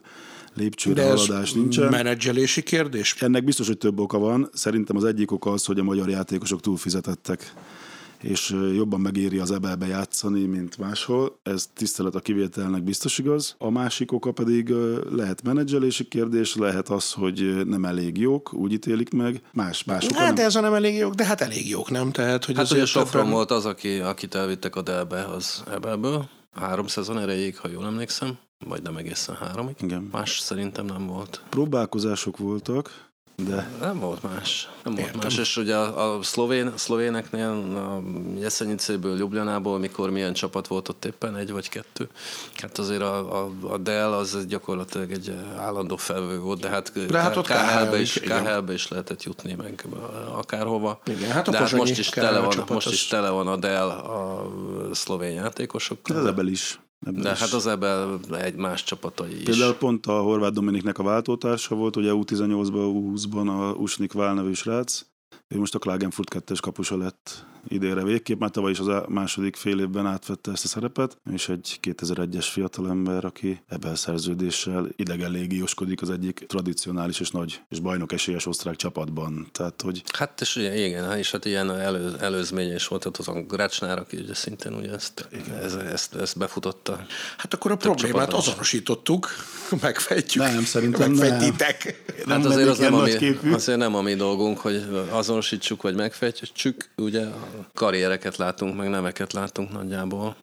lépcsőre 0.60 1.02
De 1.02 1.10
ez 1.10 1.26
haladás 1.26 1.52
nincsen. 1.52 1.88
menedzselési 1.90 2.62
kérdés? 2.62 3.14
Ennek 3.20 3.44
biztos, 3.44 3.66
hogy 3.66 3.78
több 3.78 3.98
oka 4.00 4.18
van. 4.18 4.48
Szerintem 4.52 4.96
az 4.96 5.04
egyik 5.04 5.30
oka 5.32 5.50
az, 5.50 5.64
hogy 5.64 5.78
a 5.78 5.82
magyar 5.82 6.08
játékosok 6.08 6.60
túlfizetettek 6.60 7.52
és 8.22 8.54
jobban 8.74 9.00
megéri 9.00 9.38
az 9.38 9.50
ebelbe 9.50 9.86
játszani, 9.86 10.44
mint 10.44 10.78
máshol. 10.78 11.38
Ez 11.42 11.68
tisztelet 11.74 12.14
a 12.14 12.20
kivételnek 12.20 12.82
biztos 12.82 13.18
igaz. 13.18 13.54
A 13.58 13.70
másik 13.70 14.12
oka 14.12 14.32
pedig 14.32 14.68
lehet 15.10 15.42
menedzselési 15.42 16.04
kérdés, 16.08 16.54
lehet 16.56 16.88
az, 16.88 17.12
hogy 17.12 17.66
nem 17.66 17.84
elég 17.84 18.18
jók, 18.18 18.52
úgy 18.54 18.72
ítélik 18.72 19.10
meg. 19.10 19.40
Más, 19.52 19.84
más 19.84 20.04
oka 20.04 20.18
Hát 20.18 20.36
nem. 20.36 20.44
ez 20.46 20.54
a 20.56 20.60
nem 20.60 20.74
elég 20.74 20.94
jók, 20.96 21.14
de 21.14 21.24
hát 21.24 21.40
elég 21.40 21.68
jók, 21.68 21.90
nem? 21.90 22.10
Tehát, 22.10 22.44
hogy 22.44 22.56
Hát 22.56 22.70
ugye 22.70 22.84
Sofron 22.84 23.10
többen- 23.10 23.30
volt 23.30 23.50
az, 23.50 23.64
aki, 23.66 23.98
akit 23.98 24.34
elvittek 24.34 24.76
a 24.76 24.82
Delbe 24.82 25.24
az 25.24 25.62
Ebelből. 25.72 26.28
Három 26.52 26.86
szezon 26.86 27.18
erejéig, 27.18 27.58
ha 27.58 27.68
jól 27.68 27.84
emlékszem. 27.86 28.38
Vagy 28.66 28.82
nem 28.82 28.96
egészen 28.96 29.34
háromig. 29.36 29.74
Igen. 29.80 30.08
Más 30.12 30.38
szerintem 30.38 30.84
nem 30.84 31.06
volt. 31.06 31.42
Próbálkozások 31.48 32.36
voltak, 32.36 33.08
de 33.46 33.70
Nem 33.80 33.98
volt 33.98 34.22
más. 34.22 34.68
Nem 34.84 34.94
volt 34.94 35.06
Értem. 35.06 35.20
más. 35.22 35.38
És 35.38 35.56
ugye 35.56 35.76
a, 35.76 36.14
a 36.16 36.22
szlovén, 36.22 36.72
szlovéneknél, 36.76 37.48
a 37.76 38.02
Jeszenicéből, 38.40 39.16
Ljubljanából, 39.16 39.78
mikor 39.78 40.10
milyen 40.10 40.32
csapat 40.32 40.66
volt 40.66 40.88
ott 40.88 41.04
éppen, 41.04 41.36
egy 41.36 41.50
vagy 41.50 41.68
kettő. 41.68 42.08
Hát 42.54 42.78
azért 42.78 43.02
a, 43.02 43.42
a, 43.44 43.50
a 43.62 43.78
Dell 43.78 44.12
az 44.12 44.46
gyakorlatilag 44.46 45.10
egy 45.12 45.34
állandó 45.56 45.96
felvő 45.96 46.38
volt, 46.38 46.60
de 46.60 46.68
hát, 46.68 47.06
De 47.06 47.20
hát 47.20 47.36
ott 47.36 47.46
KHL-be 47.46 47.86
KHL 47.90 47.96
is. 47.96 48.12
KHL-be 48.12 48.72
is 48.72 48.88
lehetett 48.88 49.22
jutni 49.22 49.54
meg 49.54 49.86
akárhova. 50.32 51.00
Igen, 51.06 51.30
hát 51.30 51.50
de 51.50 51.58
hát 51.58 51.72
most 51.72 51.98
is, 51.98 52.08
tele 52.08 52.38
van, 52.40 52.64
most 52.68 52.90
is 52.90 53.06
tele 53.06 53.30
van 53.30 53.46
a 53.46 53.56
Dell 53.56 53.88
a 53.88 54.44
szlovén 54.92 55.32
játékosokkal. 55.32 56.16
az 56.16 56.26
ebel 56.26 56.46
is. 56.46 56.80
Ebben 57.06 57.22
De 57.22 57.30
is. 57.30 57.38
hát 57.38 57.52
az 57.52 57.66
ebben 57.66 58.20
egy 58.30 58.54
más 58.54 58.84
csapatai 58.84 59.36
is. 59.36 59.42
Például 59.42 59.74
pont 59.74 60.06
a 60.06 60.20
Horváth 60.20 60.54
Dominiknek 60.54 60.98
a 60.98 61.02
váltótársa 61.02 61.74
volt, 61.74 61.96
ugye 61.96 62.10
U18-ban, 62.14 62.92
U20-ban 62.94 63.46
a 63.46 63.72
Usnik 63.72 64.12
Vál 64.12 64.34
nevű 64.34 64.52
srác. 64.52 65.06
Ő 65.48 65.58
most 65.58 65.74
a 65.74 65.78
Klagenfurt 65.78 66.28
2 66.28 66.54
kapusa 66.60 66.96
lett 66.96 67.44
idénre 67.68 68.02
végképp, 68.02 68.40
már 68.40 68.50
tavaly 68.50 68.70
is 68.70 68.78
az 68.78 68.88
á- 68.88 69.08
második 69.08 69.56
fél 69.56 69.80
évben 69.80 70.06
átvette 70.06 70.50
ezt 70.50 70.64
a 70.64 70.68
szerepet, 70.68 71.16
és 71.32 71.48
egy 71.48 71.78
2001-es 71.82 72.46
fiatalember, 72.52 73.24
aki 73.24 73.60
ebben 73.68 73.94
szerződéssel 73.94 74.88
idegen 74.96 75.30
légióskodik 75.30 76.02
az 76.02 76.10
egyik 76.10 76.44
tradicionális 76.48 77.20
és 77.20 77.30
nagy 77.30 77.60
és 77.68 77.80
bajnok 77.80 78.12
esélyes 78.12 78.46
osztrák 78.46 78.76
csapatban. 78.76 79.48
Tehát, 79.52 79.82
hogy 79.82 80.02
Hát 80.12 80.40
és 80.40 80.56
ugye, 80.56 80.86
igen, 80.86 81.18
és 81.18 81.30
hát 81.30 81.44
ilyen 81.44 81.70
elő, 81.70 82.14
előzménye 82.20 82.74
is 82.74 82.86
volt, 82.88 83.04
az 83.04 83.28
a 83.28 83.32
Gracsnár, 83.32 83.98
aki 83.98 84.16
ugye 84.16 84.34
szintén 84.34 84.72
ugye 84.74 84.92
ezt, 84.92 85.28
ez, 85.62 85.74
ezt, 85.74 86.14
ezt 86.14 86.38
befutotta. 86.38 87.06
Hát 87.36 87.54
akkor 87.54 87.70
a 87.70 87.76
Több 87.76 87.94
problémát 87.94 88.32
azonosítottuk, 88.32 89.28
megfejtjük. 89.82 90.42
Nem, 90.42 90.64
szerintem 90.64 91.12
nem. 91.12 91.28
Megfejtitek. 91.28 92.02
Hát 92.28 92.44
azért 92.44 92.68
az 92.68 92.78
nem, 92.78 92.92
ilyen 92.92 93.00
a 93.00 93.04
mi, 93.04 93.10
nagyképű. 93.10 93.52
azért 93.52 93.78
nem 93.78 93.94
a 93.94 94.02
mi 94.02 94.14
dolgunk, 94.14 94.58
hogy 94.58 94.86
azonosítsuk 95.10 95.82
vagy 95.82 95.94
megfejtsük, 95.94 96.88
ugye 96.96 97.24
a 97.26 97.49
karriereket 97.74 98.36
látunk, 98.36 98.76
meg 98.76 98.88
neveket 98.88 99.32
látunk 99.32 99.72
nagyjából. 99.72 100.36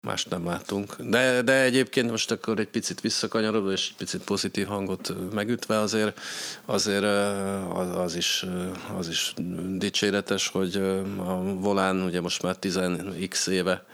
Mást 0.00 0.30
nem 0.30 0.46
látunk. 0.46 0.96
De, 0.98 1.42
de 1.42 1.62
egyébként 1.62 2.10
most 2.10 2.30
akkor 2.30 2.58
egy 2.58 2.68
picit 2.68 3.00
visszakanyarodva, 3.00 3.72
és 3.72 3.88
egy 3.88 3.96
picit 3.96 4.24
pozitív 4.24 4.66
hangot 4.66 5.14
megütve 5.32 5.78
azért, 5.78 6.20
azért 6.64 7.02
ö, 7.02 7.26
az, 7.72 7.96
az, 7.96 8.14
is, 8.16 8.44
ö, 8.46 8.70
az 8.96 9.08
is 9.08 9.34
dicséretes, 9.76 10.48
hogy 10.48 10.76
ö, 10.76 11.00
a 11.16 11.42
Volán 11.42 12.02
ugye 12.02 12.20
most 12.20 12.42
már 12.42 12.56
10x 12.60 13.48
éve 13.48 13.84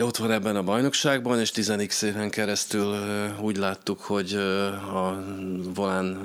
ott 0.00 0.16
van 0.16 0.30
ebben 0.30 0.56
a 0.56 0.62
bajnokságban, 0.62 1.40
és 1.40 1.50
10x 1.54 2.02
éven 2.02 2.30
keresztül 2.30 2.96
úgy 3.40 3.56
láttuk, 3.56 4.00
hogy 4.00 4.32
a 4.94 5.24
volán 5.74 6.18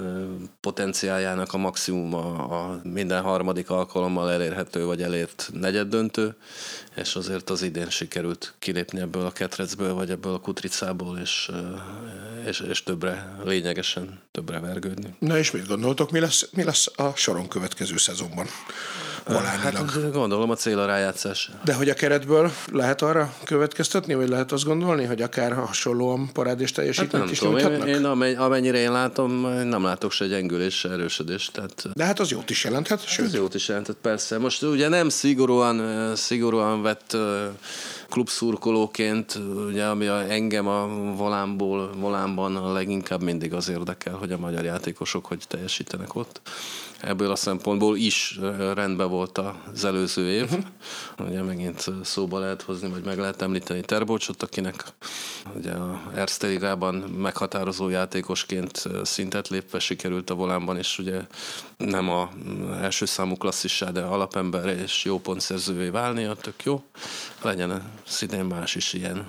potenciáljának 0.59 1.53
a 1.53 1.57
maximuma 1.57 2.47
a 2.47 2.79
minden 2.83 3.21
harmadik 3.21 3.69
alkalommal 3.69 4.31
elérhető 4.31 4.85
vagy 4.85 5.01
elért 5.01 5.49
negyeddöntő, 5.53 6.35
és 6.95 7.15
azért 7.15 7.49
az 7.49 7.61
idén 7.61 7.89
sikerült 7.89 8.53
kilépni 8.59 8.99
ebből 8.99 9.25
a 9.25 9.31
ketrecből, 9.31 9.93
vagy 9.93 10.09
ebből 10.09 10.33
a 10.33 10.39
kutricából, 10.39 11.17
és, 11.17 11.51
és, 12.47 12.59
és 12.59 12.83
többre, 12.83 13.35
lényegesen 13.43 14.19
többre 14.31 14.59
vergődni. 14.59 15.15
Na 15.19 15.37
és 15.37 15.51
mit 15.51 15.67
gondoltok, 15.67 16.11
mi 16.11 16.19
lesz, 16.19 16.49
mi 16.51 16.63
lesz 16.63 16.91
a 16.95 17.11
soron 17.15 17.47
következő 17.47 17.97
szezonban? 17.97 18.47
Hát 19.25 20.11
gondolom 20.11 20.49
a 20.49 20.55
cél 20.55 20.79
a 20.79 20.85
rájátszás. 20.85 21.49
De 21.63 21.73
hogy 21.73 21.89
a 21.89 21.93
keretből 21.93 22.51
lehet 22.71 23.01
arra 23.01 23.33
következtetni, 23.43 24.13
vagy 24.13 24.29
lehet 24.29 24.51
azt 24.51 24.63
gondolni, 24.63 25.03
hogy 25.03 25.21
akár 25.21 25.53
hasonlóan 25.53 26.29
parádés 26.33 26.67
Hát 26.67 26.75
teljesítményt 26.75 27.23
nem 27.23 27.31
is 27.33 27.39
tudom, 27.39 27.57
én, 27.57 27.63
nyújthatnak? 27.65 27.95
én 27.95 28.05
amen- 28.05 28.37
amennyire 28.37 28.77
én 28.77 28.91
látom, 28.91 29.41
nem 29.67 29.83
látok 29.83 30.11
se 30.11 30.25
gyengülés, 30.25 30.85
erősödés. 30.85 31.49
Tehát 31.51 31.89
De 31.93 32.05
hát 32.05 32.19
az 32.19 32.31
jót 32.31 32.49
is 32.49 32.63
jelenthet, 32.63 33.05
sőt, 33.07 33.25
Ez 33.25 33.33
jót 33.33 33.53
is 33.53 33.67
jelentett, 33.67 33.97
persze. 34.01 34.37
Most 34.37 34.63
ugye 34.63 34.87
nem 34.87 35.09
szigorúan, 35.09 36.15
szigorúan 36.15 36.81
vett 36.81 37.17
klubszurkolóként, 38.09 39.39
ugye, 39.67 39.85
ami 39.85 40.07
a, 40.07 40.31
engem 40.31 40.67
a 40.67 40.87
volánból, 41.17 41.89
volánban 41.97 42.55
a 42.55 42.71
leginkább 42.71 43.21
mindig 43.21 43.53
az 43.53 43.69
érdekel, 43.69 44.13
hogy 44.13 44.31
a 44.31 44.37
magyar 44.37 44.63
játékosok 44.63 45.25
hogy 45.25 45.43
teljesítenek 45.47 46.15
ott. 46.15 46.41
Ebből 47.03 47.31
a 47.31 47.35
szempontból 47.35 47.97
is 47.97 48.39
rendben 48.73 49.09
volt 49.09 49.37
az 49.73 49.85
előző 49.85 50.29
év. 50.29 50.49
Ugye 51.19 51.41
megint 51.41 51.85
szóba 52.03 52.39
lehet 52.39 52.61
hozni, 52.61 52.89
vagy 52.89 53.03
meg 53.03 53.17
lehet 53.17 53.41
említeni 53.41 53.81
Terbocsot, 53.81 54.43
akinek 54.43 54.85
ugye 55.55 55.71
a 55.71 56.01
Erste 56.15 56.47
Ligában 56.47 56.95
meghatározó 56.95 57.89
játékosként 57.89 58.83
szintet 59.03 59.47
lépve 59.47 59.79
sikerült 59.79 60.29
a 60.29 60.35
volánban, 60.35 60.77
és 60.77 60.99
ugye 60.99 61.21
nem 61.77 62.09
a 62.09 62.29
mm, 62.47 62.71
első 62.71 63.05
számú 63.05 63.35
klasszissá, 63.35 63.89
de 63.89 64.01
alapember 64.01 64.67
és 64.67 65.03
jó 65.03 65.19
pontszerzővé 65.19 65.89
válnia, 65.89 66.33
tök 66.33 66.63
jó. 66.63 66.83
Legyen 67.41 67.91
szintén 68.05 68.45
más 68.45 68.75
is 68.75 68.93
ilyen 68.93 69.25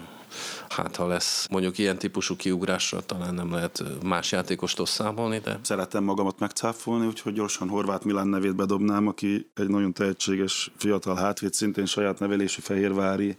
hát 0.75 0.97
ha 0.97 1.07
lesz 1.07 1.47
mondjuk 1.51 1.79
ilyen 1.79 1.99
típusú 1.99 2.37
kiugrásra, 2.37 3.01
talán 3.01 3.35
nem 3.35 3.53
lehet 3.53 3.83
más 4.05 4.33
játékostól 4.33 4.87
számolni, 4.87 5.39
de... 5.39 5.59
Szeretem 5.63 6.05
magamat 6.05 6.39
megcáfolni, 6.39 7.07
úgyhogy 7.07 7.33
gyorsan 7.33 7.69
Horváth 7.69 8.05
Milán 8.05 8.29
nevét 8.29 8.57
bedobnám, 8.57 9.07
aki 9.07 9.51
egy 9.55 9.69
nagyon 9.69 9.93
tehetséges 9.93 10.73
fiatal 10.77 11.17
hátvéd, 11.17 11.53
szintén 11.53 11.87
saját 11.87 12.19
nevelési 12.19 12.61
fehérvári 12.61 13.37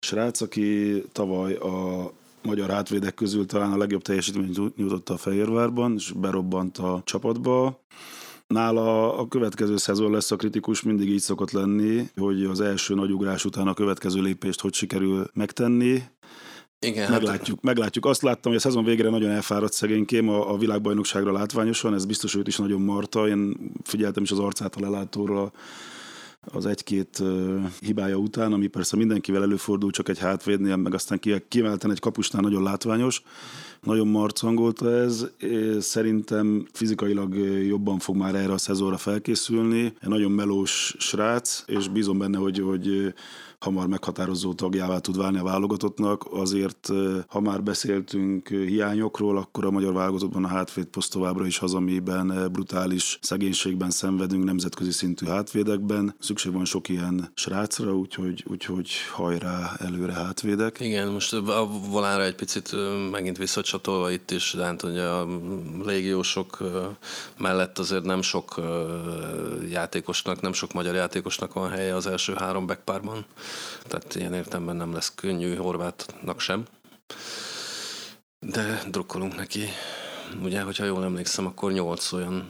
srác, 0.00 0.40
aki 0.40 1.02
tavaly 1.12 1.54
a 1.54 2.10
magyar 2.42 2.70
hátvédek 2.70 3.14
közül 3.14 3.46
talán 3.46 3.72
a 3.72 3.76
legjobb 3.76 4.02
teljesítményt 4.02 4.76
nyújtotta 4.76 5.14
a 5.14 5.16
Fehérvárban, 5.16 5.94
és 5.96 6.12
berobbant 6.12 6.78
a 6.78 7.02
csapatba. 7.04 7.84
Nála 8.46 9.18
a 9.18 9.28
következő 9.28 9.76
szezon 9.76 10.10
lesz 10.10 10.30
a 10.30 10.36
kritikus, 10.36 10.82
mindig 10.82 11.08
így 11.08 11.20
szokott 11.20 11.50
lenni, 11.50 12.08
hogy 12.16 12.44
az 12.44 12.60
első 12.60 12.94
nagy 12.94 13.10
ugrás 13.10 13.44
után 13.44 13.66
a 13.66 13.74
következő 13.74 14.20
lépést 14.20 14.60
hogy 14.60 14.74
sikerül 14.74 15.30
megtenni. 15.34 16.02
Igen, 16.80 17.10
meglátjuk, 17.10 17.56
hát... 17.56 17.64
meglátjuk. 17.64 18.06
Azt 18.06 18.22
láttam, 18.22 18.52
hogy 18.52 18.60
a 18.60 18.64
szezon 18.64 18.84
végére 18.84 19.10
nagyon 19.10 19.30
elfáradt 19.30 19.72
szegénykém 19.72 20.28
a, 20.28 20.52
a 20.52 20.58
világbajnokságra 20.58 21.32
látványosan, 21.32 21.94
ez 21.94 22.04
biztos 22.04 22.34
őt 22.34 22.46
is 22.46 22.56
nagyon 22.56 22.80
marta. 22.80 23.28
Én 23.28 23.56
figyeltem 23.84 24.22
is 24.22 24.30
az 24.30 24.38
arcát 24.38 24.76
a 24.76 24.80
lelátóra 24.80 25.52
az 26.52 26.66
egy-két 26.66 27.22
hibája 27.80 28.16
után, 28.16 28.52
ami 28.52 28.66
persze 28.66 28.96
mindenkivel 28.96 29.42
előfordul, 29.42 29.90
csak 29.90 30.08
egy 30.08 30.18
hátvédnél, 30.18 30.76
meg 30.76 30.94
aztán 30.94 31.20
kiemelten 31.48 31.90
egy 31.90 32.00
kapusnál 32.00 32.42
nagyon 32.42 32.62
látványos. 32.62 33.22
Nagyon 33.82 34.08
marcangolta 34.08 34.90
ez. 34.92 35.26
Szerintem 35.78 36.66
fizikailag 36.72 37.34
jobban 37.66 37.98
fog 37.98 38.16
már 38.16 38.34
erre 38.34 38.52
a 38.52 38.58
szezonra 38.58 38.96
felkészülni. 38.96 39.84
Egy 39.84 40.08
nagyon 40.08 40.30
melós 40.30 40.94
srác, 40.98 41.62
és 41.66 41.88
bízom 41.88 42.18
benne, 42.18 42.38
hogy, 42.38 42.58
hogy 42.58 43.14
hamar 43.66 43.86
meghatározó 43.86 44.54
tagjává 44.54 44.98
tud 44.98 45.16
válni 45.16 45.38
a 45.38 45.42
válogatottnak. 45.42 46.26
Azért, 46.30 46.88
ha 47.26 47.40
már 47.40 47.62
beszéltünk 47.62 48.48
hiányokról, 48.48 49.38
akkor 49.38 49.64
a 49.64 49.70
magyar 49.70 49.92
válogatottban 49.92 50.44
a 50.44 50.48
hátvéd 50.48 50.86
poszt 50.86 51.12
továbbra 51.12 51.46
is 51.46 51.58
amiben 51.58 52.48
brutális 52.52 53.18
szegénységben 53.22 53.90
szenvedünk 53.90 54.44
nemzetközi 54.44 54.90
szintű 54.90 55.26
hátvédekben. 55.26 56.14
Szükség 56.18 56.52
van 56.52 56.64
sok 56.64 56.88
ilyen 56.88 57.30
srácra, 57.34 57.96
úgyhogy, 57.96 58.44
úgyhogy 58.48 58.90
hajrá 59.12 59.72
előre 59.78 60.12
hátvédek. 60.12 60.80
Igen, 60.80 61.08
most 61.08 61.32
a 61.32 61.68
volánra 61.90 62.24
egy 62.24 62.34
picit 62.34 62.74
megint 63.10 63.38
visszacsatolva 63.38 64.10
itt 64.10 64.30
is, 64.30 64.54
de 64.56 64.64
hát 64.64 64.80
hogy 64.80 64.98
a 64.98 65.26
légiósok 65.84 66.58
mellett 67.38 67.78
azért 67.78 68.04
nem 68.04 68.22
sok 68.22 68.60
játékosnak, 69.70 70.40
nem 70.40 70.52
sok 70.52 70.72
magyar 70.72 70.94
játékosnak 70.94 71.52
van 71.52 71.70
helye 71.70 71.94
az 71.94 72.06
első 72.06 72.34
három 72.34 72.66
backpárban. 72.66 73.24
Tehát 73.82 74.14
ilyen 74.14 74.34
értemben 74.34 74.76
nem 74.76 74.92
lesz 74.92 75.12
könnyű 75.14 75.56
Horvátnak 75.56 76.40
sem. 76.40 76.64
De 78.38 78.82
drukkolunk 78.90 79.36
neki. 79.36 79.68
Ugye, 80.42 80.60
hogyha 80.60 80.84
jól 80.84 81.04
emlékszem, 81.04 81.46
akkor 81.46 81.72
nyolc 81.72 82.12
olyan 82.12 82.48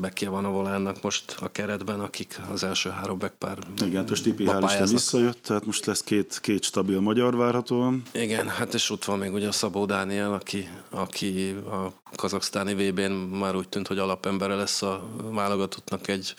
bekje 0.00 0.28
van 0.28 0.44
a 0.44 0.50
volánnak 0.50 1.02
most 1.02 1.36
a 1.40 1.52
keretben, 1.52 2.00
akik 2.00 2.40
az 2.52 2.64
első 2.64 2.90
három 2.90 3.18
backpár 3.18 3.58
Igen, 3.84 4.04
most 4.08 4.22
Tipi 4.22 4.44
hál' 4.46 4.86
visszajött, 4.90 5.42
tehát 5.42 5.66
most 5.66 5.86
lesz 5.86 6.02
két, 6.02 6.38
két 6.40 6.62
stabil 6.62 7.00
magyar 7.00 7.36
várhatóan. 7.36 8.02
Igen, 8.12 8.48
hát 8.48 8.74
és 8.74 8.90
ott 8.90 9.04
van 9.04 9.18
még 9.18 9.32
ugye 9.32 9.48
a 9.48 9.52
Szabó 9.52 9.84
Dániel, 9.86 10.32
aki, 10.32 10.68
aki 10.90 11.56
a 11.70 11.92
kazaksztáni 12.16 12.74
VB-n 12.74 13.12
már 13.12 13.56
úgy 13.56 13.68
tűnt, 13.68 13.86
hogy 13.86 13.98
alapembere 13.98 14.54
lesz 14.54 14.82
a 14.82 15.08
válogatottnak 15.30 16.08
egy 16.08 16.34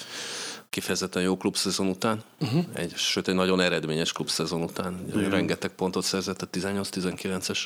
kifejezetten 0.71 1.21
jó 1.21 1.37
klubszezon 1.37 1.87
után, 1.87 2.23
uh-huh. 2.39 2.65
egy, 2.73 2.95
sőt 2.95 3.27
egy 3.27 3.35
nagyon 3.35 3.59
eredményes 3.59 4.11
klubszezon 4.11 4.61
után. 4.61 5.05
Igen. 5.15 5.29
Rengeteg 5.29 5.71
pontot 5.71 6.03
szerzett 6.03 6.41
a 6.41 6.49
18-19-es 6.49 7.59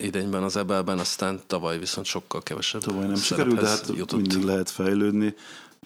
idényben 0.00 0.42
az 0.42 0.56
ebelben, 0.56 0.98
aztán 0.98 1.40
tavaly 1.46 1.78
viszont 1.78 2.06
sokkal 2.06 2.42
kevesebb. 2.42 2.80
Tavaly 2.80 3.06
nem 3.06 3.16
sikerült, 3.16 3.60
de 3.60 3.68
hát 3.68 3.86
jutott. 3.94 4.20
mindig 4.20 4.42
lehet 4.42 4.70
fejlődni 4.70 5.34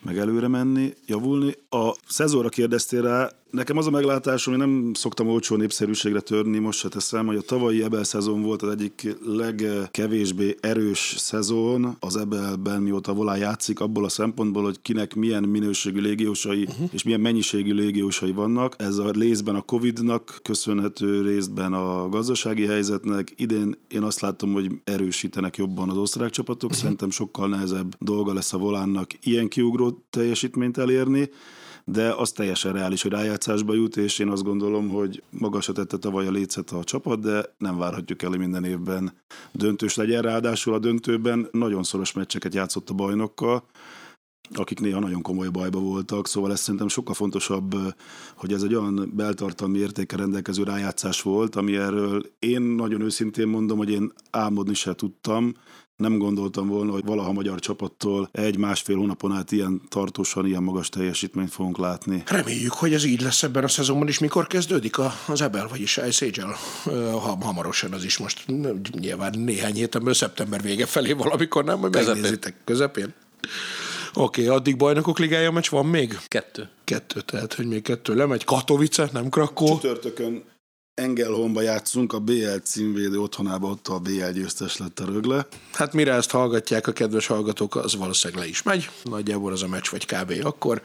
meg 0.02 0.18
előre 0.18 0.48
menni, 0.48 0.94
javulni. 1.06 1.54
A 1.68 1.94
szezonra 2.08 2.48
kérdeztél 2.48 3.02
rá, 3.02 3.30
Nekem 3.52 3.76
az 3.76 3.86
a 3.86 3.90
meglátásom, 3.90 4.54
hogy 4.54 4.66
nem 4.66 4.94
szoktam 4.94 5.28
olcsó 5.28 5.56
népszerűségre 5.56 6.20
törni, 6.20 6.58
most 6.58 6.78
se 6.78 6.88
teszem, 6.88 7.26
hogy 7.26 7.36
a 7.36 7.40
tavalyi 7.40 7.82
Ebel 7.82 8.04
szezon 8.04 8.42
volt 8.42 8.62
az 8.62 8.70
egyik 8.70 9.16
legkevésbé 9.24 10.56
erős 10.60 11.14
szezon 11.18 11.96
az 12.00 12.16
Ebelben, 12.16 12.82
mióta 12.82 13.12
Volán 13.12 13.38
játszik, 13.38 13.80
abból 13.80 14.04
a 14.04 14.08
szempontból, 14.08 14.62
hogy 14.62 14.82
kinek 14.82 15.14
milyen 15.14 15.42
minőségű 15.42 16.00
légiósai 16.00 16.62
uh-huh. 16.62 16.88
és 16.92 17.02
milyen 17.02 17.20
mennyiségű 17.20 17.72
légiósai 17.72 18.32
vannak. 18.32 18.74
Ez 18.78 18.98
a 18.98 19.10
részben 19.10 19.54
a 19.54 19.62
Covid-nak 19.62 20.40
köszönhető, 20.42 21.22
részben 21.22 21.72
a 21.72 22.08
gazdasági 22.08 22.66
helyzetnek. 22.66 23.32
Idén 23.36 23.74
én 23.88 24.02
azt 24.02 24.20
látom, 24.20 24.52
hogy 24.52 24.70
erősítenek 24.84 25.56
jobban 25.56 25.88
az 25.90 25.96
osztrák 25.96 26.30
csapatok. 26.30 26.70
Uh-huh. 26.70 26.82
Szerintem 26.82 27.10
sokkal 27.10 27.48
nehezebb 27.48 27.94
dolga 27.98 28.32
lesz 28.34 28.52
a 28.52 28.58
Volánnak 28.58 29.10
ilyen 29.22 29.48
kiugró 29.48 30.04
teljesítményt 30.10 30.78
elérni 30.78 31.30
de 31.92 32.12
az 32.12 32.32
teljesen 32.32 32.72
reális, 32.72 33.02
hogy 33.02 33.10
rájátszásba 33.10 33.74
jut, 33.74 33.96
és 33.96 34.18
én 34.18 34.28
azt 34.28 34.42
gondolom, 34.42 34.88
hogy 34.88 35.22
magasra 35.30 35.72
tette 35.72 35.96
tavaly 35.96 36.26
a 36.26 36.30
lécet 36.30 36.70
a 36.70 36.84
csapat, 36.84 37.20
de 37.20 37.54
nem 37.58 37.78
várhatjuk 37.78 38.22
el, 38.22 38.28
hogy 38.28 38.38
minden 38.38 38.64
évben 38.64 39.12
döntős 39.52 39.94
legyen. 39.94 40.22
Ráadásul 40.22 40.74
a 40.74 40.78
döntőben 40.78 41.48
nagyon 41.50 41.82
szoros 41.82 42.12
meccseket 42.12 42.54
játszott 42.54 42.90
a 42.90 42.94
bajnokkal, 42.94 43.64
akik 44.54 44.80
néha 44.80 45.00
nagyon 45.00 45.22
komoly 45.22 45.48
bajba 45.48 45.80
voltak, 45.80 46.28
szóval 46.28 46.52
ez 46.52 46.60
szerintem 46.60 46.88
sokkal 46.88 47.14
fontosabb, 47.14 47.74
hogy 48.34 48.52
ez 48.52 48.62
egy 48.62 48.74
olyan 48.74 49.12
beltartalmi 49.14 49.78
értéke 49.78 50.16
rendelkező 50.16 50.62
rájátszás 50.62 51.22
volt, 51.22 51.56
ami 51.56 51.76
erről 51.76 52.22
én 52.38 52.62
nagyon 52.62 53.00
őszintén 53.00 53.48
mondom, 53.48 53.78
hogy 53.78 53.90
én 53.90 54.12
álmodni 54.30 54.74
se 54.74 54.94
tudtam, 54.94 55.54
nem 55.96 56.18
gondoltam 56.18 56.68
volna, 56.68 56.92
hogy 56.92 57.04
valaha 57.04 57.32
magyar 57.32 57.58
csapattól 57.58 58.28
egy-másfél 58.32 58.96
hónapon 58.96 59.32
át 59.32 59.52
ilyen 59.52 59.80
tartósan, 59.88 60.46
ilyen 60.46 60.62
magas 60.62 60.88
teljesítményt 60.88 61.50
fogunk 61.50 61.78
látni. 61.78 62.22
Reméljük, 62.26 62.72
hogy 62.72 62.94
ez 62.94 63.04
így 63.04 63.20
lesz 63.20 63.42
ebben 63.42 63.64
a 63.64 63.68
szezonban 63.68 64.08
is. 64.08 64.18
Mikor 64.18 64.46
kezdődik 64.46 64.96
az 65.26 65.40
Ebel, 65.40 65.68
vagyis 65.68 66.00
Ice 66.08 66.56
Hamarosan 67.40 67.92
az 67.92 68.04
is 68.04 68.18
most 68.18 68.44
nyilván 68.90 69.38
néhány 69.38 69.74
héten, 69.74 70.12
szeptember 70.12 70.62
vége 70.62 70.86
felé 70.86 71.12
valamikor, 71.12 71.64
nem? 71.64 71.80
Közepén. 71.80 72.12
megnézitek 72.12 72.54
közepén. 72.64 73.14
Oké, 74.14 74.44
okay, 74.44 74.56
addig 74.56 74.76
bajnokok 74.76 75.18
ligája 75.18 75.50
meccs 75.50 75.70
van 75.70 75.86
még? 75.86 76.18
Kettő. 76.28 76.68
Kettő, 76.84 77.20
tehát 77.20 77.54
hogy 77.54 77.66
még 77.66 77.82
kettő 77.82 78.14
lemegy. 78.14 78.44
Katowice, 78.44 79.08
nem 79.12 79.28
Krakó. 79.28 79.66
Csütörtökön 79.66 80.42
Engelholmba 80.94 81.60
játszunk, 81.60 82.12
a 82.12 82.18
BL 82.18 82.56
címvédő 82.62 83.20
otthonába, 83.20 83.68
ott 83.68 83.88
a 83.88 83.98
BL 83.98 84.30
győztes 84.32 84.76
lett 84.76 85.00
a 85.00 85.04
rögle. 85.04 85.46
Hát 85.72 85.92
mire 85.92 86.12
ezt 86.12 86.30
hallgatják 86.30 86.86
a 86.86 86.92
kedves 86.92 87.26
hallgatók, 87.26 87.76
az 87.76 87.96
valószínűleg 87.96 88.42
le 88.42 88.48
is 88.48 88.62
megy. 88.62 88.90
Nagyjából 89.02 89.52
az 89.52 89.62
a 89.62 89.68
meccs, 89.68 89.88
vagy 89.90 90.06
kb. 90.06 90.44
akkor. 90.44 90.82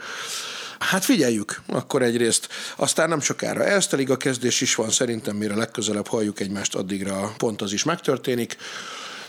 Hát 0.79 1.05
figyeljük, 1.05 1.61
akkor 1.65 2.01
egyrészt. 2.01 2.47
Aztán 2.75 3.09
nem 3.09 3.19
sokára 3.19 3.63
ezt 3.63 3.93
a 3.93 3.97
liga 3.97 4.17
kezdés 4.17 4.61
is 4.61 4.75
van, 4.75 4.89
szerintem 4.89 5.35
mire 5.35 5.55
legközelebb 5.55 6.07
halljuk 6.07 6.39
egymást, 6.39 6.75
addigra 6.75 7.33
pont 7.37 7.61
az 7.61 7.73
is 7.73 7.83
megtörténik. 7.83 8.57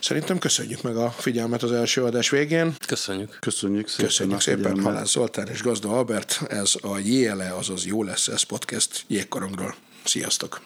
Szerintem 0.00 0.38
köszönjük 0.38 0.82
meg 0.82 0.96
a 0.96 1.10
figyelmet 1.10 1.62
az 1.62 1.72
első 1.72 2.04
adás 2.04 2.30
végén. 2.30 2.74
Köszönjük. 2.86 3.36
Köszönjük 3.40 3.88
szépen. 3.88 4.06
Köszönjük 4.06 4.40
szépen 4.40 4.80
Halász 4.80 5.10
Zoltán 5.10 5.48
és 5.48 5.62
Gazda 5.62 5.88
Albert. 5.88 6.42
Ez 6.48 6.74
a 6.80 6.98
JLE, 6.98 7.54
azaz 7.54 7.86
Jó 7.86 8.02
lesz 8.02 8.28
ez 8.28 8.42
podcast 8.42 9.04
jégkorongról. 9.06 9.74
Sziasztok! 10.08 10.62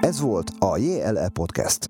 Ez 0.00 0.20
volt 0.20 0.50
a 0.58 0.76
JLE 0.76 1.28
Podcast. 1.28 1.86